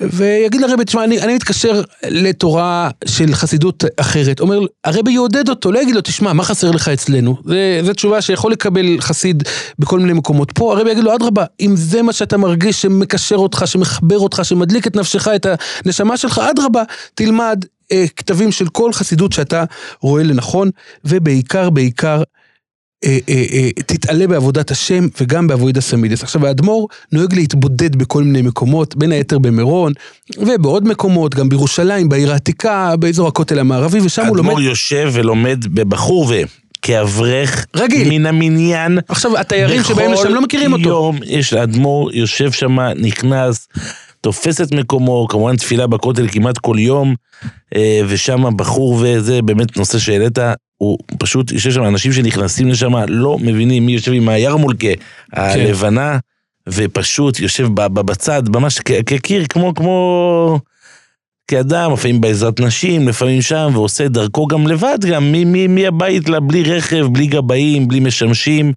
ויגיד 0.00 0.60
לרבי, 0.60 0.84
תשמע, 0.84 1.04
אני, 1.04 1.20
אני 1.20 1.34
מתקשר 1.34 1.82
לתורה 2.04 2.90
של 3.04 3.34
חסידות 3.34 3.84
אחרת. 3.96 4.40
אומר, 4.40 4.58
הרבי 4.84 5.12
יעודד 5.12 5.48
אותו, 5.48 5.72
לא 5.72 5.78
יגיד 5.78 5.94
לו, 5.94 6.00
תשמע, 6.00 6.32
מה 6.32 6.44
חסר 6.44 6.70
לך 6.70 6.88
אצלנו? 6.88 7.36
זו 7.82 7.92
תשובה 7.94 8.20
שיכול 8.20 8.52
לקבל 8.52 9.00
חסיד 9.00 9.42
בכל 9.78 10.00
מיני 10.00 10.12
מקומות. 10.12 10.52
פה 10.52 10.72
הרבי 10.72 10.90
יגיד 10.90 11.04
לו, 11.04 11.14
אדרבה, 11.14 11.44
אם 11.60 11.76
זה 11.76 12.02
מה 12.02 12.12
שאתה 12.12 12.36
מרגיש 12.36 12.82
שמקשר 12.82 13.36
אותך, 13.36 13.62
שמחבר 13.66 14.18
אותך, 14.18 14.40
שמדליק 14.42 14.86
את 14.86 14.96
נפשך, 14.96 15.28
את 15.28 15.46
הנשמה 15.84 16.16
שלך, 16.16 16.38
אדרבה, 16.38 16.82
תלמד 17.14 17.64
אה, 17.92 18.04
כתבים 18.16 18.52
של 18.52 18.68
כל 18.68 18.92
חסידות 18.92 19.32
שאתה 19.32 19.64
רואה 20.00 20.22
לנכון, 20.22 20.70
ובעיקר, 21.04 21.70
בעיקר, 21.70 22.22
תתעלה 23.86 24.26
בעבודת 24.26 24.70
השם 24.70 25.06
וגם 25.20 25.46
בעבודת 25.46 25.78
סמידס. 25.78 26.22
עכשיו 26.22 26.46
האדמו"ר 26.46 26.88
נוהג 27.12 27.34
להתבודד 27.34 27.96
בכל 27.96 28.22
מיני 28.22 28.42
מקומות, 28.42 28.96
בין 28.96 29.12
היתר 29.12 29.38
במירון 29.38 29.92
ובעוד 30.38 30.88
מקומות, 30.88 31.34
גם 31.34 31.48
בירושלים, 31.48 32.08
בעיר 32.08 32.32
העתיקה, 32.32 32.96
באזור 32.96 33.28
הכותל 33.28 33.58
המערבי, 33.58 33.98
ושם 34.00 34.26
הוא 34.26 34.36
לומד... 34.36 34.48
האדמו"ר 34.48 34.62
יושב 34.62 35.10
ולומד 35.12 35.64
בבחור 35.74 36.26
ו... 36.28 36.34
כאברך, 36.82 37.66
רגיל. 37.76 38.08
מן 38.10 38.26
המניין. 38.26 38.98
עכשיו 39.08 39.38
התיירים 39.38 39.84
שבאים 39.84 40.12
לשם 40.12 40.28
לא 40.28 40.42
מכירים 40.42 40.72
אותו. 40.72 40.82
בכל 40.82 40.88
יום 40.90 41.18
יש 41.24 41.52
לאדמו"ר, 41.52 42.12
יושב 42.12 42.52
שם, 42.52 42.78
נכנס, 42.80 43.68
תופס 44.20 44.60
את 44.60 44.72
מקומו, 44.72 45.26
כמובן 45.28 45.56
תפילה 45.56 45.86
בכותל 45.86 46.28
כמעט 46.28 46.58
כל 46.58 46.76
יום, 46.78 47.14
ושם 48.08 48.56
בחור 48.56 48.98
וזה 49.02 49.42
באמת 49.42 49.76
נושא 49.76 49.98
שהעלית, 49.98 50.38
הוא 50.78 50.98
פשוט, 51.18 51.52
יש 51.52 51.66
שם 51.66 51.84
אנשים 51.84 52.12
שנכנסים 52.12 52.68
לשם, 52.68 52.92
לא 53.08 53.38
מבינים 53.40 53.86
מי 53.86 53.92
יושב 53.92 54.12
עם 54.12 54.28
הירמולקה 54.28 54.88
הלבנה, 55.32 56.18
ופשוט 56.68 57.40
יושב 57.40 57.68
בצד, 57.74 58.48
ממש 58.48 58.78
כקיר, 59.06 59.46
כמו, 59.48 59.74
כמו, 59.74 60.60
כאדם, 61.48 61.92
לפעמים 61.92 62.20
בעזרת 62.20 62.60
נשים, 62.60 63.08
לפעמים 63.08 63.42
שם, 63.42 63.70
ועושה 63.74 64.08
דרכו 64.08 64.46
גם 64.46 64.66
לבד, 64.66 64.98
גם 65.10 65.34
מהבית, 65.68 66.28
בלי 66.42 66.62
רכב, 66.62 67.06
בלי 67.12 67.26
גבאים, 67.26 67.88
בלי 67.88 68.00
משמשים. 68.00 68.72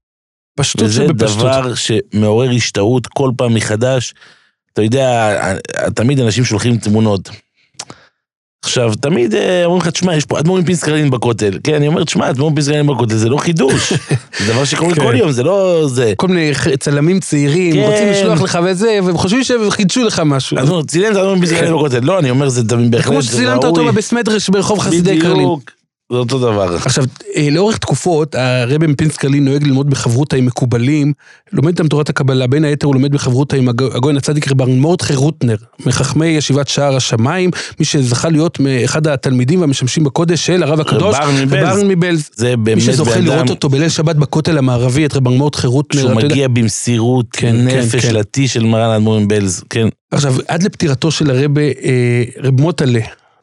פשטות 0.57 0.81
וזה 0.83 1.05
שבפשטות. 1.07 1.39
דבר 1.39 1.73
שמעורר 1.75 2.49
השתאות 2.49 3.07
כל 3.07 3.31
פעם 3.37 3.53
מחדש. 3.53 4.13
אתה 4.73 4.81
יודע, 4.81 5.37
תמיד 5.95 6.19
אנשים 6.19 6.43
שולחים 6.43 6.77
תמונות. 6.77 7.29
עכשיו, 8.63 8.93
תמיד 9.01 9.35
אה, 9.35 9.65
אומרים 9.65 9.81
לך, 9.81 9.87
תשמע, 9.87 10.15
יש 10.15 10.25
פה 10.25 10.39
אדמו"רים 10.39 10.65
פינסקרלין 10.65 11.09
בכותל. 11.09 11.59
כן, 11.63 11.73
אני 11.73 11.87
אומר, 11.87 12.03
תשמע, 12.03 12.29
אדמו"רים 12.29 12.55
פינסקרלין 12.55 12.87
בכותל 12.87 13.15
זה 13.15 13.29
לא 13.29 13.37
חידוש. 13.37 13.93
זה 14.39 14.53
דבר 14.53 14.65
שקורה 14.65 14.95
כן. 14.95 15.01
כל 15.01 15.15
יום, 15.15 15.31
זה 15.31 15.43
לא 15.43 15.87
זה. 15.87 16.13
כל 16.17 16.27
מיני 16.27 16.51
צלמים 16.79 17.19
צעירים, 17.19 17.73
כן. 17.73 17.91
רוצים 17.91 18.07
לשלוח 18.11 18.41
לך 18.41 18.59
וזה, 18.65 18.99
והם 19.03 19.17
חושבים 19.17 19.43
שהם 19.43 19.69
חידשו 19.69 20.03
לך 20.03 20.21
משהו. 20.25 20.57
אז 20.57 20.69
צילם 20.87 21.11
את 21.11 21.17
אדמו"רים 21.17 21.39
פינסקרלין 21.39 21.73
בכותל. 21.73 21.99
לא, 22.03 22.19
אני 22.19 22.29
אומר, 22.29 22.49
זה 22.49 22.61
בהחלט 22.89 23.05
כמו 23.05 23.21
זה 23.21 23.27
שצילמת 23.27 23.63
אותו 23.63 23.81
ראוי. 23.81 23.91
בבסמדרש 23.91 24.49
ברחוב 24.49 24.79
חסידי 24.79 25.19
קרלין. 25.19 25.35
בדיוק, 25.35 25.71
זה 26.11 26.17
אותו 26.17 26.39
דבר. 26.39 26.75
עכשיו, 26.75 27.03
אה, 27.37 27.47
לאורך 27.51 27.77
תקופות, 27.77 28.35
הרבי 28.35 28.87
מפינסקרלין 28.87 29.45
נוהג 29.45 29.63
ללמוד 29.63 29.89
בחברותה 29.89 30.35
עם 30.35 30.45
מקובלים, 30.45 31.13
לומד 31.53 31.67
איתם 31.67 31.87
תורת 31.87 32.09
הקבלה, 32.09 32.47
בין 32.47 32.63
היתר 32.65 32.87
הוא 32.87 32.95
לומד 32.95 33.11
בחברותה 33.11 33.55
עם 33.55 33.69
הג- 33.69 33.95
הגויין 33.95 34.17
הצדיק 34.17 34.51
רב 34.51 34.63
מורדכי 34.65 35.15
רוטנר, 35.15 35.55
מחכמי 35.85 36.27
ישיבת 36.27 36.67
שער 36.67 36.95
השמיים, 36.95 37.49
מי 37.79 37.85
שזכה 37.85 38.29
להיות 38.29 38.59
מאחד 38.59 39.07
התלמידים 39.07 39.61
והמשמשים 39.61 40.03
בקודש 40.03 40.45
של 40.45 40.63
הרב 40.63 40.79
הקדוש, 40.79 41.15
רב 41.15 41.21
ארן 41.21 41.35
מבלז. 41.41 41.83
מבלז. 41.83 42.29
זה 42.35 42.49
מי 42.49 42.55
באמת 42.63 42.81
שזוכה 42.81 43.11
בן 43.15 43.23
לראות 43.25 43.49
אותו 43.49 43.69
בליל 43.69 43.89
שבת 43.89 44.15
בכותל 44.15 44.57
המערבי, 44.57 45.05
את 45.05 45.13
רב 45.13 45.27
מורדכי 45.29 45.67
רוטנר, 45.67 46.01
שהוא 46.01 46.11
אתה 46.11 46.19
יודע- 46.19 46.27
מגיע 46.35 46.47
במסירות 46.47 47.25
כן, 47.33 47.55
כן, 47.69 47.77
נפש 47.79 48.05
כן. 48.05 48.15
לתי 48.15 48.47
של 48.47 48.63
מרן 48.63 48.89
האדמו"רים 48.89 49.27
בלז. 49.27 49.63
כן. 49.69 49.87
עכשיו, 50.11 50.35
עד 50.47 50.63
לפטירתו 50.63 51.11
של 51.11 51.29
הרבה, 51.31 51.61
אה, 51.61 52.23
רב 52.43 52.61
מוטלה, 52.61 52.99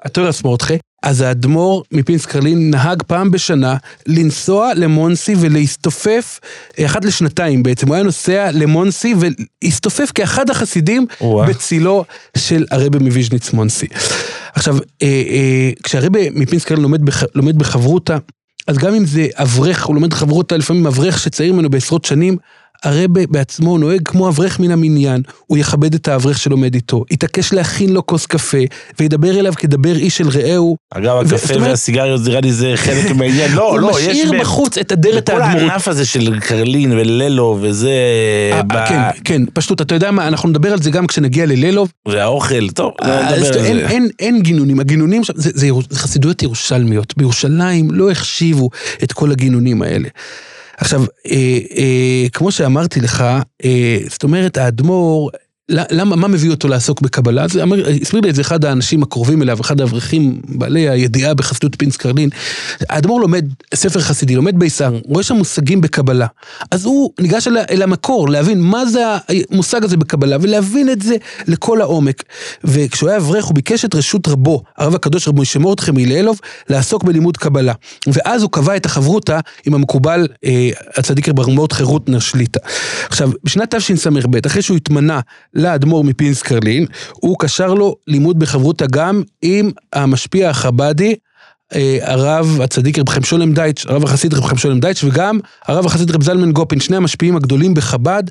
התורס 0.09 0.45
מורדכי, 0.45 0.79
אז 1.03 1.21
האדמו"ר 1.21 1.83
מפינסקרלין 1.93 2.71
נהג 2.71 3.03
פעם 3.07 3.31
בשנה 3.31 3.77
לנסוע 4.07 4.75
למונסי 4.75 5.35
ולהסתופף, 5.41 6.41
אה, 6.79 6.87
אחת 6.87 7.05
לשנתיים 7.05 7.63
בעצם, 7.63 7.89
הוא 7.89 7.95
היה 7.95 8.05
נוסע 8.05 8.51
למונסי 8.53 9.15
והסתופף 9.65 10.13
כאחד 10.15 10.51
החסידים 10.51 11.07
או-אה. 11.21 11.47
בצילו 11.47 12.05
של 12.37 12.67
הרבה 12.71 12.99
מוויז'ניץ 12.99 13.53
מונסי. 13.53 13.87
עכשיו, 14.55 14.77
אה, 15.03 15.07
אה, 15.07 15.71
כשהרבה 15.83 16.31
מפינסקרלין 16.31 16.83
לומד, 16.83 17.05
בח, 17.05 17.23
לומד 17.35 17.59
בחברותה, 17.59 18.17
אז 18.67 18.79
גם 18.79 18.95
אם 18.95 19.07
זה 19.07 19.27
אברך, 19.35 19.85
הוא 19.85 19.95
לומד 19.95 20.13
חברותה, 20.13 20.57
לפעמים 20.57 20.87
אברך 20.87 21.19
שצעיר 21.19 21.53
ממנו 21.53 21.71
בעשרות 21.71 22.05
שנים, 22.05 22.37
הרבה 22.85 23.21
בעצמו 23.31 23.79
נוהג 23.79 24.01
כמו 24.05 24.29
אברך 24.29 24.61
מן 24.61 24.71
המניין, 24.71 25.23
הוא 25.47 25.59
יכבד 25.59 25.95
את 25.95 26.09
האברך 26.09 26.39
שלומד 26.39 26.75
איתו, 26.75 27.05
יתעקש 27.11 27.53
להכין 27.53 27.93
לו 27.93 28.07
כוס 28.07 28.27
קפה, 28.27 28.59
וידבר 29.01 29.39
אליו 29.39 29.53
כדבר 29.57 29.97
איש 29.97 30.21
אל 30.21 30.27
רעהו, 30.29 30.77
אגב, 30.95 31.17
ו- 31.17 31.35
הקפה 31.35 31.55
אומרת- 31.55 31.69
והסיגריות, 31.69 32.21
נראה 32.27 32.41
לי 32.41 32.53
זה 32.53 32.73
חלק 32.77 33.11
מהעניין. 33.17 33.53
לא, 33.55 33.71
הוא 33.71 33.81
לא, 33.81 33.91
יש... 34.01 34.07
משאיר 34.09 34.33
ב- 34.33 34.41
בחוץ 34.41 34.79
את 34.79 34.93
אדרת 34.93 35.31
כל 35.31 35.43
האדמו"רות. 35.43 35.71
הענף 35.71 35.89
הזה 35.89 36.05
של 36.07 36.41
קרלין 36.41 36.93
וללו 36.93 37.59
וזה... 37.61 37.91
אה, 38.53 38.63
ב- 38.63 38.89
כן, 38.89 39.01
כן, 39.25 39.43
פשוט, 39.55 39.81
אתה 39.81 39.95
יודע 39.95 40.11
מה, 40.11 40.29
אנחנו 40.29 40.49
נדבר 40.49 40.73
על 40.73 40.83
זה 40.83 40.91
גם 40.91 41.07
כשנגיע 41.07 41.47
ללילוב. 41.47 41.93
והאוכל, 42.09 42.69
טוב, 42.71 42.93
אה, 43.03 43.23
נדבר 43.23 43.35
אז 43.51 43.57
על 43.57 43.63
זה. 43.63 43.69
אין, 43.89 44.09
אין 44.19 44.43
גינונים, 44.43 44.81
הגינונים 44.81 45.25
שם, 45.25 45.33
זה, 45.37 45.51
זה, 45.55 45.69
זה 45.91 45.99
חסידויות 45.99 46.43
ירושלמיות. 46.43 47.15
בירושלים 47.17 47.91
לא 47.91 48.11
החשיבו 48.11 48.71
את 49.03 49.13
כל 49.13 49.31
הגינונים 49.33 49.83
האלה. 49.83 50.09
עכשיו, 50.79 51.05
אה, 51.27 51.59
אה, 51.77 52.27
כמו 52.33 52.53
שאמרתי 52.53 53.01
לך, 53.01 53.25
אה, 53.65 53.99
זאת 54.09 54.23
אומרת, 54.23 54.57
האדמו"ר, 54.57 55.31
למה, 55.71 56.17
מה 56.17 56.29
מביא 56.29 56.51
אותו 56.51 56.69
לעסוק 56.69 57.01
בקבלה? 57.01 57.45
הסביר 58.03 58.21
לי 58.21 58.31
את 58.31 58.35
זה 58.35 58.41
אחד 58.41 58.65
האנשים 58.65 59.03
הקרובים 59.03 59.43
אליו, 59.43 59.61
אחד 59.61 59.81
האברכים 59.81 60.41
בעלי 60.49 60.89
הידיעה 60.89 61.35
בחסידות 61.35 61.77
פינס 61.79 61.97
קרלין. 61.97 62.29
האדמו"ר 62.89 63.21
לומד 63.21 63.47
ספר 63.75 64.01
חסידי, 64.01 64.35
לומד 64.35 64.59
ביסר, 64.59 64.99
רואה 65.05 65.23
שם 65.23 65.37
מושגים 65.37 65.81
בקבלה. 65.81 66.27
אז 66.71 66.85
הוא 66.85 67.11
ניגש 67.21 67.49
אל, 67.49 67.57
אל 67.71 67.83
המקור, 67.83 68.29
להבין 68.29 68.61
מה 68.61 68.87
זה 68.87 69.01
המושג 69.51 69.85
הזה 69.85 69.97
בקבלה, 69.97 70.37
ולהבין 70.41 70.91
את 70.91 71.03
זה 71.03 71.17
לכל 71.47 71.81
העומק. 71.81 72.23
וכשהוא 72.65 73.11
היה 73.11 73.19
אברך, 73.19 73.45
הוא 73.45 73.55
ביקש 73.55 73.85
את 73.85 73.95
רשות 73.95 74.29
רבו, 74.29 74.63
הרב 74.77 74.95
הקדוש 74.95 75.29
רב 75.29 75.41
משה 75.41 75.59
מרדכי 75.59 75.91
מילאלוב, 75.91 76.41
לעסוק 76.71 77.05
בלימוד 77.05 77.37
קבלה. 77.37 77.73
ואז 78.07 78.43
הוא 78.43 78.51
קבע 78.51 78.77
את 78.77 78.87
החברותה 78.87 79.41
עם 79.67 79.75
המקובל, 79.75 80.27
אה, 80.45 80.71
הצדיק 80.97 81.29
רב 81.29 81.51
מרדכי 81.51 81.83
רוטנר 81.83 82.19
שליטה. 82.19 82.61
עכשיו, 83.09 83.31
בשנת 83.45 83.75
תשס"ב, 83.75 84.47
אחרי 84.47 84.63
שהוא 84.63 84.77
התמנה 84.77 85.21
לאדמו"ר 85.59 86.05
מפינס 86.05 86.43
קרלין, 86.43 86.87
הוא 87.13 87.37
קשר 87.39 87.75
לו 87.75 87.97
לימוד 88.07 88.39
בחברותה 88.39 88.87
גם 88.87 89.23
עם 89.43 89.71
המשפיע 89.93 90.51
החבדי, 90.51 91.15
הרב 92.03 92.61
הצדיק 92.61 92.99
רב 92.99 93.09
חיים 93.09 93.23
שולם 93.25 93.53
דייטש, 93.53 93.87
הרב 93.87 94.05
החסיד 94.05 94.35
רב 94.35 94.45
חיים 94.45 94.59
שולם 94.59 94.81
דייטש, 94.81 95.05
וגם 95.05 95.39
הרב 95.67 95.87
החסיד 95.87 96.11
רב 96.11 96.23
זלמן 96.23 96.53
גופין, 96.53 96.81
שני 96.81 96.97
המשפיעים 96.97 97.37
הגדולים 97.37 97.75
בחב"ד, 97.75 98.23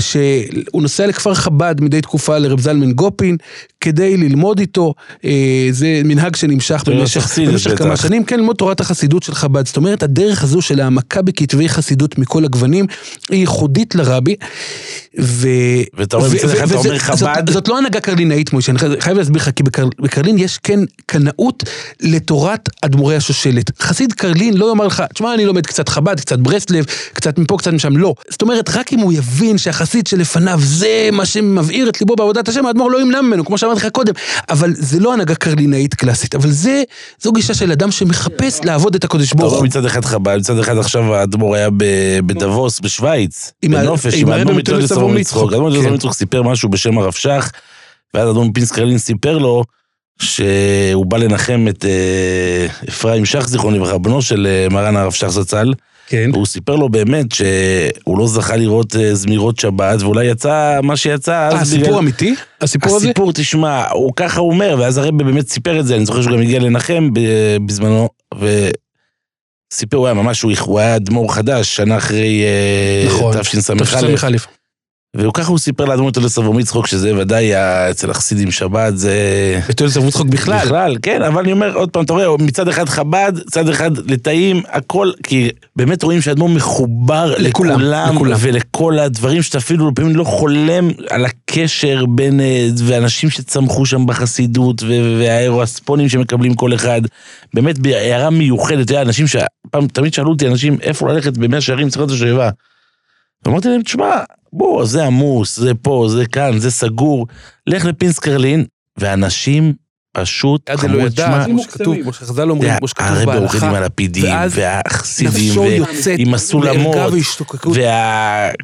שהוא 0.00 0.82
נוסע 0.82 1.06
לכפר 1.06 1.34
חב"ד 1.34 1.80
מדי 1.80 2.00
תקופה 2.00 2.38
לרב 2.38 2.60
זלמן 2.60 2.92
גופין, 2.92 3.36
כדי 3.80 4.16
ללמוד 4.16 4.58
איתו, 4.58 4.94
אה, 5.24 5.30
זה 5.70 6.00
מנהג 6.04 6.36
שנמשך 6.36 6.82
במשך, 6.86 7.38
במשך 7.46 7.78
כמה 7.78 7.90
בטח. 7.90 8.02
שנים, 8.02 8.24
כן, 8.24 8.36
ללמוד 8.38 8.56
תורת 8.56 8.80
החסידות 8.80 9.22
של 9.22 9.34
חב"ד. 9.34 9.66
זאת 9.66 9.76
אומרת, 9.76 10.02
הדרך 10.02 10.44
הזו 10.44 10.62
של 10.62 10.80
העמקה 10.80 11.22
בכתבי 11.22 11.68
חסידות 11.68 12.18
מכל 12.18 12.44
הגוונים, 12.44 12.86
היא 13.30 13.40
ייחודית 13.40 13.94
לרבי. 13.94 14.34
ו... 15.20 15.48
ואתה 15.94 16.16
ו- 16.18 16.20
מצד 16.34 16.48
אחד, 16.50 16.66
אתה 16.66 16.74
אומר 16.74 16.90
זאת- 16.98 17.00
חב"ד. 17.28 17.50
זאת 17.50 17.68
לא 17.68 17.78
הנהגה 17.78 18.00
קרלינאית, 18.00 18.52
מוישה, 18.52 18.72
אני 18.72 18.78
חי- 18.78 19.00
חייב 19.00 19.16
להסביר 19.18 19.42
לך, 19.42 19.50
כי 19.56 19.62
בקר- 19.62 19.88
בקרלין 20.00 20.38
יש 20.38 20.58
כן 20.58 20.78
קנאות 21.06 21.62
לתורת 22.00 22.68
אדמו"רי 22.86 23.16
השושלת. 23.16 23.82
חסיד 23.82 24.12
קרלין 24.12 24.56
לא 24.56 24.68
יאמר 24.68 24.86
לך, 24.86 25.02
תשמע, 25.14 25.34
אני 25.34 25.44
לומד 25.44 25.66
קצת 25.66 25.88
חב"ד, 25.88 26.20
קצת 26.20 26.38
ברסלב, 26.38 26.84
קצת 27.12 27.38
מפה, 27.38 27.56
קצת 27.58 27.72
משם, 27.72 27.96
לא. 27.96 28.14
זאת 28.30 28.42
אומרת, 28.42 28.70
רק 28.70 28.92
אם 28.92 28.98
הוא 28.98 29.12
יבין 29.12 29.58
שהחסיד 29.58 30.06
שלפניו 30.06 30.58
זה 30.62 31.08
מה 31.12 31.26
שמבעיר 31.26 31.88
את 31.88 32.00
ליבו 32.00 32.16
בעבודת 32.16 32.48
השם, 32.48 32.66
האדמו"ר 32.66 32.88
לא 32.88 33.00
ימנע 33.00 33.20
ממנו, 33.20 33.44
כמו 33.44 33.58
שאמרתי 33.58 33.80
לך 33.80 33.88
קודם. 33.92 34.12
אבל 34.50 34.72
זה 34.74 35.00
לא 35.00 35.12
הנהגה 35.12 35.34
קרלינאית 35.34 35.94
קלאסית, 35.94 36.34
אבל 36.34 36.50
זה, 36.50 36.82
זו 37.22 37.32
גישה 37.32 37.54
של 37.54 37.72
אדם 37.72 37.90
שמחפש 37.90 38.60
לעבוד 38.64 38.94
את 38.94 39.04
הקודש 39.04 39.32
ברוך 39.32 39.54
הוא. 39.54 39.64
מצד 39.64 39.84
אחד 39.84 40.04
חב"ד, 40.04 40.36
מצד 40.38 40.58
אחד 40.58 40.78
עכשיו 40.78 41.14
האדמו"ר 41.14 41.54
היה 41.54 41.68
בדבוס, 42.26 42.80
בשוויץ, 42.80 43.52
בנופש, 43.64 44.14
עם 44.14 44.28
האדמו"ר 44.28 44.86
סבו 44.86 45.08
מצחוק. 45.08 45.10
מצחוק. 45.10 45.52
האדמו"ר 45.52 45.70
מתולדות 45.70 46.02
כן. 46.02 46.12
סיפר 46.12 46.42
משהו 46.42 46.68
בשם 46.68 46.98
הרב 46.98 47.12
שך, 47.12 47.50
ואז 48.14 48.28
האדמו"ר 48.28 48.44
מפינס 48.44 48.72
קרלין 48.72 48.98
סיפר 48.98 49.38
לו 49.38 49.64
שהוא 50.22 51.06
בא 51.06 51.16
לנחם 51.16 51.66
את 51.68 51.84
אה, 51.84 52.66
אפרים 52.88 53.24
שך, 53.24 53.48
זיכרונו 53.48 53.76
לברכה, 53.76 53.98
בנו 53.98 54.22
של 54.22 54.46
אה, 54.50 54.68
מרן 54.70 54.96
הרב 54.96 55.12
שך 55.12 55.26
זצ"ל, 55.28 55.72
כן. 56.08 56.30
והוא 56.32 56.46
סיפר 56.46 56.76
לו 56.76 56.88
באמת 56.88 57.26
שהוא 57.32 58.18
לא 58.18 58.26
זכה 58.26 58.56
לראות 58.56 58.96
אה, 58.96 59.14
זמירות 59.14 59.58
שבת, 59.60 60.02
ואולי 60.02 60.24
יצא 60.26 60.80
מה 60.82 60.96
שיצא 60.96 61.32
אה, 61.32 61.60
הסיפור 61.60 61.98
אמיתי? 61.98 62.34
הסיפור 62.60 62.96
הזה? 62.96 63.06
הסיפור, 63.06 63.32
תשמע, 63.32 63.88
הוא 63.92 64.12
ככה 64.16 64.40
אומר, 64.40 64.76
ואז 64.80 64.98
הרב 64.98 65.18
באמת 65.18 65.48
סיפר 65.48 65.80
את 65.80 65.86
זה, 65.86 65.96
אני 65.96 66.06
זוכר 66.06 66.22
שהוא 66.22 66.32
גם 66.32 66.40
הגיע 66.40 66.60
לנחם 66.60 67.10
בזמנו, 67.66 68.08
וסיפר, 69.72 69.96
הוא 69.96 70.06
היה 70.06 70.14
ממש, 70.14 70.42
הוא- 70.42 70.78
היה 70.80 70.96
אדמו"ר 70.96 71.32
חדש, 71.34 71.76
שנה 71.76 71.96
אחרי 71.96 72.44
נכון. 73.06 73.40
תשס"א, 73.40 73.74
תשס"א. 73.74 74.36
וככה 75.18 75.48
הוא 75.48 75.58
סיפר 75.58 75.84
לאדמו"ר 75.84 76.10
תולדות 76.10 76.32
סבו 76.32 76.52
מצחוק, 76.52 76.86
שזה 76.86 77.16
ודאי 77.16 77.52
אצל 77.90 78.10
החסידים 78.10 78.50
שבת, 78.50 78.98
זה... 78.98 79.14
בתולדות 79.68 79.94
סבו 79.94 80.06
מצחוק 80.06 80.26
בכלל. 80.26 80.64
בכלל, 80.64 80.96
כן, 81.02 81.22
אבל 81.22 81.42
אני 81.42 81.52
אומר, 81.52 81.74
עוד 81.74 81.90
פעם, 81.90 82.04
אתה 82.04 82.12
רואה, 82.12 82.36
מצד 82.38 82.68
אחד 82.68 82.88
חב"ד, 82.88 83.32
מצד 83.46 83.68
אחד 83.68 83.90
לטאים, 84.10 84.62
הכל, 84.68 85.10
כי 85.22 85.50
באמת 85.76 86.02
רואים 86.02 86.20
שהאדמו"ר 86.20 86.48
מחובר 86.48 87.34
לכולם, 87.38 87.80
לכולם, 87.80 88.14
לכולם. 88.14 88.36
ולכל 88.40 88.98
הדברים 88.98 89.42
שאתה 89.42 89.58
אפילו 89.58 89.90
לפעמים 89.90 90.16
לא 90.16 90.24
חולם 90.24 90.90
על 91.10 91.24
הקשר 91.24 92.04
בין, 92.06 92.40
אה, 92.40 92.68
ואנשים 92.84 93.30
שצמחו 93.30 93.86
שם 93.86 94.06
בחסידות, 94.06 94.82
והאירואספונים 95.18 96.08
שמקבלים 96.08 96.54
כל 96.54 96.74
אחד, 96.74 97.00
באמת 97.54 97.78
בהערה 97.78 98.30
מיוחדת, 98.30 98.84
אתה 98.84 98.92
יודע, 98.92 99.02
אנשים 99.02 99.26
שפעם, 99.26 99.86
תמיד 99.92 100.14
שאלו 100.14 100.30
אותי 100.30 100.48
אנשים, 100.48 100.78
איפה 100.82 101.12
ללכת 101.12 101.38
במאה 101.38 101.60
שערים 101.60 101.88
צריכות 101.88 102.10
השואבה. 102.10 102.50
ואמרתי 103.44 103.68
להם, 103.68 103.82
תשמע, 103.82 104.16
בוא, 104.52 104.84
זה 104.84 105.04
עמוס, 105.04 105.56
זה 105.58 105.74
פה, 105.74 106.06
זה 106.10 106.26
כאן, 106.26 106.58
זה 106.58 106.70
סגור, 106.70 107.26
לך 107.66 107.84
לפינסקרלין, 107.84 108.64
ואנשים 108.98 109.72
פשוט 110.12 110.70
עד 110.70 110.84
אלוהי 110.84 111.08
דעת, 111.08 111.46
כמו 111.46 111.62
שכתוב, 111.62 111.96
כמו 112.02 112.12
שחז"ל 112.12 112.50
אומרים, 112.50 112.72
כמו 112.78 112.88
שכתוב 112.88 113.24
בהלכה, 113.24 113.70
הלפידים, 113.76 114.24
ואז 114.24 114.52
והחסידים, 114.54 115.48
נפשו 115.48 115.60
ו- 115.60 115.64
יוצאת 115.66 116.18
עם 116.18 116.34
הסולמות, 116.34 116.96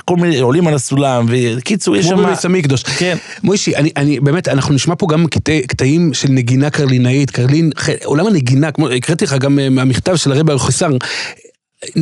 וכל 0.01 0.17
מיני, 0.17 0.39
עולים 0.41 0.67
על 0.67 0.75
הסולם, 0.75 1.27
וקיצור, 1.29 1.97
יש 1.97 2.07
כמו 2.07 2.17
שם... 2.19 2.25
בביס 2.25 2.45
המקדוש. 2.45 2.83
כן. 2.83 3.17
מוישי, 3.43 3.77
אני, 3.77 3.91
אני, 3.97 4.21
באמת, 4.21 4.49
אנחנו 4.49 4.75
נשמע 4.75 4.95
פה 4.99 5.07
גם 5.11 5.27
קטעי- 5.27 5.67
קטעים 5.67 6.15
של 6.15 6.29
נגינה 6.31 6.71
קרלינאית, 6.71 7.31
קרלין, 7.31 7.71
עולם 8.05 8.27
הנגינה, 8.27 8.71
כמו, 8.73 8.89
הקראתי 8.89 9.25
לך 9.25 9.33
גם 9.33 9.59
אה, 9.59 9.69
מהמכתב 9.71 10.17
של 10.17 10.33
הרבי 10.33 10.53
אלחוסר, 10.53 10.89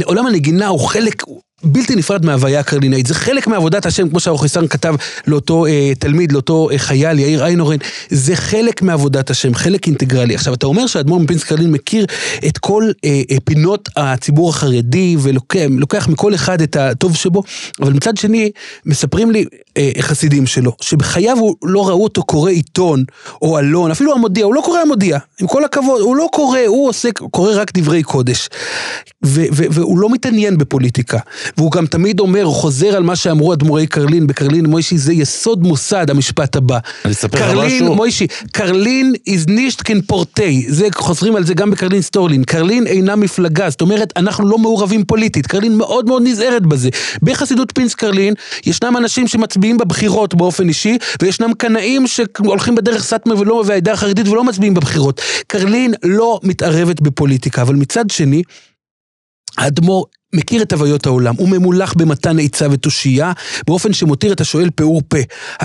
עולם 0.05 0.27
הנגינה 0.27 0.67
הוא 0.67 0.81
חלק 0.81 1.23
בלתי 1.65 1.97
נפרד 1.97 2.25
מההוויה 2.25 2.61
הקרלינאית, 2.61 3.07
זה 3.07 3.15
חלק 3.15 3.47
מעבודת 3.47 3.87
השם, 3.87 4.09
כמו 4.09 4.21
שהאוכיסן 4.21 4.69
כתב 4.69 4.95
לאותו 5.27 5.67
אה, 5.67 5.93
תלמיד, 5.99 6.33
לאותו 6.33 6.71
אה, 6.71 6.79
חייל, 6.79 7.19
יאיר 7.19 7.45
איינורן, 7.45 7.77
זה 8.11 8.37
חלק 8.37 8.83
מעבודת 8.83 9.31
השם, 9.31 9.55
חלק 9.55 9.87
אינטגרלי. 9.87 10.35
עכשיו, 10.35 10.55
אתה 10.55 10.67
אומר 10.67 10.87
שהאדמו"ר 10.87 11.21
מפינס 11.21 11.45
קרלין 11.45 11.71
מכיר 11.71 12.07
את 12.47 12.59
כל 12.59 12.91
אה, 13.05 13.23
אה, 13.31 13.37
פינות 13.45 13.89
הציבור 13.97 14.51
החרדי, 14.51 15.17
ולוקח 15.21 16.09
מכל 16.09 16.35
אחד 16.35 16.63
את 16.63 16.77
הטוב 16.77 17.17
שבו, 17.17 17.43
אבל 17.83 17.93
מצד 17.93 18.17
שני, 18.17 18.51
מספרים 18.87 19.31
לי 19.31 19.45
אה, 19.77 19.91
חסידים 20.01 20.47
שלו, 20.47 20.73
שבחייו 20.81 21.39
הוא 21.39 21.55
לא 21.65 21.89
ראו 21.89 22.05
אותו 22.05 22.23
קורא 22.23 22.51
עיתון 22.51 23.05
או 23.43 23.59
אלון, 23.59 23.91
אפילו 23.91 24.15
המודיע, 24.15 24.45
הוא 24.45 24.55
לא 24.55 24.61
קורא 24.65 24.79
המודיע, 24.79 25.19
עם 25.41 25.47
כל 25.47 25.65
הכבוד, 25.65 26.01
הוא 26.01 26.17
לא 26.17 26.29
קורא, 26.33 26.59
הוא 26.67 26.89
עוסק, 26.89 27.19
קורא 27.19 27.53
רק 27.55 27.79
דברי 27.79 28.03
קודש. 28.03 28.49
ו- 29.25 29.45
ו- 29.53 29.65
והוא 29.71 29.99
לא 29.99 30.11
מתעניין 30.11 30.59
בפוליטיקה. 30.59 31.19
והוא 31.57 31.73
גם 31.73 31.87
תמיד 31.87 32.21
אומר, 32.21 32.43
הוא 32.43 32.55
חוזר 32.55 32.97
על 32.97 33.03
מה 33.03 33.17
שאמרו 33.17 33.53
אדמו"רי 33.53 33.87
קרלין, 33.87 34.27
בקרלין 34.27 34.67
מוישי 34.67 34.99
זה 34.99 35.13
יסוד 35.13 35.63
מוסד, 35.63 36.11
המשפט 36.11 36.57
הבא. 36.57 36.79
אני 37.05 37.13
אספר 37.13 37.39
לך 37.39 37.45
קרלין, 37.45 37.83
משהו. 37.83 37.95
מוישי, 37.95 38.27
קרלין 38.53 39.15
is 39.29 39.51
kein 39.89 40.03
פורטי, 40.07 40.67
זה 40.69 40.89
חוזרים 40.95 41.37
על 41.37 41.45
זה 41.45 41.55
גם 41.55 41.71
בקרלין 41.71 42.03
סטורלין, 42.03 42.45
קרלין 42.45 42.87
אינה 42.87 43.17
מפלגה, 43.17 43.71
זאת 43.71 43.81
אומרת, 43.81 44.13
אנחנו 44.17 44.49
לא 44.49 44.59
מעורבים 44.59 45.05
פוליטית, 45.05 45.47
קרלין 45.47 45.77
מאוד 45.77 46.07
מאוד 46.07 46.23
נזהרת 46.25 46.67
בזה. 46.67 46.89
בחסידות 47.23 47.73
פינס 47.75 47.95
קרלין, 47.95 48.35
ישנם 48.67 48.97
אנשים 48.97 49.29
שמצביעים 49.29 49.79
בבחירות 49.79 50.35
באופן 50.35 50.69
אישי, 50.69 50.99
וישנם 51.23 51.53
קנאים 51.59 52.07
שהולכים 52.07 52.75
בדרך 52.75 53.05
סאטמר 53.05 53.39
ולא, 53.39 53.63
והעדה 53.67 53.93
החרדית 53.93 54.29
ולא 54.29 54.45
מצביעים 54.45 54.75
בבחירות. 54.75 55.21
קרלין 55.47 55.95
לא 56.03 56.41
מתערבת 56.43 57.01
בפוליטיקה, 57.01 57.63
אבל 57.63 57.75
מצד 57.75 58.11
שני, 58.11 58.43
האדמו"ר 59.59 60.07
מכיר 60.35 60.63
את 60.63 60.73
הוויות 60.73 61.07
העולם, 61.07 61.35
הוא 61.39 61.49
ממולח 61.49 61.95
במתן 61.97 62.39
עצה 62.39 62.67
ותושייה, 62.71 63.33
באופן 63.67 63.93
שמותיר 63.93 64.33
את 64.33 64.41
השואל 64.41 64.69
פעור 64.75 65.03
פה. 65.09 65.19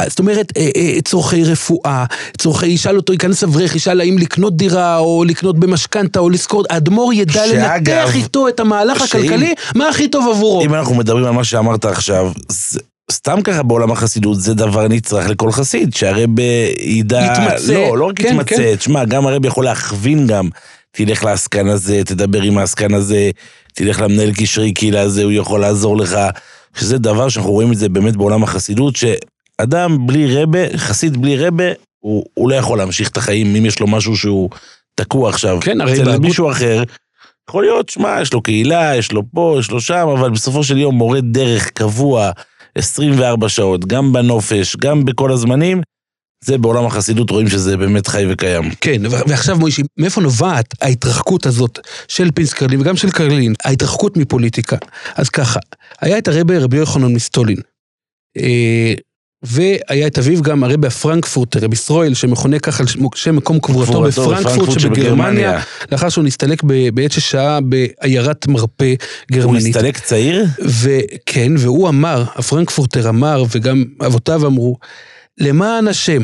זאת 0.07 0.19
אומרת, 0.19 0.53
אה, 0.57 0.69
אה, 0.75 1.01
צורכי 1.01 1.43
רפואה, 1.43 2.05
צורכי, 2.37 2.65
ישאל 2.67 2.97
אותו, 2.97 3.13
ייכנס 3.13 3.43
אברך, 3.43 3.75
ישאל 3.75 4.01
האם 4.01 4.17
לקנות 4.17 4.57
דירה, 4.57 4.97
או 4.97 5.23
לקנות 5.27 5.59
במשכנתה, 5.59 6.19
או 6.19 6.29
לשכור, 6.29 6.63
האדמו"ר 6.69 7.13
ידע 7.13 7.33
שאגב, 7.47 7.95
לנתח 7.95 8.15
איתו 8.15 8.47
את 8.47 8.59
המהלך 8.59 9.07
שאם- 9.07 9.19
הכלכלי, 9.19 9.53
מה 9.75 9.89
הכי 9.89 10.07
טוב 10.07 10.27
עבורו. 10.35 10.61
אם 10.61 10.73
אנחנו 10.75 10.95
מדברים 10.95 11.25
על 11.25 11.31
מה 11.31 11.43
שאמרת 11.43 11.85
עכשיו, 11.85 12.31
זה- 12.49 12.79
סתם 13.11 13.41
ככה 13.41 13.63
בעולם 13.63 13.91
החסידות 13.91 14.39
זה 14.41 14.53
דבר 14.53 14.87
נצרך 14.87 15.29
לכל 15.29 15.51
חסיד, 15.51 15.93
שהרב 15.93 16.29
ידע... 16.79 17.21
יתמצא. 17.33 17.73
לא, 17.73 17.97
לא 17.97 18.05
רק 18.05 18.15
כן, 18.21 18.27
יתמצא, 18.27 18.55
כן. 18.55 18.75
תשמע, 18.75 19.05
גם 19.05 19.27
הרב 19.27 19.45
יכול 19.45 19.65
להכווין 19.65 20.27
גם. 20.27 20.49
תלך 20.91 21.23
לעסקן 21.23 21.67
הזה, 21.67 22.01
תדבר 22.05 22.41
עם 22.41 22.57
העסקן 22.57 22.93
הזה, 22.93 23.29
תלך 23.75 24.01
למנהל 24.01 24.31
קשרי 24.33 24.73
קהילה 24.73 25.01
הזה, 25.01 25.23
הוא 25.23 25.31
יכול 25.31 25.61
לעזור 25.61 25.97
לך. 25.97 26.17
שזה 26.75 26.97
דבר 26.97 27.29
שאנחנו 27.29 27.51
רואים 27.51 27.71
את 27.71 27.77
זה 27.77 27.89
באמת 27.89 28.15
בעולם 28.15 28.43
החסידות, 28.43 28.95
שאדם 28.95 30.07
בלי 30.07 30.35
רבה, 30.35 30.77
חסיד 30.77 31.21
בלי 31.21 31.37
רבה, 31.37 31.63
הוא, 31.99 32.25
הוא 32.33 32.49
לא 32.49 32.55
יכול 32.55 32.77
להמשיך 32.77 33.09
את 33.09 33.17
החיים 33.17 33.55
אם 33.55 33.65
יש 33.65 33.79
לו 33.79 33.87
משהו 33.87 34.17
שהוא 34.17 34.49
תקוע 34.95 35.29
עכשיו. 35.29 35.57
כן, 35.61 35.81
הרי 35.81 35.93
אצל 35.93 36.17
מישהו 36.19 36.51
אחר, 36.51 36.83
יכול 37.49 37.63
להיות, 37.63 37.89
שמע, 37.89 38.17
יש 38.21 38.33
לו 38.33 38.41
קהילה, 38.41 38.95
יש 38.95 39.11
לו 39.11 39.23
פה, 39.33 39.55
יש 39.59 39.71
לו 39.71 39.81
שם, 39.81 40.07
אבל 40.17 40.29
בסופו 40.29 40.63
של 40.63 40.77
יום 40.77 40.95
מורה 40.95 41.21
דרך 41.21 41.69
קבוע, 41.69 42.31
24 42.75 43.49
שעות, 43.49 43.85
גם 43.85 44.13
בנופש, 44.13 44.75
גם 44.75 45.05
בכל 45.05 45.31
הזמנים, 45.31 45.81
זה 46.45 46.57
בעולם 46.57 46.85
החסידות 46.85 47.29
רואים 47.29 47.47
שזה 47.47 47.77
באמת 47.77 48.07
חי 48.07 48.25
וקיים. 48.31 48.71
כן, 48.81 49.01
ועכשיו 49.27 49.57
מוישי, 49.57 49.81
מאיפה 49.97 50.21
נובעת 50.21 50.73
ההתרחקות 50.81 51.45
הזאת 51.45 51.79
של 52.07 52.31
פינס 52.31 52.53
קרלין 52.53 52.81
וגם 52.81 52.95
של 52.95 53.11
קרלין, 53.11 53.53
ההתרחקות 53.63 54.17
מפוליטיקה? 54.17 54.77
אז 55.15 55.29
ככה, 55.29 55.59
היה 56.01 56.17
את 56.17 56.27
הרבה 56.27 56.59
רבי 56.59 56.77
יוחנן 56.77 57.13
מסטולין, 57.13 57.57
אה, 58.37 58.93
והיה 59.43 60.07
את 60.07 60.17
אביו 60.17 60.41
גם 60.41 60.63
הרבי 60.63 60.87
הפרנקפורטר, 60.87 61.59
רבי 61.59 61.73
ישראל, 61.73 62.13
שמכונה 62.13 62.59
ככה 62.59 62.83
על 62.83 62.87
שם 63.15 63.35
מקום 63.35 63.59
קבורתו 63.59 64.01
בפרנקפורט 64.01 64.79
שבגרמניה, 64.79 65.61
לאחר 65.91 66.09
שהוא 66.09 66.23
נסתלק 66.23 66.63
בעת 66.93 67.11
ששהה 67.11 67.59
בעיירת 67.61 68.47
מרפא 68.47 68.83
הוא 68.83 68.97
גרמנית. 69.31 69.75
הסתלק 69.75 69.99
צעיר? 69.99 70.45
וכן, 70.59 71.51
והוא 71.57 71.89
אמר, 71.89 72.23
הפרנקפורטר 72.35 73.09
אמר, 73.09 73.43
וגם 73.51 73.83
אבותיו 74.05 74.47
אמרו, 74.47 74.77
למען 75.37 75.87
השם, 75.87 76.21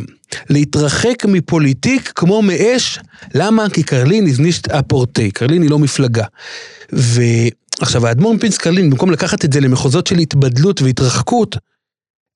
להתרחק 0.49 1.25
מפוליטיק 1.25 2.11
כמו 2.15 2.41
מאש, 2.41 2.99
למה? 3.33 3.69
כי 3.69 3.83
קרלין 3.83 4.27
הזנישט 4.27 4.69
אפורטי, 4.69 5.31
קרלין 5.31 5.61
היא 5.61 5.69
לא 5.69 5.79
מפלגה. 5.79 6.25
ועכשיו, 6.91 8.07
האדמו"ר 8.07 8.33
מפינס 8.33 8.57
קרלין, 8.57 8.89
במקום 8.89 9.11
לקחת 9.11 9.45
את 9.45 9.53
זה 9.53 9.59
למחוזות 9.59 10.07
של 10.07 10.17
התבדלות 10.17 10.81
והתרחקות, 10.81 11.57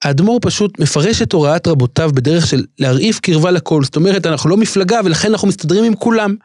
האדמו"ר 0.04 0.40
פשוט 0.42 0.80
מפרש 0.80 1.22
את 1.22 1.34
הוראת 1.34 1.68
רבותיו 1.68 2.12
בדרך 2.14 2.48
של 2.48 2.66
להרעיף 2.80 3.20
קרבה 3.20 3.52
לכל, 3.52 3.84
זאת 3.84 3.96
אומרת, 3.96 4.26
אנחנו 4.26 4.50
לא 4.50 4.58
מפלגה 4.58 5.00
ולכן 5.06 5.32
אנחנו 5.32 5.48
מסתדרים 5.48 5.84
עם 5.84 5.96
כולם. 5.96 6.36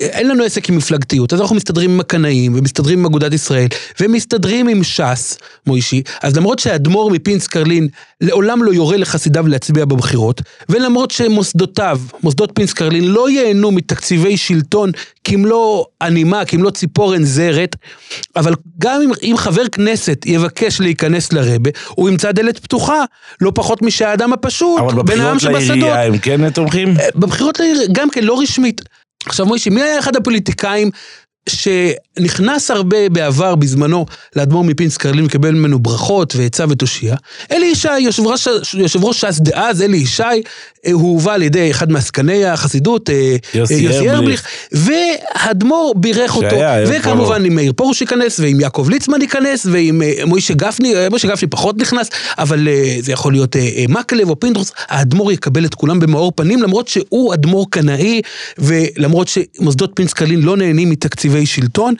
אין 0.00 0.28
לנו 0.28 0.44
עסק 0.44 0.68
עם 0.68 0.76
מפלגתיות, 0.76 1.32
אז 1.32 1.40
אנחנו 1.40 1.56
מסתדרים 1.56 1.90
עם 1.90 2.00
הקנאים, 2.00 2.54
ומסתדרים 2.54 2.98
עם 2.98 3.06
אגודת 3.06 3.32
ישראל, 3.32 3.66
ומסתדרים 4.00 4.68
עם 4.68 4.84
ש"ס, 4.84 5.38
מוישי, 5.66 6.02
אז 6.22 6.36
למרות 6.36 6.58
שהאדמו"ר 6.58 7.10
מפינס 7.10 7.46
קרלין 7.46 7.88
לעולם 8.20 8.62
לא 8.62 8.72
יורה 8.72 8.96
לחסידיו 8.96 9.48
להצביע 9.48 9.84
בבחירות, 9.84 10.42
ולמרות 10.68 11.10
שמוסדותיו, 11.10 12.00
מוסדות 12.22 12.50
פינס 12.54 12.72
קרלין, 12.72 13.04
לא 13.04 13.30
ייהנו 13.30 13.70
מתקציבי 13.70 14.36
שלטון 14.36 14.90
כמלוא 15.24 15.84
הנימה, 16.00 16.44
כמלוא 16.44 16.70
ציפורן 16.70 17.24
זרת, 17.24 17.76
אבל 18.36 18.54
גם 18.78 19.00
אם, 19.02 19.10
אם 19.22 19.34
חבר 19.36 19.68
כנסת 19.68 20.22
יבקש 20.26 20.80
להיכנס 20.80 21.32
לרבה, 21.32 21.70
הוא 21.88 22.08
ימצא 22.08 22.32
דלת 22.32 22.58
פתוחה, 22.58 23.04
לא 23.40 23.52
פחות 23.54 23.82
משהאדם 23.82 24.32
הפשוט, 24.32 24.80
אבל 24.80 25.02
בין 25.02 25.20
העם 25.20 25.36
בבחירות 25.36 25.60
שבשדות. 25.60 25.78
לעירייה 25.78 26.06
הם 26.06 26.18
כן 26.18 26.50
תומכים? 26.50 26.94
בבחירות 27.14 27.60
לעיר, 27.60 27.80
גם 27.92 28.10
כן, 28.10 28.24
לא 28.24 28.40
רשמית. 28.40 28.80
עכשיו 29.26 29.46
מוישי, 29.46 29.70
מי 29.70 29.82
היה 29.82 29.98
אחד 29.98 30.16
הפוליטיקאים 30.16 30.90
שנכנס 31.48 32.70
הרבה 32.70 33.08
בעבר, 33.08 33.54
בזמנו, 33.54 34.06
לאדמו"ר 34.36 34.64
מפינס 34.64 34.96
קרלין, 34.96 35.24
וקיבל 35.24 35.50
ממנו 35.50 35.78
ברכות 35.78 36.36
ועצה 36.36 36.64
ותושייה? 36.68 37.16
אלי 37.52 37.66
ישי, 37.66 37.98
יושב 37.98 38.26
ראש, 38.26 38.48
יושב 38.74 39.04
ראש 39.04 39.20
ש"ס 39.20 39.40
דאז, 39.40 39.82
אלי 39.82 39.96
ישי, 39.96 40.22
אה, 40.86 40.92
הוא 40.92 41.12
הובא 41.12 41.32
על 41.34 41.42
ידי 41.42 41.70
אחד 41.70 41.92
מעסקני 41.92 42.44
החסידות, 42.44 43.10
אה, 43.10 43.36
יוסי 43.54 43.74
אה, 43.74 43.80
יוסי. 43.80 44.10
ארבליך, 44.10 44.46
והאדמו"ר 44.72 45.94
בירך 45.96 46.36
אותו, 46.36 46.56
וכמובן 46.86 47.44
עם 47.44 47.54
מאיר 47.54 47.72
פרוש 47.72 48.00
ייכנס, 48.00 48.40
ועם 48.40 48.60
יעקב 48.60 48.86
ליצמן 48.90 49.22
ייכנס, 49.22 49.66
ועם 49.70 50.02
מוישה 50.26 50.54
גפני, 50.54 50.94
מוישה 51.10 51.28
גפני 51.28 51.48
פחות 51.48 51.78
נכנס, 51.78 52.10
אבל 52.38 52.68
זה 53.00 53.12
יכול 53.12 53.32
להיות 53.32 53.56
מקלב 53.88 54.30
או 54.30 54.40
פינדרוס, 54.40 54.72
האדמו"ר 54.88 55.32
יקבל 55.32 55.64
את 55.64 55.74
כולם 55.74 56.00
במאור 56.00 56.32
פנים, 56.36 56.62
למרות 56.62 56.88
שהוא 56.88 57.34
אדמו"ר 57.34 57.66
קנאי, 57.70 58.20
ולמרות 58.58 59.28
שמוסדות 59.28 59.92
פינס 59.94 60.12
קרלין 60.12 60.40
לא 60.40 60.56
נהנים 60.56 60.90
מתקציבי 61.32 61.46
שלטון. 61.46 61.94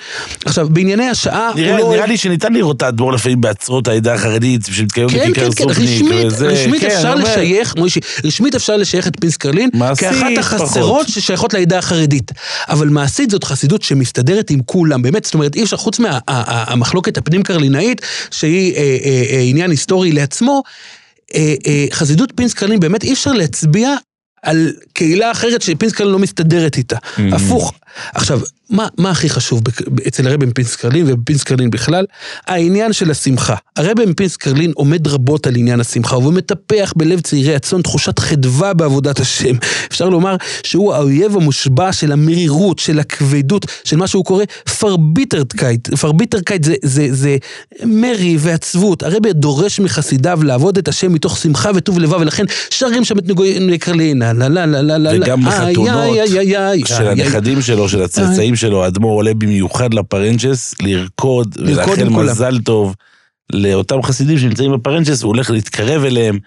עכשיו, 0.45 0.69
בענייני 0.71 1.09
השעה, 1.09 1.51
נראה, 1.57 1.79
לא... 1.79 1.91
נראה 1.93 2.07
לי 2.07 2.17
שניתן 2.17 2.53
לראות 2.53 2.77
את 2.77 2.83
האדמו"ר 2.83 3.13
לפעמים 3.13 3.41
בעצרות 3.41 3.89
העדה 3.89 4.15
החרדית, 4.15 4.61
שמתקיימת 4.73 5.11
כן, 5.11 5.31
בכיכר 5.31 5.41
כן, 5.41 5.65
כן, 5.65 5.75
סופניק. 5.75 5.89
רשמית, 5.89 6.27
וזה, 6.27 6.47
רשמית 6.47 6.81
כן, 6.81 6.87
אפשר 6.87 7.13
אומר, 7.13 7.25
לשייך, 7.25 7.75
מוישי, 7.77 8.01
רשמית 8.25 8.55
אפשר 8.55 8.77
לשייך 8.77 9.07
את 9.07 9.21
פינס 9.21 9.37
קרלין, 9.37 9.71
מעשית, 9.75 10.09
כאחת 10.09 10.39
החסרות 10.39 11.07
פחות. 11.07 11.09
ששייכות 11.09 11.55
לעדה 11.55 11.79
החרדית. 11.79 12.33
אבל 12.69 12.89
מעשית 12.89 13.31
זאת 13.31 13.45
חסידות 13.45 13.83
שמסתדרת 13.83 14.51
עם 14.51 14.61
כולם, 14.67 15.03
באמת, 15.03 15.25
זאת 15.25 15.35
אומרת, 15.35 15.57
אי 15.57 15.63
אפשר, 15.63 15.77
חוץ 15.77 15.99
מהמחלוקת 15.99 17.19
הפנים 17.19 17.43
קרלינאית, 17.43 18.01
שהיא 18.31 18.75
אה, 18.75 18.81
אה, 18.81 19.23
אה, 19.31 19.41
עניין 19.41 19.71
היסטורי 19.71 20.13
לעצמו, 20.13 20.63
אה, 21.35 21.55
אה, 21.67 21.87
חסידות 21.91 22.33
פינס 22.37 22.55
קרלין, 22.55 22.81
באמת 22.81 23.05
אי 23.05 23.13
אפשר 23.13 23.33
להצביע 23.33 23.95
על 24.43 24.73
קהילה 24.93 25.31
אחרת 25.31 25.63
שפינס 25.63 25.93
קרלין 25.93 26.13
לא 26.13 26.19
מסתדרת 26.19 26.77
איתה. 26.77 26.97
Mm-hmm. 26.97 27.35
הפוך. 27.35 27.73
עכשיו, 28.15 28.41
מה, 28.73 28.89
מה 28.99 29.11
הכי 29.11 29.31
חשוב 29.31 29.63
אצל 30.09 30.29
הרבי 30.29 30.47
מפינס 30.47 30.77
קרלין 30.77 31.07
ובפינס 31.09 31.43
קרלין 31.43 31.71
בכלל? 31.71 32.05
העניין 32.47 32.93
של 32.93 33.11
השמחה. 33.11 33.55
הרבי 33.77 34.07
מפינס 34.07 34.37
קרלין 34.37 34.73
עומד 34.75 35.09
רבות 35.09 35.47
על 35.47 35.57
עניין 35.57 35.81
השמחה, 35.81 36.19
והוא 36.19 36.33
מטפח 36.33 36.93
בלב 36.97 37.21
צעירי 37.21 37.55
הצאן 37.55 37.83
תחושת 37.83 38.19
חדווה 38.19 38.75
בעבודת 38.75 39.21
השם. 39.21 39.55
אפשר 39.91 40.09
לומר 40.09 40.37
שהוא 40.63 40.95
האויב 40.95 41.37
המושבע 41.37 41.93
של 41.93 42.13
המרירות, 42.13 42.79
של 42.79 42.99
הכבדות, 42.99 43.67
של 43.85 43.97
מה 43.97 44.07
שהוא 44.07 44.25
קורא 44.25 44.45
פארביטערטקייט. 44.79 45.95
פארביטערטקייט 45.95 46.65
זה, 46.65 46.75
זה, 46.83 47.07
זה 47.11 47.37
מרי 47.85 48.37
ועצבות. 48.39 49.03
הרבי 49.03 49.33
דורש 49.33 49.81
מחסידיו 49.81 50.41
לעבוד 50.43 50.79
את 50.79 50.89
השם 50.89 51.13
מתוך 51.13 51.39
שמחה 51.39 51.71
וטוב 51.75 51.99
לבב, 51.99 52.21
ולכן 52.21 52.45
שרים 52.71 53.05
שם 53.05 53.19
את 53.19 53.27
ניגוני 53.27 53.79
קרלין, 53.79 54.23
וגם 55.15 55.45
בחתונות 55.45 56.17
של. 56.27 57.09
הנכדים 57.09 57.63
שלו, 57.63 57.89
של 57.89 58.03
הצאצאים 58.03 58.57
שלו, 58.63 58.85
האדמו"ר 58.85 59.15
עולה 59.15 59.35
במיוחד 59.35 59.95
לפרנצ'ס, 59.95 60.75
לרקוד 60.83 61.57
ולאחל. 61.59 61.91
מזל 62.31 62.59
טוב 62.59 62.95
לאותם 63.53 64.03
חסידים 64.03 64.39
שנמצאים 64.39 64.73
בפרנצ'ס, 64.73 65.23
הוא 65.23 65.29
הולך 65.29 65.51
להתקרב 65.51 66.05
אליהם. 66.05 66.39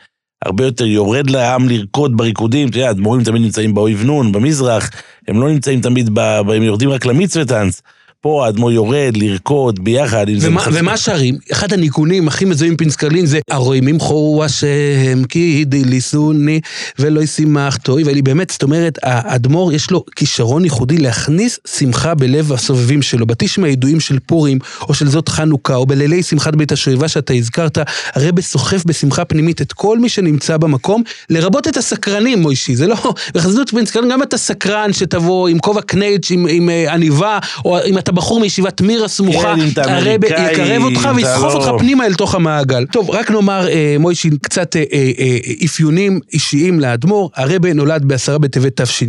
הרבה 0.45 0.65
יותר 0.65 0.85
יורד 0.85 1.29
לעם 1.29 1.69
לרקוד 1.69 2.17
בריקודים, 2.17 2.67
אתה 2.67 2.77
יודע, 2.77 2.87
האדמו"רים 2.87 3.23
תמיד 3.23 3.41
נמצאים 3.41 3.73
באויב 3.73 4.03
נון, 4.03 4.31
במזרח, 4.31 4.89
הם 5.27 5.41
לא 5.41 5.49
נמצאים 5.49 5.81
תמיד, 5.81 6.09
ב... 6.13 6.19
ב- 6.47 6.49
הם 6.49 6.63
יורדים 6.63 6.89
רק 6.89 7.05
למצווה 7.05 7.45
טאנץ. 7.45 7.81
פה 8.25 8.45
האדמו"ר 8.45 8.71
יורד 8.71 9.17
לרקוד 9.17 9.83
ביחד. 9.83 10.25
ומה, 10.41 10.63
ומה 10.73 10.97
שרים? 10.97 11.37
אחד 11.51 11.73
הניגונים 11.73 12.27
הכי 12.27 12.45
מזוהים 12.45 12.71
עם 12.71 12.77
פינסקרלין 12.77 13.25
זה 13.25 13.39
הרואים 13.49 13.85
ממחו 13.85 14.41
השם 14.45 15.23
כי 15.29 15.65
דיליסוני 15.65 16.59
ולא 16.99 17.21
ישימח 17.21 17.77
טוי 17.77 18.03
ואלי 18.03 18.21
באמת, 18.21 18.49
זאת 18.49 18.63
אומרת, 18.63 18.99
האדמו"ר 19.03 19.73
יש 19.73 19.91
לו 19.91 20.03
כישרון 20.15 20.63
ייחודי 20.63 20.97
להכניס 20.97 21.59
שמחה 21.77 22.15
בלב 22.15 22.53
הסובבים 22.53 23.01
שלו. 23.01 23.25
בתשמע 23.25 23.67
הידועים 23.67 23.99
של 23.99 24.19
פורים 24.19 24.59
או 24.81 24.93
של 24.93 25.07
זאת 25.07 25.29
חנוכה 25.29 25.75
או 25.75 25.85
בלילי 25.85 26.23
שמחת 26.23 26.55
בית 26.55 26.71
השואבה 26.71 27.07
שאתה 27.07 27.33
הזכרת, 27.33 27.77
הרב 28.13 28.41
סוחף 28.41 28.83
בשמחה 28.85 29.25
פנימית 29.25 29.61
את 29.61 29.73
כל 29.73 29.99
מי 29.99 30.09
שנמצא 30.09 30.57
במקום, 30.57 31.03
לרבות 31.29 31.67
את 31.67 31.77
הסקרנים 31.77 32.41
מוישי, 32.41 32.75
זה 32.75 32.87
לא, 32.87 33.13
בחסידות 33.33 33.69
פינסקרלין 33.69 34.11
גם 34.11 34.23
אתה 34.23 34.37
סקרן 34.37 34.93
שתבוא 34.93 35.47
עם 35.47 35.59
כובע 35.59 35.81
קנייץ' 35.81 36.31
עם, 36.31 36.47
עם 36.49 36.69
אה, 36.69 36.93
עניבה 36.93 37.39
או 37.65 37.77
אם 37.85 37.97
אתה 37.97 38.14
בחור 38.15 38.39
מישיבת 38.39 38.81
מירה 38.81 39.07
סמוכה, 39.07 39.55
כן, 39.75 39.81
הרב 39.91 40.23
יקרב 40.23 40.83
אותך 40.83 41.09
ויסחוף 41.15 41.53
לא- 41.53 41.53
אותך 41.53 41.71
פנימה 41.79 42.05
אל 42.05 42.13
תוך 42.13 42.35
המעגל. 42.35 42.85
טוב, 42.91 43.09
רק 43.09 43.31
נאמר, 43.31 43.67
אה, 43.67 43.95
מוישי, 43.99 44.29
קצת 44.41 44.75
אה, 44.75 44.83
אה, 44.93 45.11
אה, 45.19 45.37
אפיונים 45.65 46.19
אישיים 46.33 46.79
לאדמו"ר. 46.79 47.29
הרב 47.35 47.65
נולד 47.65 48.05
בעשרה 48.05 48.37
בטבת 48.37 48.81
תש"י. 48.81 49.05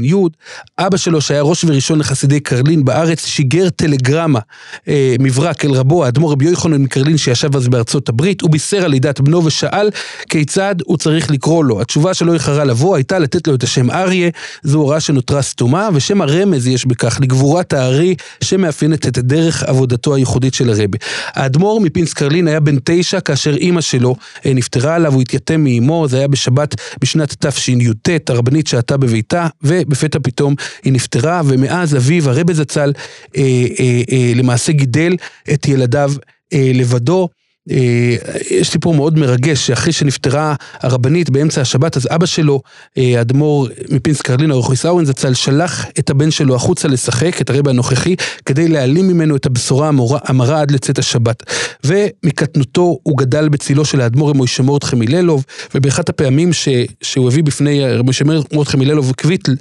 אבא 0.78 0.96
שלו, 0.96 1.20
שהיה 1.20 1.42
ראש 1.42 1.64
וראשון 1.64 1.98
לחסידי 1.98 2.40
קרלין 2.40 2.84
בארץ, 2.84 3.26
שיגר 3.26 3.68
טלגרמה, 3.70 4.40
אה, 4.88 5.16
מברק 5.20 5.64
אל 5.64 5.70
רבו, 5.70 6.04
האדמו"ר 6.04 6.32
רבי 6.32 6.44
יוחנן 6.44 6.82
מקרלין, 6.82 7.16
שישב 7.16 7.57
אז 7.57 7.68
בארצות 7.68 8.09
הברית. 8.09 8.40
הוא 8.40 8.50
בישר 8.50 8.84
על 8.84 8.90
לידת 8.90 9.20
בנו 9.20 9.44
ושאל 9.44 9.90
כיצד 10.28 10.74
הוא 10.84 10.96
צריך 10.96 11.30
לקרוא 11.30 11.64
לו. 11.64 11.80
התשובה 11.80 12.14
שלא 12.14 12.34
איחרה 12.34 12.64
לבוא 12.64 12.96
הייתה 12.96 13.18
לתת 13.18 13.48
לו 13.48 13.54
את 13.54 13.62
השם 13.62 13.90
אריה, 13.90 14.30
זו 14.62 14.78
הוראה 14.78 15.00
שנותרה 15.00 15.42
סתומה, 15.42 15.88
ושם 15.92 16.22
הרמז 16.22 16.66
יש 16.66 16.86
בכך, 16.86 17.18
לגבורת 17.20 17.72
הארי, 17.72 18.14
שמאפיינת 18.44 18.95
את 19.05 19.18
דרך 19.18 19.62
עבודתו 19.62 20.14
הייחודית 20.14 20.55
של 20.55 20.70
הרבי. 20.70 20.99
האדמו"ר 21.26 21.80
מפינסקרלין 21.80 22.49
היה 22.49 22.61
בן 22.61 22.76
תשע 22.84 23.20
כאשר 23.20 23.57
אימא 23.57 23.80
שלו 23.80 24.16
אה, 24.47 24.53
נפטרה 24.55 24.94
עליו, 24.94 25.14
הוא 25.14 25.22
התייתם 25.22 25.61
מאימו, 25.61 26.09
זה 26.09 26.18
היה 26.18 26.28
בשבת 26.28 26.74
בשנת 27.01 27.47
תשי"ט, 27.47 28.30
הרבנית 28.30 28.66
שהתה 28.66 28.97
בביתה, 28.97 29.47
ובפתע 29.62 30.18
פתאום 30.22 30.55
היא 30.84 30.92
נפטרה, 30.92 31.42
ומאז 31.44 31.97
אביו, 31.97 32.30
הרבי 32.30 32.55
זצ"ל, 32.55 32.92
אה, 33.36 33.42
אה, 33.80 34.03
אה, 34.12 34.32
למעשה 34.34 34.72
גידל 34.72 35.16
את 35.53 35.68
ילדיו 35.68 36.12
אה, 36.53 36.70
לבדו. 36.74 37.28
אה, 37.70 38.16
יש 38.50 38.70
סיפור 38.70 38.94
מאוד 38.94 39.18
מרגש, 39.18 39.66
שאחרי 39.66 39.92
שנפטרה 39.92 40.54
הרבנית 40.80 41.30
באמצע 41.30 41.60
השבת, 41.60 41.96
אז 41.96 42.08
אבא 42.10 42.26
שלו, 42.26 42.60
אה, 42.98 43.18
האדמו"ר 43.18 43.68
מפינס 43.90 44.20
קרלין, 44.22 44.50
הרב 44.50 44.64
חיסאוון 44.64 45.04
זצ"ל, 45.04 45.34
שלח 45.34 45.86
את 45.98 46.10
הבן 46.10 46.30
שלו 46.30 46.54
החוצה 46.54 46.88
לשחק, 46.88 47.40
את 47.40 47.50
הרבי 47.50 47.70
הנוכחי, 47.70 48.16
כדי 48.44 48.68
להעלים 48.68 49.08
ממנו 49.08 49.36
את 49.36 49.46
הבשורה 49.46 49.88
המורה- 49.88 50.20
המרה 50.24 50.60
עד 50.60 50.70
לצאת 50.70 50.98
השבת. 50.98 51.42
ומקטנותו 51.84 52.98
הוא 53.02 53.18
גדל 53.18 53.48
בצילו 53.48 53.84
של 53.84 54.00
האדמו"ר 54.00 54.32
מוישה 54.32 54.62
מורדכי 54.62 54.96
מיללוב, 54.96 55.44
ובאחת 55.74 56.08
הפעמים 56.08 56.52
ש, 56.52 56.68
שהוא 57.02 57.28
הביא 57.28 57.42
בפני 57.42 58.00
מוישה 58.04 58.24
מורדכי 58.52 58.76
מיללוב 58.76 59.12
קוויטל 59.20 59.54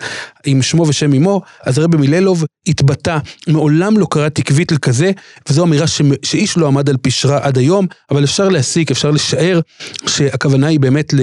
עם 0.46 0.62
שמו 0.62 0.88
ושם 0.88 1.14
אמו, 1.14 1.42
אז 1.64 1.78
הרבי 1.78 1.98
מיללוב 1.98 2.46
התבטא, 2.68 3.18
מעולם 3.48 3.98
לא 3.98 4.08
קראתי 4.10 4.42
קוויטל 4.42 4.78
כזה, 4.78 5.12
וזו 5.50 5.64
אמירה 5.64 5.88
ש, 5.88 6.02
שאיש 6.24 6.58
לא 6.58 6.68
עמד 6.68 6.90
על 6.90 6.98
פשרה 7.02 7.40
עד 7.42 7.58
היום, 7.58 7.88
אבל 8.12 8.24
אפשר 8.24 8.50
להסיק, 8.50 8.92
אפשר 8.92 9.12
לשער 9.12 9.60
שהכוונה 10.08 10.68
היא 10.68 10.80
באמת 10.80 11.14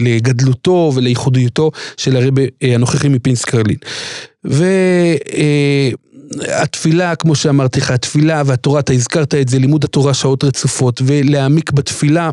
לגדלותו 0.00 0.92
ולייחודיותו 0.94 1.70
של 1.96 2.16
הרבי 2.16 2.46
אה, 2.62 2.74
הנוכחי 2.74 3.08
מפינס 3.08 3.44
קרלין. 3.44 3.76
והתפילה, 6.44 7.14
כמו 7.14 7.34
שאמרתי 7.34 7.80
לך, 7.80 7.90
התפילה 7.90 8.42
והתורה, 8.46 8.80
אתה 8.80 8.92
הזכרת 8.92 9.34
את 9.34 9.48
זה, 9.48 9.58
לימוד 9.58 9.84
התורה 9.84 10.14
שעות 10.14 10.44
רצופות, 10.44 11.02
ולהעמיק 11.04 11.70
בתפילה. 11.70 12.30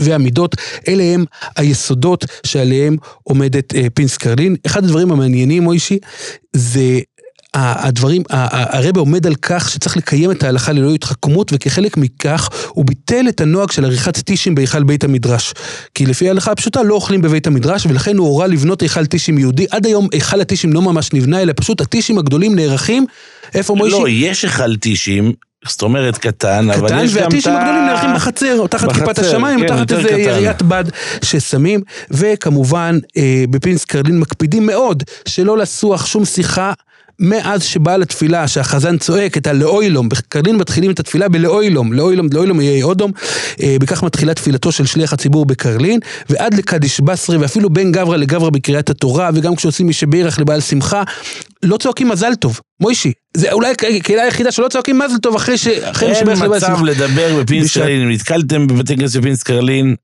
והמידות, 0.00 0.56
אלה 0.88 1.02
הם 1.02 1.24
היסודות 1.56 2.24
שעליהם 2.46 2.96
עומדת 3.22 3.74
אה, 3.74 3.86
פינס 3.94 4.16
קרלין. 4.16 4.56
אחד 4.66 4.84
הדברים 4.84 5.12
המעניינים, 5.12 5.62
מוישי, 5.62 5.98
זה 6.52 7.00
הדברים, 7.54 8.22
הרבה 8.30 9.00
עומד 9.00 9.26
על 9.26 9.34
כך 9.34 9.70
שצריך 9.70 9.96
לקיים 9.96 10.30
את 10.30 10.42
ההלכה 10.42 10.72
ללא 10.72 10.94
התחכמות, 10.94 11.50
וכחלק 11.54 11.96
מכך 11.96 12.48
הוא 12.68 12.84
ביטל 12.84 13.28
את 13.28 13.40
הנוהג 13.40 13.70
של 13.70 13.84
עריכת 13.84 14.18
טישים 14.18 14.54
בהיכל 14.54 14.82
בית 14.82 15.04
המדרש. 15.04 15.54
כי 15.94 16.06
לפי 16.06 16.28
ההלכה 16.28 16.52
הפשוטה 16.52 16.82
לא 16.82 16.94
אוכלים 16.94 17.22
בבית 17.22 17.46
המדרש, 17.46 17.86
ולכן 17.86 18.16
הוא 18.16 18.28
הורה 18.28 18.46
לבנות 18.46 18.80
היכל 18.80 19.06
טישים 19.06 19.38
יהודי. 19.38 19.66
עד 19.70 19.86
היום 19.86 20.08
היכל 20.12 20.40
הטישים 20.40 20.72
לא 20.72 20.82
ממש 20.82 21.12
נבנה, 21.12 21.42
אלא 21.42 21.52
פשוט 21.56 21.80
הטישים 21.80 22.18
הגדולים 22.18 22.56
נערכים, 22.56 23.06
איפה 23.54 23.74
מוישי? 23.74 23.98
לא, 23.98 24.08
יש 24.08 24.42
היכל 24.42 24.76
טישים, 24.76 25.32
זאת 25.66 25.82
אומרת 25.82 26.18
קטן, 26.18 26.70
אבל 26.70 26.88
קטן, 26.88 27.04
יש 27.04 27.14
גם 27.14 27.18
את 27.18 27.22
והטישים 27.22 27.52
ה... 27.52 27.58
הגדולים 27.58 27.86
נערכים 27.86 28.10
בחצר, 28.14 28.58
או 28.58 28.66
תחת 28.66 28.92
כיפת 28.92 29.08
בחצר, 29.08 29.26
השמיים, 29.26 29.58
או 29.58 29.68
כן, 29.68 29.68
תחת 29.68 29.80
יותר 29.80 29.96
איזה 29.96 30.08
קטן. 30.08 30.18
יריית 30.18 30.62
בד 30.62 30.84
ששמים, 31.24 31.80
וכמובן 32.10 32.98
אה, 33.16 33.44
בפינס 33.50 33.84
קרלין 33.84 34.18
מקפידים 34.20 34.66
מאוד 34.66 35.02
שלא 35.28 35.58
לסוח 35.58 36.06
שום 36.06 36.24
שיחה. 36.24 36.72
מאז 37.20 37.62
שבאה 37.64 37.96
לתפילה, 37.96 38.48
שהחזן 38.48 38.98
צועק 38.98 39.36
את 39.36 39.46
הלאוילום, 39.46 40.08
בקרלין 40.08 40.56
מתחילים 40.56 40.90
את 40.90 41.00
התפילה 41.00 41.28
בלאוילום, 41.28 41.92
לאוילום, 41.92 42.26
לאוילום 42.32 42.60
יהיה 42.60 42.84
אודום, 42.84 43.12
אה, 43.62 43.76
בכך 43.80 44.02
מתחילה 44.02 44.34
תפילתו 44.34 44.72
של 44.72 44.86
שליח 44.86 45.12
הציבור 45.12 45.46
בקרלין, 45.46 46.00
ועד 46.30 46.54
לקדיש 46.54 47.00
בסרי, 47.00 47.36
ואפילו 47.36 47.70
בין 47.70 47.92
גברא 47.92 48.16
לגברא 48.16 48.50
בקריאת 48.50 48.90
התורה, 48.90 49.30
וגם 49.34 49.56
כשעושים 49.56 49.86
מי 49.86 49.92
שבירך 49.92 50.38
לבעל 50.38 50.60
שמחה, 50.60 51.02
לא 51.62 51.76
צועקים 51.76 52.08
מזל 52.08 52.34
טוב. 52.34 52.60
מוישי, 52.80 53.12
זה 53.36 53.52
אולי 53.52 53.70
הקהילה 53.98 54.22
היחידה 54.22 54.52
שלא 54.52 54.68
צועקים 54.68 54.98
מזל 54.98 55.16
טוב 55.22 55.34
אחרי 55.36 55.58
ש... 55.58 55.66
אין. 55.66 56.14
מצב 56.74 56.82
לדבר 56.84 57.40
בפינס 57.40 57.64
בשעת- 57.64 57.82
קרלין, 57.82 58.02
אם 58.02 58.10
נתקלתם 58.10 58.66
בבתי 58.66 58.96
כנסת 58.96 59.20
בפינס 59.20 59.42
קרלין, 59.42 59.94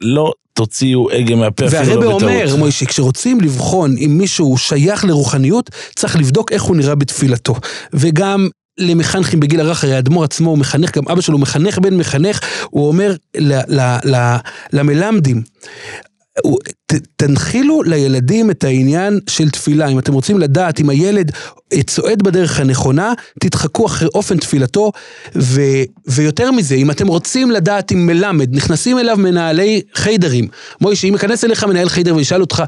לא 0.00 0.32
תוציאו 0.52 1.10
הגה 1.10 1.34
מהפה 1.34 1.66
אפילו 1.66 1.82
והרבה 1.86 2.04
לא 2.04 2.12
אומר, 2.12 2.40
בטעות. 2.44 2.58
מוישי, 2.58 2.86
כשרוצים 2.86 3.40
לבחון 3.40 3.96
אם 3.98 4.18
מישהו 4.18 4.58
שייך 4.58 5.04
לרוחניות, 5.04 5.70
צריך 5.96 6.16
לבדוק 6.16 6.52
איך 6.52 6.62
הוא 6.62 6.76
נראה 6.76 6.94
בתפילתו. 6.94 7.54
וגם 7.92 8.48
למחנכים 8.78 9.40
בגיל 9.40 9.60
הרך, 9.60 9.84
הרי 9.84 9.94
האדמו"ר 9.94 10.24
עצמו 10.24 10.50
הוא 10.50 10.58
מחנך, 10.58 10.96
גם 10.96 11.08
אבא 11.08 11.20
שלו 11.20 11.38
מחנך 11.38 11.78
בן 11.78 11.94
מחנך, 11.96 12.40
הוא 12.70 12.88
אומר 12.88 13.14
ל- 13.36 13.80
ל- 13.80 13.98
ל- 14.14 14.36
למלמדים, 14.72 15.42
הוא- 16.42 16.58
ת- 16.94 17.06
תנחילו 17.16 17.82
לילדים 17.82 18.50
את 18.50 18.64
העניין 18.64 19.20
של 19.28 19.50
תפילה. 19.50 19.88
אם 19.88 19.98
אתם 19.98 20.12
רוצים 20.12 20.38
לדעת 20.38 20.80
אם 20.80 20.90
הילד 20.90 21.32
אה, 21.72 21.82
צועד 21.82 22.22
בדרך 22.22 22.60
הנכונה, 22.60 23.12
תדחקו 23.40 23.86
אחרי 23.86 24.08
אופן 24.14 24.36
תפילתו, 24.38 24.92
ו, 25.36 25.60
ויותר 26.06 26.50
מזה, 26.50 26.74
אם 26.74 26.90
אתם 26.90 27.06
רוצים 27.06 27.50
לדעת 27.50 27.92
אם 27.92 28.06
מלמד, 28.06 28.56
נכנסים 28.56 28.98
אליו 28.98 29.16
מנהלי 29.16 29.80
חיידרים. 29.94 30.48
מוישה, 30.80 31.08
אם 31.08 31.12
ייכנס 31.12 31.44
אליך 31.44 31.64
מנהל 31.64 31.88
חיידר 31.88 32.14
וישאל 32.16 32.40
אותך, 32.40 32.62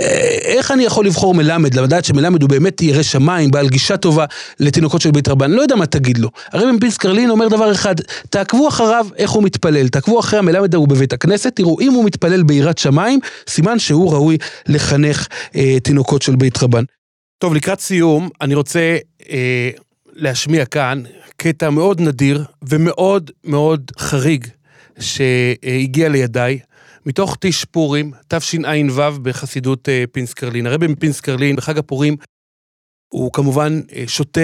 "אה, 0.00 0.06
איך 0.44 0.70
אני 0.70 0.84
יכול 0.84 1.06
לבחור 1.06 1.34
מלמד, 1.34 1.74
לדעת 1.78 2.04
שמלמד 2.04 2.42
הוא 2.42 2.50
באמת 2.50 2.82
ירא 2.82 3.02
שמיים, 3.02 3.50
בעל 3.50 3.68
גישה 3.68 3.96
טובה 3.96 4.24
לתינוקות 4.60 5.00
של 5.00 5.10
בית 5.10 5.28
רבן, 5.28 5.50
לא 5.50 5.62
יודע 5.62 5.76
מה 5.76 5.86
תגיד 5.86 6.18
לו. 6.18 6.28
הרב 6.52 6.70
מפינס 6.76 6.96
קרלין 6.96 7.30
אומר 7.30 7.48
דבר 7.48 7.72
אחד, 7.72 7.94
תעקבו 8.30 8.68
אחריו 8.68 9.06
איך 9.16 9.30
הוא 9.30 9.42
מתפלל, 9.42 9.88
תעקבו 9.88 10.20
אחרי 10.20 10.38
המלמד 10.38 10.74
ההוא 10.74 10.88
בבית 10.88 11.12
הכנסת, 11.12 11.56
תראו 11.56 11.80
אם 11.80 11.92
הוא 11.92 12.04
מתפלל 12.04 12.42
ביראת 12.42 12.78
שמיים, 12.78 13.20
סימן 13.48 13.67
שהוא 13.76 14.12
ראוי 14.12 14.36
לחנך 14.66 15.28
אה, 15.56 15.80
תינוקות 15.80 16.22
של 16.22 16.36
בית 16.36 16.62
רבן. 16.62 16.84
טוב, 17.38 17.54
לקראת 17.54 17.80
סיום, 17.80 18.28
אני 18.40 18.54
רוצה 18.54 18.96
אה, 19.30 19.70
להשמיע 20.12 20.64
כאן 20.64 21.02
קטע 21.36 21.70
מאוד 21.70 22.00
נדיר 22.00 22.44
ומאוד 22.62 23.30
מאוד 23.44 23.90
חריג 23.98 24.46
שהגיע 25.00 26.08
לידיי, 26.08 26.58
מתוך 27.06 27.36
טיש 27.36 27.64
פורים, 27.64 28.12
תשע"ו 28.28 29.22
בחסידות 29.22 29.88
אה, 29.88 30.04
פינסקרלין. 30.12 30.66
הרבי 30.66 30.86
מפינסקרלין 30.86 31.56
בחג 31.56 31.78
הפורים 31.78 32.16
הוא 33.12 33.32
כמובן 33.32 33.80
אה, 33.92 34.04
שותה 34.06 34.40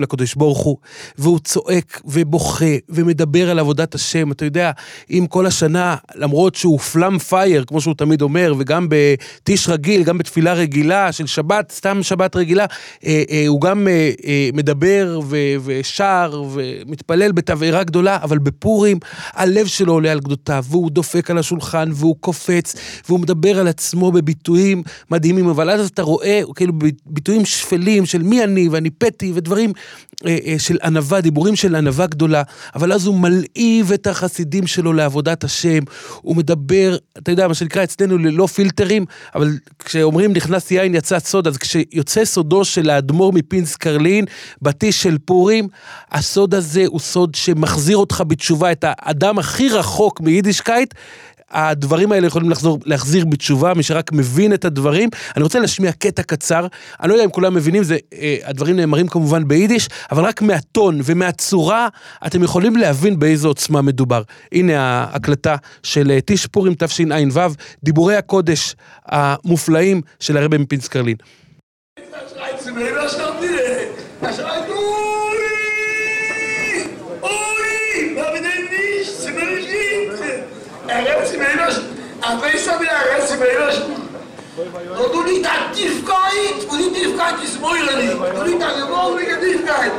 לקדוש 0.00 0.34
ברוך 0.34 0.58
הוא, 0.58 0.76
והוא 1.18 1.38
צועק 1.38 2.00
ובוכה 2.04 2.74
ומדבר 2.88 3.50
על 3.50 3.58
עבודת 3.58 3.94
השם. 3.94 4.32
אתה 4.32 4.44
יודע, 4.44 4.70
אם 5.10 5.26
כל 5.28 5.46
השנה, 5.46 5.96
למרות 6.14 6.54
שהוא 6.54 6.78
פלאם 6.78 7.18
פייר, 7.18 7.64
כמו 7.66 7.80
שהוא 7.80 7.94
תמיד 7.94 8.22
אומר, 8.22 8.54
וגם 8.58 8.86
בטיש 8.90 9.68
רגיל, 9.68 10.02
גם 10.02 10.18
בתפילה 10.18 10.52
רגילה 10.52 11.12
של 11.12 11.26
שבת, 11.26 11.72
סתם 11.72 12.02
שבת 12.02 12.36
רגילה, 12.36 12.66
אה, 13.06 13.22
אה, 13.30 13.44
הוא 13.46 13.60
גם 13.60 13.88
אה, 13.88 14.10
אה, 14.26 14.50
מדבר 14.52 15.20
ו- 15.24 15.36
ושר 15.64 16.44
ומתפלל 16.52 17.32
בתבערה 17.32 17.84
גדולה, 17.84 18.18
אבל 18.22 18.38
בפורים 18.38 18.98
הלב 19.32 19.66
שלו 19.66 19.92
עולה 19.92 20.12
על 20.12 20.20
גדותיו, 20.20 20.64
והוא 20.68 20.90
דופק 20.90 21.30
על 21.30 21.38
השולחן, 21.38 21.90
והוא 21.92 22.16
קופץ, 22.20 22.74
והוא 23.08 23.20
מדבר 23.20 23.60
על 23.60 23.68
עצמו 23.68 24.12
בביטויים 24.12 24.82
מדהימים, 25.10 25.48
אבל 25.48 25.70
אז 25.70 25.88
אתה 25.88 26.02
רואה, 26.02 26.40
כאילו, 26.56 26.72
ביטויים 27.06 27.44
שפלים 27.44 28.06
של 28.06 28.22
מי 28.22 28.44
אני, 28.44 28.68
ואני 28.68 28.90
פתי, 28.90 29.32
ודברים 29.34 29.72
של 30.58 30.78
ענווה, 30.82 31.20
דיבורים 31.20 31.56
של 31.56 31.74
ענווה 31.74 32.06
גדולה, 32.06 32.42
אבל 32.74 32.92
אז 32.92 33.06
הוא 33.06 33.18
מלהיב 33.18 33.92
את 33.92 34.06
החסידים 34.06 34.66
שלו 34.66 34.92
לעבודת 34.92 35.44
השם, 35.44 35.78
הוא 36.22 36.36
מדבר, 36.36 36.96
אתה 37.18 37.30
יודע, 37.30 37.48
מה 37.48 37.54
שנקרא 37.54 37.84
אצלנו 37.84 38.18
ללא 38.18 38.46
פילטרים, 38.46 39.04
אבל 39.34 39.50
כשאומרים 39.78 40.32
נכנס 40.32 40.70
יין 40.70 40.94
יצא 40.94 41.18
סוד, 41.18 41.46
אז 41.46 41.56
כשיוצא 41.56 42.24
סודו 42.24 42.64
של 42.64 42.90
האדמו"ר 42.90 43.32
מפינסק 43.32 43.76
קרלין, 43.76 44.24
בטיש 44.62 45.02
של 45.02 45.18
פורים, 45.24 45.68
הסוד 46.10 46.54
הזה 46.54 46.84
הוא 46.86 47.00
סוד 47.00 47.34
שמחזיר 47.34 47.96
אותך 47.96 48.22
בתשובה, 48.26 48.72
את 48.72 48.84
האדם 48.88 49.38
הכי 49.38 49.68
רחוק 49.68 50.20
מיידישקייט, 50.20 50.94
הדברים 51.50 52.12
האלה 52.12 52.26
יכולים 52.26 52.50
לחזור, 52.50 52.78
להחזיר 52.84 53.24
בתשובה, 53.24 53.74
מי 53.74 53.82
שרק 53.82 54.12
מבין 54.12 54.54
את 54.54 54.64
הדברים. 54.64 55.08
אני 55.36 55.42
רוצה 55.42 55.60
להשמיע 55.60 55.92
קטע 55.92 56.22
קצר, 56.22 56.66
אני 57.00 57.08
לא 57.08 57.14
יודע 57.14 57.24
אם 57.24 57.30
כולם 57.30 57.54
מבינים, 57.54 57.82
זה, 57.82 57.96
אה, 58.14 58.36
הדברים 58.44 58.76
נאמרים 58.76 59.08
כמובן 59.08 59.48
ביידיש, 59.48 59.88
אבל 60.12 60.24
רק 60.24 60.42
מהטון 60.42 61.00
ומהצורה, 61.04 61.88
אתם 62.26 62.42
יכולים 62.42 62.76
להבין 62.76 63.18
באיזו 63.18 63.48
עוצמה 63.48 63.82
מדובר. 63.82 64.22
הנה 64.52 64.80
ההקלטה 64.80 65.56
של 65.82 66.10
אה, 66.10 66.20
טיש 66.20 66.46
פורים 66.46 66.74
תשע"ו, 66.78 67.50
דיבורי 67.84 68.16
הקודש 68.16 68.74
המופלאים 69.06 70.02
של 70.20 70.36
הרבי 70.36 70.58
מפינסקרלין. 70.58 71.16
Meilers. 83.40 83.80
Und 83.80 85.14
du 85.14 85.22
nicht 85.22 85.46
an 85.46 85.72
Tiefkeit, 85.74 86.60
und 86.68 86.78
die 86.78 86.92
Tiefkeit 86.92 87.42
ist 87.42 87.58
Meiler 87.58 87.96
nicht. 87.96 88.12
Du 88.12 88.44
nicht 88.44 88.62
an 88.62 88.74
gewohnliche 88.86 89.40
Tiefkeit. 89.40 89.92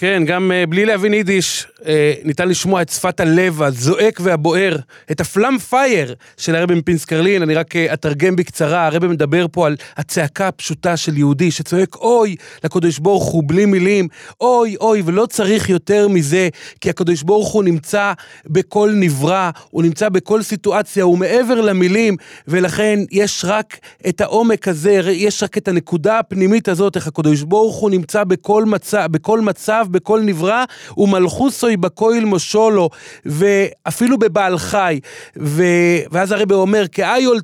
כן, 0.02 0.24
גם 0.26 0.52
אה, 0.52 0.66
בלי 0.66 0.86
להבין 0.86 1.14
יידיש, 1.14 1.68
אה, 1.86 2.14
ניתן 2.24 2.50
לשמוע 2.50 2.82
את 2.82 2.90
שפת 2.90 3.20
הלב 3.20 3.62
הזועק 3.62 4.20
והבוער, 4.24 4.78
את 5.12 5.22
הפלאם 5.22 5.58
פייר 5.58 6.16
של 6.38 6.56
הרבי 6.56 6.76
מפינסקרלין, 6.76 7.42
אני 7.42 7.56
רק 7.56 7.76
אה, 7.76 7.94
אתרגם 7.94 8.36
בקצרה, 8.36 8.86
הרבי 8.86 9.08
מדבר 9.08 9.46
פה 9.52 9.68
על 9.68 9.76
הצעקה 9.98 10.48
הפשוטה 10.48 10.98
של 10.98 11.18
יהודי 11.18 11.52
שצועק 11.52 11.96
אוי 11.96 12.36
לקדוש 12.64 13.00
ברוך 13.00 13.24
הוא 13.24 13.44
בלי 13.46 13.66
מילים, 13.66 14.08
אוי 14.42 14.76
אוי 14.76 15.02
ולא 15.06 15.26
צריך 15.26 15.70
יותר 15.70 16.08
מזה, 16.08 16.50
כי 16.82 16.90
הקדוש 16.90 17.24
ברוך 17.24 17.52
הוא 17.52 17.64
נמצא 17.64 18.14
בכל 18.46 18.92
נברא, 18.96 19.50
הוא 19.70 19.84
נמצא 19.84 20.10
בכל 20.10 20.42
סיטואציה, 20.42 21.04
הוא 21.04 21.18
מעבר 21.18 21.62
למילים, 21.62 22.18
ולכן 22.48 23.00
יש 23.12 23.46
רק 23.48 23.78
את 24.10 24.22
העומק 24.22 24.68
הזה, 24.68 24.92
יש 25.12 25.44
רק 25.44 25.58
את 25.58 25.68
הנקודה 25.68 26.20
הפנימית 26.20 26.68
הזאת, 26.68 26.96
איך 26.96 27.08
הקדוש 27.08 27.42
ברוך 27.42 27.76
הוא 27.76 27.90
נמצא 27.90 28.24
בכל 28.24 28.66
מצב, 28.66 29.08
בכל 29.12 29.42
מצב, 29.42 29.86
בכל 29.92 30.22
נברא, 30.22 30.64
ומלכוסוי 30.98 31.78
בכויל 31.78 32.26
מושולו, 32.26 32.90
ואפילו 33.26 34.18
בבעל 34.18 34.58
חי. 34.58 35.00
ו... 35.38 35.64
ואז 36.12 36.32
הרבי 36.32 36.54
אומר, 36.54 36.88
כאיול 36.88 37.40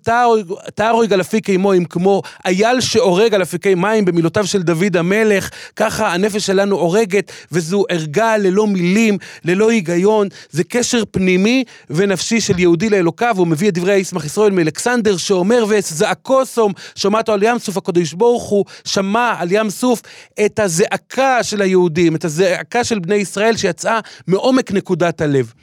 תהרוג 0.76 1.14
על 1.14 1.22
אפיקי 1.22 1.58
מים, 1.58 1.86
כמו 1.86 2.22
אייל 2.45 2.82
שהורג 2.82 3.34
על 3.34 3.41
אפיקי 3.41 3.76
מים 3.76 4.06
במילותיו 4.06 4.48
של 4.48 4.62
דוד 4.62 4.98
המלך, 4.98 5.50
ככה 5.76 6.14
הנפש 6.14 6.45
שלנו 6.45 6.76
הורגת, 6.76 7.32
וזו 7.52 7.86
ערגה 7.89 8.38
ללא 8.38 8.68
מילים, 8.68 9.18
ללא 9.45 9.70
היגיון, 9.70 10.28
זה 10.50 10.64
קשר 10.64 11.04
פנימי 11.12 11.64
ונפשי 11.89 12.41
של 12.41 12.60
יהודי 12.60 12.89
לאלוקיו, 12.89 13.36
הוא 13.38 13.48
מביא 13.48 13.70
את 13.70 13.74
דברי 13.74 13.93
הישמח 13.93 14.26
ישראל 14.26 14.52
מאלכסנדר, 14.52 15.18
שאומר, 15.18 15.66
וזעקוסום, 15.70 16.74
שמעתו 16.95 17.34
על 17.34 17.43
ים 17.43 17.60
סוף, 17.60 17.78
הקדוש 17.78 18.14
ברוך 18.14 18.43
הוא 18.43 18.66
שמע 18.86 19.34
על 19.38 19.48
ים 19.52 19.70
סוף 19.70 20.02
את 20.45 20.60
הזעקה 20.60 21.43
של 21.43 21.62
היהודים, 21.62 22.16
את 22.16 22.26
הזעקה 22.42 22.84
של 22.84 23.00
בני 23.00 23.16
ישראל 23.16 23.58
שיצאה 23.58 24.00
מעומק 24.28 24.72
נקודת 24.72 25.22
הלב. 25.22 25.54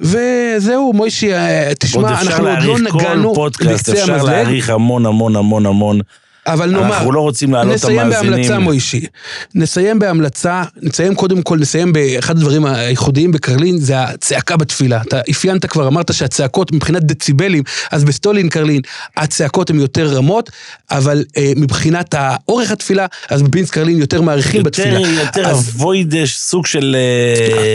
וזהו, 0.00 0.92
מוישי, 0.92 1.34
אה, 1.34 1.68
עוד 1.68 1.74
תשמע, 1.74 2.14
אפשר 2.14 2.30
אנחנו 2.30 2.48
עוד 2.48 2.62
לא 2.62 2.78
נגענו 2.78 3.34
פודקאסט, 3.34 3.88
בקצה 3.88 4.02
אפשר 4.02 4.12
המזלג, 4.12 4.30
להעריך 4.32 4.70
המון 4.70 5.06
המון 5.06 5.36
המון 5.36 5.66
המון. 5.66 6.00
אבל 6.46 6.70
נאמר, 6.70 6.96
אנחנו 6.96 7.12
לא 7.12 7.20
רוצים 7.20 7.52
להעלות 7.52 7.74
את 7.74 7.84
נסיים 7.84 7.98
בהמלצה, 7.98 8.26
המאזינים. 8.26 8.60
מוישי. 8.62 9.06
נסיים 9.54 9.98
בהמלצה, 9.98 10.62
נסיים 10.82 11.14
קודם 11.14 11.42
כל, 11.42 11.58
נסיים 11.58 11.92
באחד 11.92 12.36
הדברים 12.36 12.64
הייחודיים 12.66 13.32
בקרלין, 13.32 13.78
זה 13.78 14.02
הצעקה 14.02 14.56
בתפילה. 14.56 15.02
אתה 15.08 15.20
אפיינת 15.30 15.66
כבר, 15.66 15.88
אמרת 15.88 16.14
שהצעקות 16.14 16.72
מבחינת 16.72 17.02
דציבלים, 17.04 17.62
אז 17.90 18.04
בסטולין 18.04 18.48
קרלין, 18.48 18.80
הצעקות 19.16 19.70
הן 19.70 19.80
יותר 19.80 20.06
רמות, 20.06 20.50
אבל 20.90 21.24
אה, 21.36 21.52
מבחינת 21.56 22.14
אורך 22.48 22.70
התפילה, 22.70 23.06
אז 23.28 23.42
בבינסק 23.42 23.74
קרלין 23.74 23.98
יותר 23.98 24.20
מעריכים 24.20 24.60
יותר, 24.64 24.70
בתפילה. 24.70 25.00
יותר 25.00 25.46
אז- 25.46 25.68
אבוידש, 25.68 26.36
סוג 26.36 26.66
של 26.66 26.96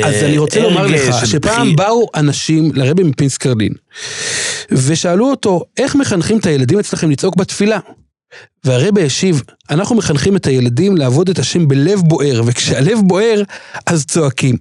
אה, 0.04 0.10
אז 0.10 0.24
אני 0.24 0.38
רוצה 0.38 0.60
לומר 0.60 0.88
לך, 0.88 1.28
שפעם 1.28 1.76
באו 1.76 2.08
אנשים 2.16 2.72
לרבי 2.74 3.04
מפינסקרלין, 3.04 3.74
ושאלו 4.72 5.30
אותו, 5.30 5.64
איך 5.78 5.96
מחנכים 5.96 6.38
את 6.38 6.46
הילדים 6.46 6.80
אצלכם 6.80 7.12
לצעוק 7.12 7.36
בתפילה? 7.36 7.80
והרבי 8.64 9.06
השיב, 9.06 9.42
אנחנו 9.70 9.96
מחנכים 9.96 10.36
את 10.36 10.48
הילדים 10.48 10.98
לעבוד 10.98 11.30
את 11.30 11.40
השם 11.40 11.68
בלב 11.68 12.02
בוער, 12.06 12.42
וכשהלב 12.46 13.00
בוער, 13.04 13.42
אז 13.86 14.06
צועקים. 14.06 14.58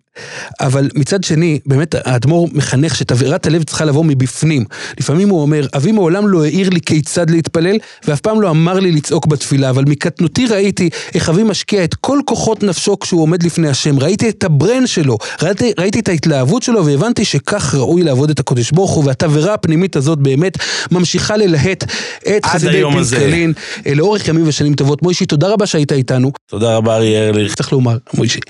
אבל 0.61 0.89
מצד 0.95 1.25
שני, 1.25 1.59
באמת 1.67 1.95
האדמו"ר 2.05 2.49
מחנך 2.53 2.97
שתבערת 2.97 3.47
הלב 3.47 3.63
צריכה 3.63 3.85
לבוא 3.85 4.05
מבפנים. 4.05 4.65
לפעמים 5.01 5.29
הוא 5.29 5.43
אומר, 5.43 5.67
אבי 5.77 5.93
מעולם 5.93 6.29
לא 6.29 6.45
העיר 6.45 6.71
לי 6.71 6.81
כיצד 6.81 7.31
להתפלל, 7.31 7.77
ואף 8.09 8.21
פעם 8.21 8.41
לא 8.41 8.51
אמר 8.51 8.81
לי 8.81 8.93
לצעוק 8.93 9.27
בתפילה, 9.27 9.71
אבל 9.71 9.85
מקטנותי 9.89 10.47
ראיתי 10.47 10.91
איך 11.15 11.29
אבי 11.29 11.43
משקיע 11.43 11.85
את 11.85 11.95
כל 11.95 12.19
כוחות 12.25 12.63
נפשו 12.63 12.99
כשהוא 12.99 13.23
עומד 13.23 13.43
לפני 13.43 13.69
השם. 13.69 13.99
ראיתי 13.99 14.29
את 14.29 14.45
הברן 14.45 14.87
שלו, 14.87 15.19
ראיתי, 15.43 15.73
ראיתי 15.79 16.01
את 16.01 16.09
ההתלהבות 16.09 16.63
שלו, 16.63 16.87
והבנתי 16.87 17.25
שכך 17.25 17.75
ראוי 17.75 18.03
לעבוד 18.03 18.31
את 18.31 18.41
הקודש 18.41 18.71
ברוך 18.71 18.91
הוא, 18.91 19.05
והתבערה 19.07 19.55
הפנימית 19.55 19.97
הזאת 19.97 20.19
באמת 20.19 20.59
ממשיכה 20.91 21.37
ללהט 21.37 21.85
את 22.37 22.47
חסידי. 22.47 22.83
פינסקרלין 22.93 23.53
אה, 23.87 23.95
לאורך 23.95 24.29
ימים 24.29 24.49
ושנים 24.49 24.75
טובות. 24.75 24.96
מוישי, 25.03 25.27
תודה 25.27 25.49
רבה 25.49 25.67
שהיית 25.67 25.93
איתנו. 25.93 26.33
תודה 26.47 26.77
רבה 26.77 26.97
אריה 26.97 27.29
ארליך. 27.29 27.55
צריך 27.55 27.73
לומר, 27.73 27.97
מוישי, 28.15 28.41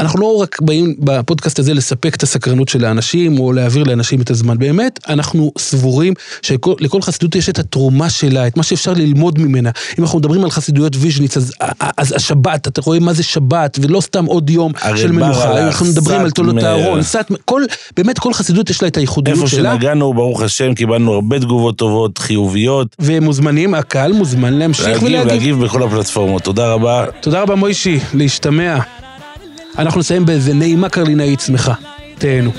אנחנו 0.00 0.20
לא 0.20 0.36
רק 0.36 0.60
באים 0.60 0.94
בפודקאסט 0.98 1.58
הזה 1.58 1.74
לספק 1.74 2.14
את 2.14 2.22
הסקרנות 2.22 2.68
של 2.68 2.84
האנשים, 2.84 3.38
או 3.38 3.52
להעביר 3.52 3.84
לאנשים 3.84 4.20
את 4.20 4.30
הזמן. 4.30 4.58
באמת, 4.58 5.00
אנחנו 5.08 5.52
סבורים 5.58 6.14
שלכל 6.42 7.02
חסידות 7.02 7.34
יש 7.34 7.48
את 7.48 7.58
התרומה 7.58 8.10
שלה, 8.10 8.46
את 8.46 8.56
מה 8.56 8.62
שאפשר 8.62 8.92
ללמוד 8.92 9.38
ממנה. 9.38 9.70
אם 9.98 10.04
אנחנו 10.04 10.18
מדברים 10.18 10.44
על 10.44 10.50
חסידויות 10.50 10.96
ויז'ניץ, 10.96 11.36
אז, 11.36 11.52
אז 11.96 12.12
השבת, 12.12 12.68
אתה 12.68 12.80
רואה 12.84 12.98
מה 12.98 13.12
זה 13.12 13.22
שבת, 13.22 13.78
ולא 13.82 14.00
סתם 14.00 14.24
עוד 14.24 14.50
יום 14.50 14.72
הרי 14.80 14.98
של 14.98 15.12
מנוחה. 15.12 15.48
הלך, 15.48 15.66
אנחנו 15.66 15.86
מדברים 15.86 16.20
על 16.20 16.30
תולדות. 16.30 16.62
הארון, 16.62 17.02
סאטמר, 17.02 17.36
כל, 17.44 17.62
באמת 17.96 18.18
כל 18.18 18.32
חסידות 18.32 18.70
יש 18.70 18.82
לה 18.82 18.88
את 18.88 18.96
הייחודיות 18.96 19.36
איפה 19.36 19.48
שלה. 19.48 19.72
שנגענו, 19.72 20.14
ברוך 20.14 20.42
השם, 20.42 20.74
קיבלנו 20.74 21.12
הרבה 21.12 21.38
תגובות 21.38 21.76
טובות, 21.76 22.18
חיוביות. 22.18 22.96
ומוזמנים, 22.98 23.74
הקהל 23.74 24.12
מוזמן 24.12 24.54
להמשיך 24.54 24.86
להגיב, 24.86 25.02
ולהגיב. 25.02 25.32
להגיב 25.32 25.64
בכל 25.64 25.82
הפלטפורמות. 25.86 26.42
תודה 26.42 26.72
רבה. 26.72 27.04
תודה 27.20 27.42
רבה 27.42 27.54
מוישי, 27.54 27.98
להשתמע. 28.14 28.78
אנחנו 29.78 30.00
נסיים 30.00 30.26
באיזה 30.26 30.54
נעימה 30.54 30.88
קרלינאית 30.88 31.40
שמחה. 31.40 31.74
תהנו. 32.18 32.52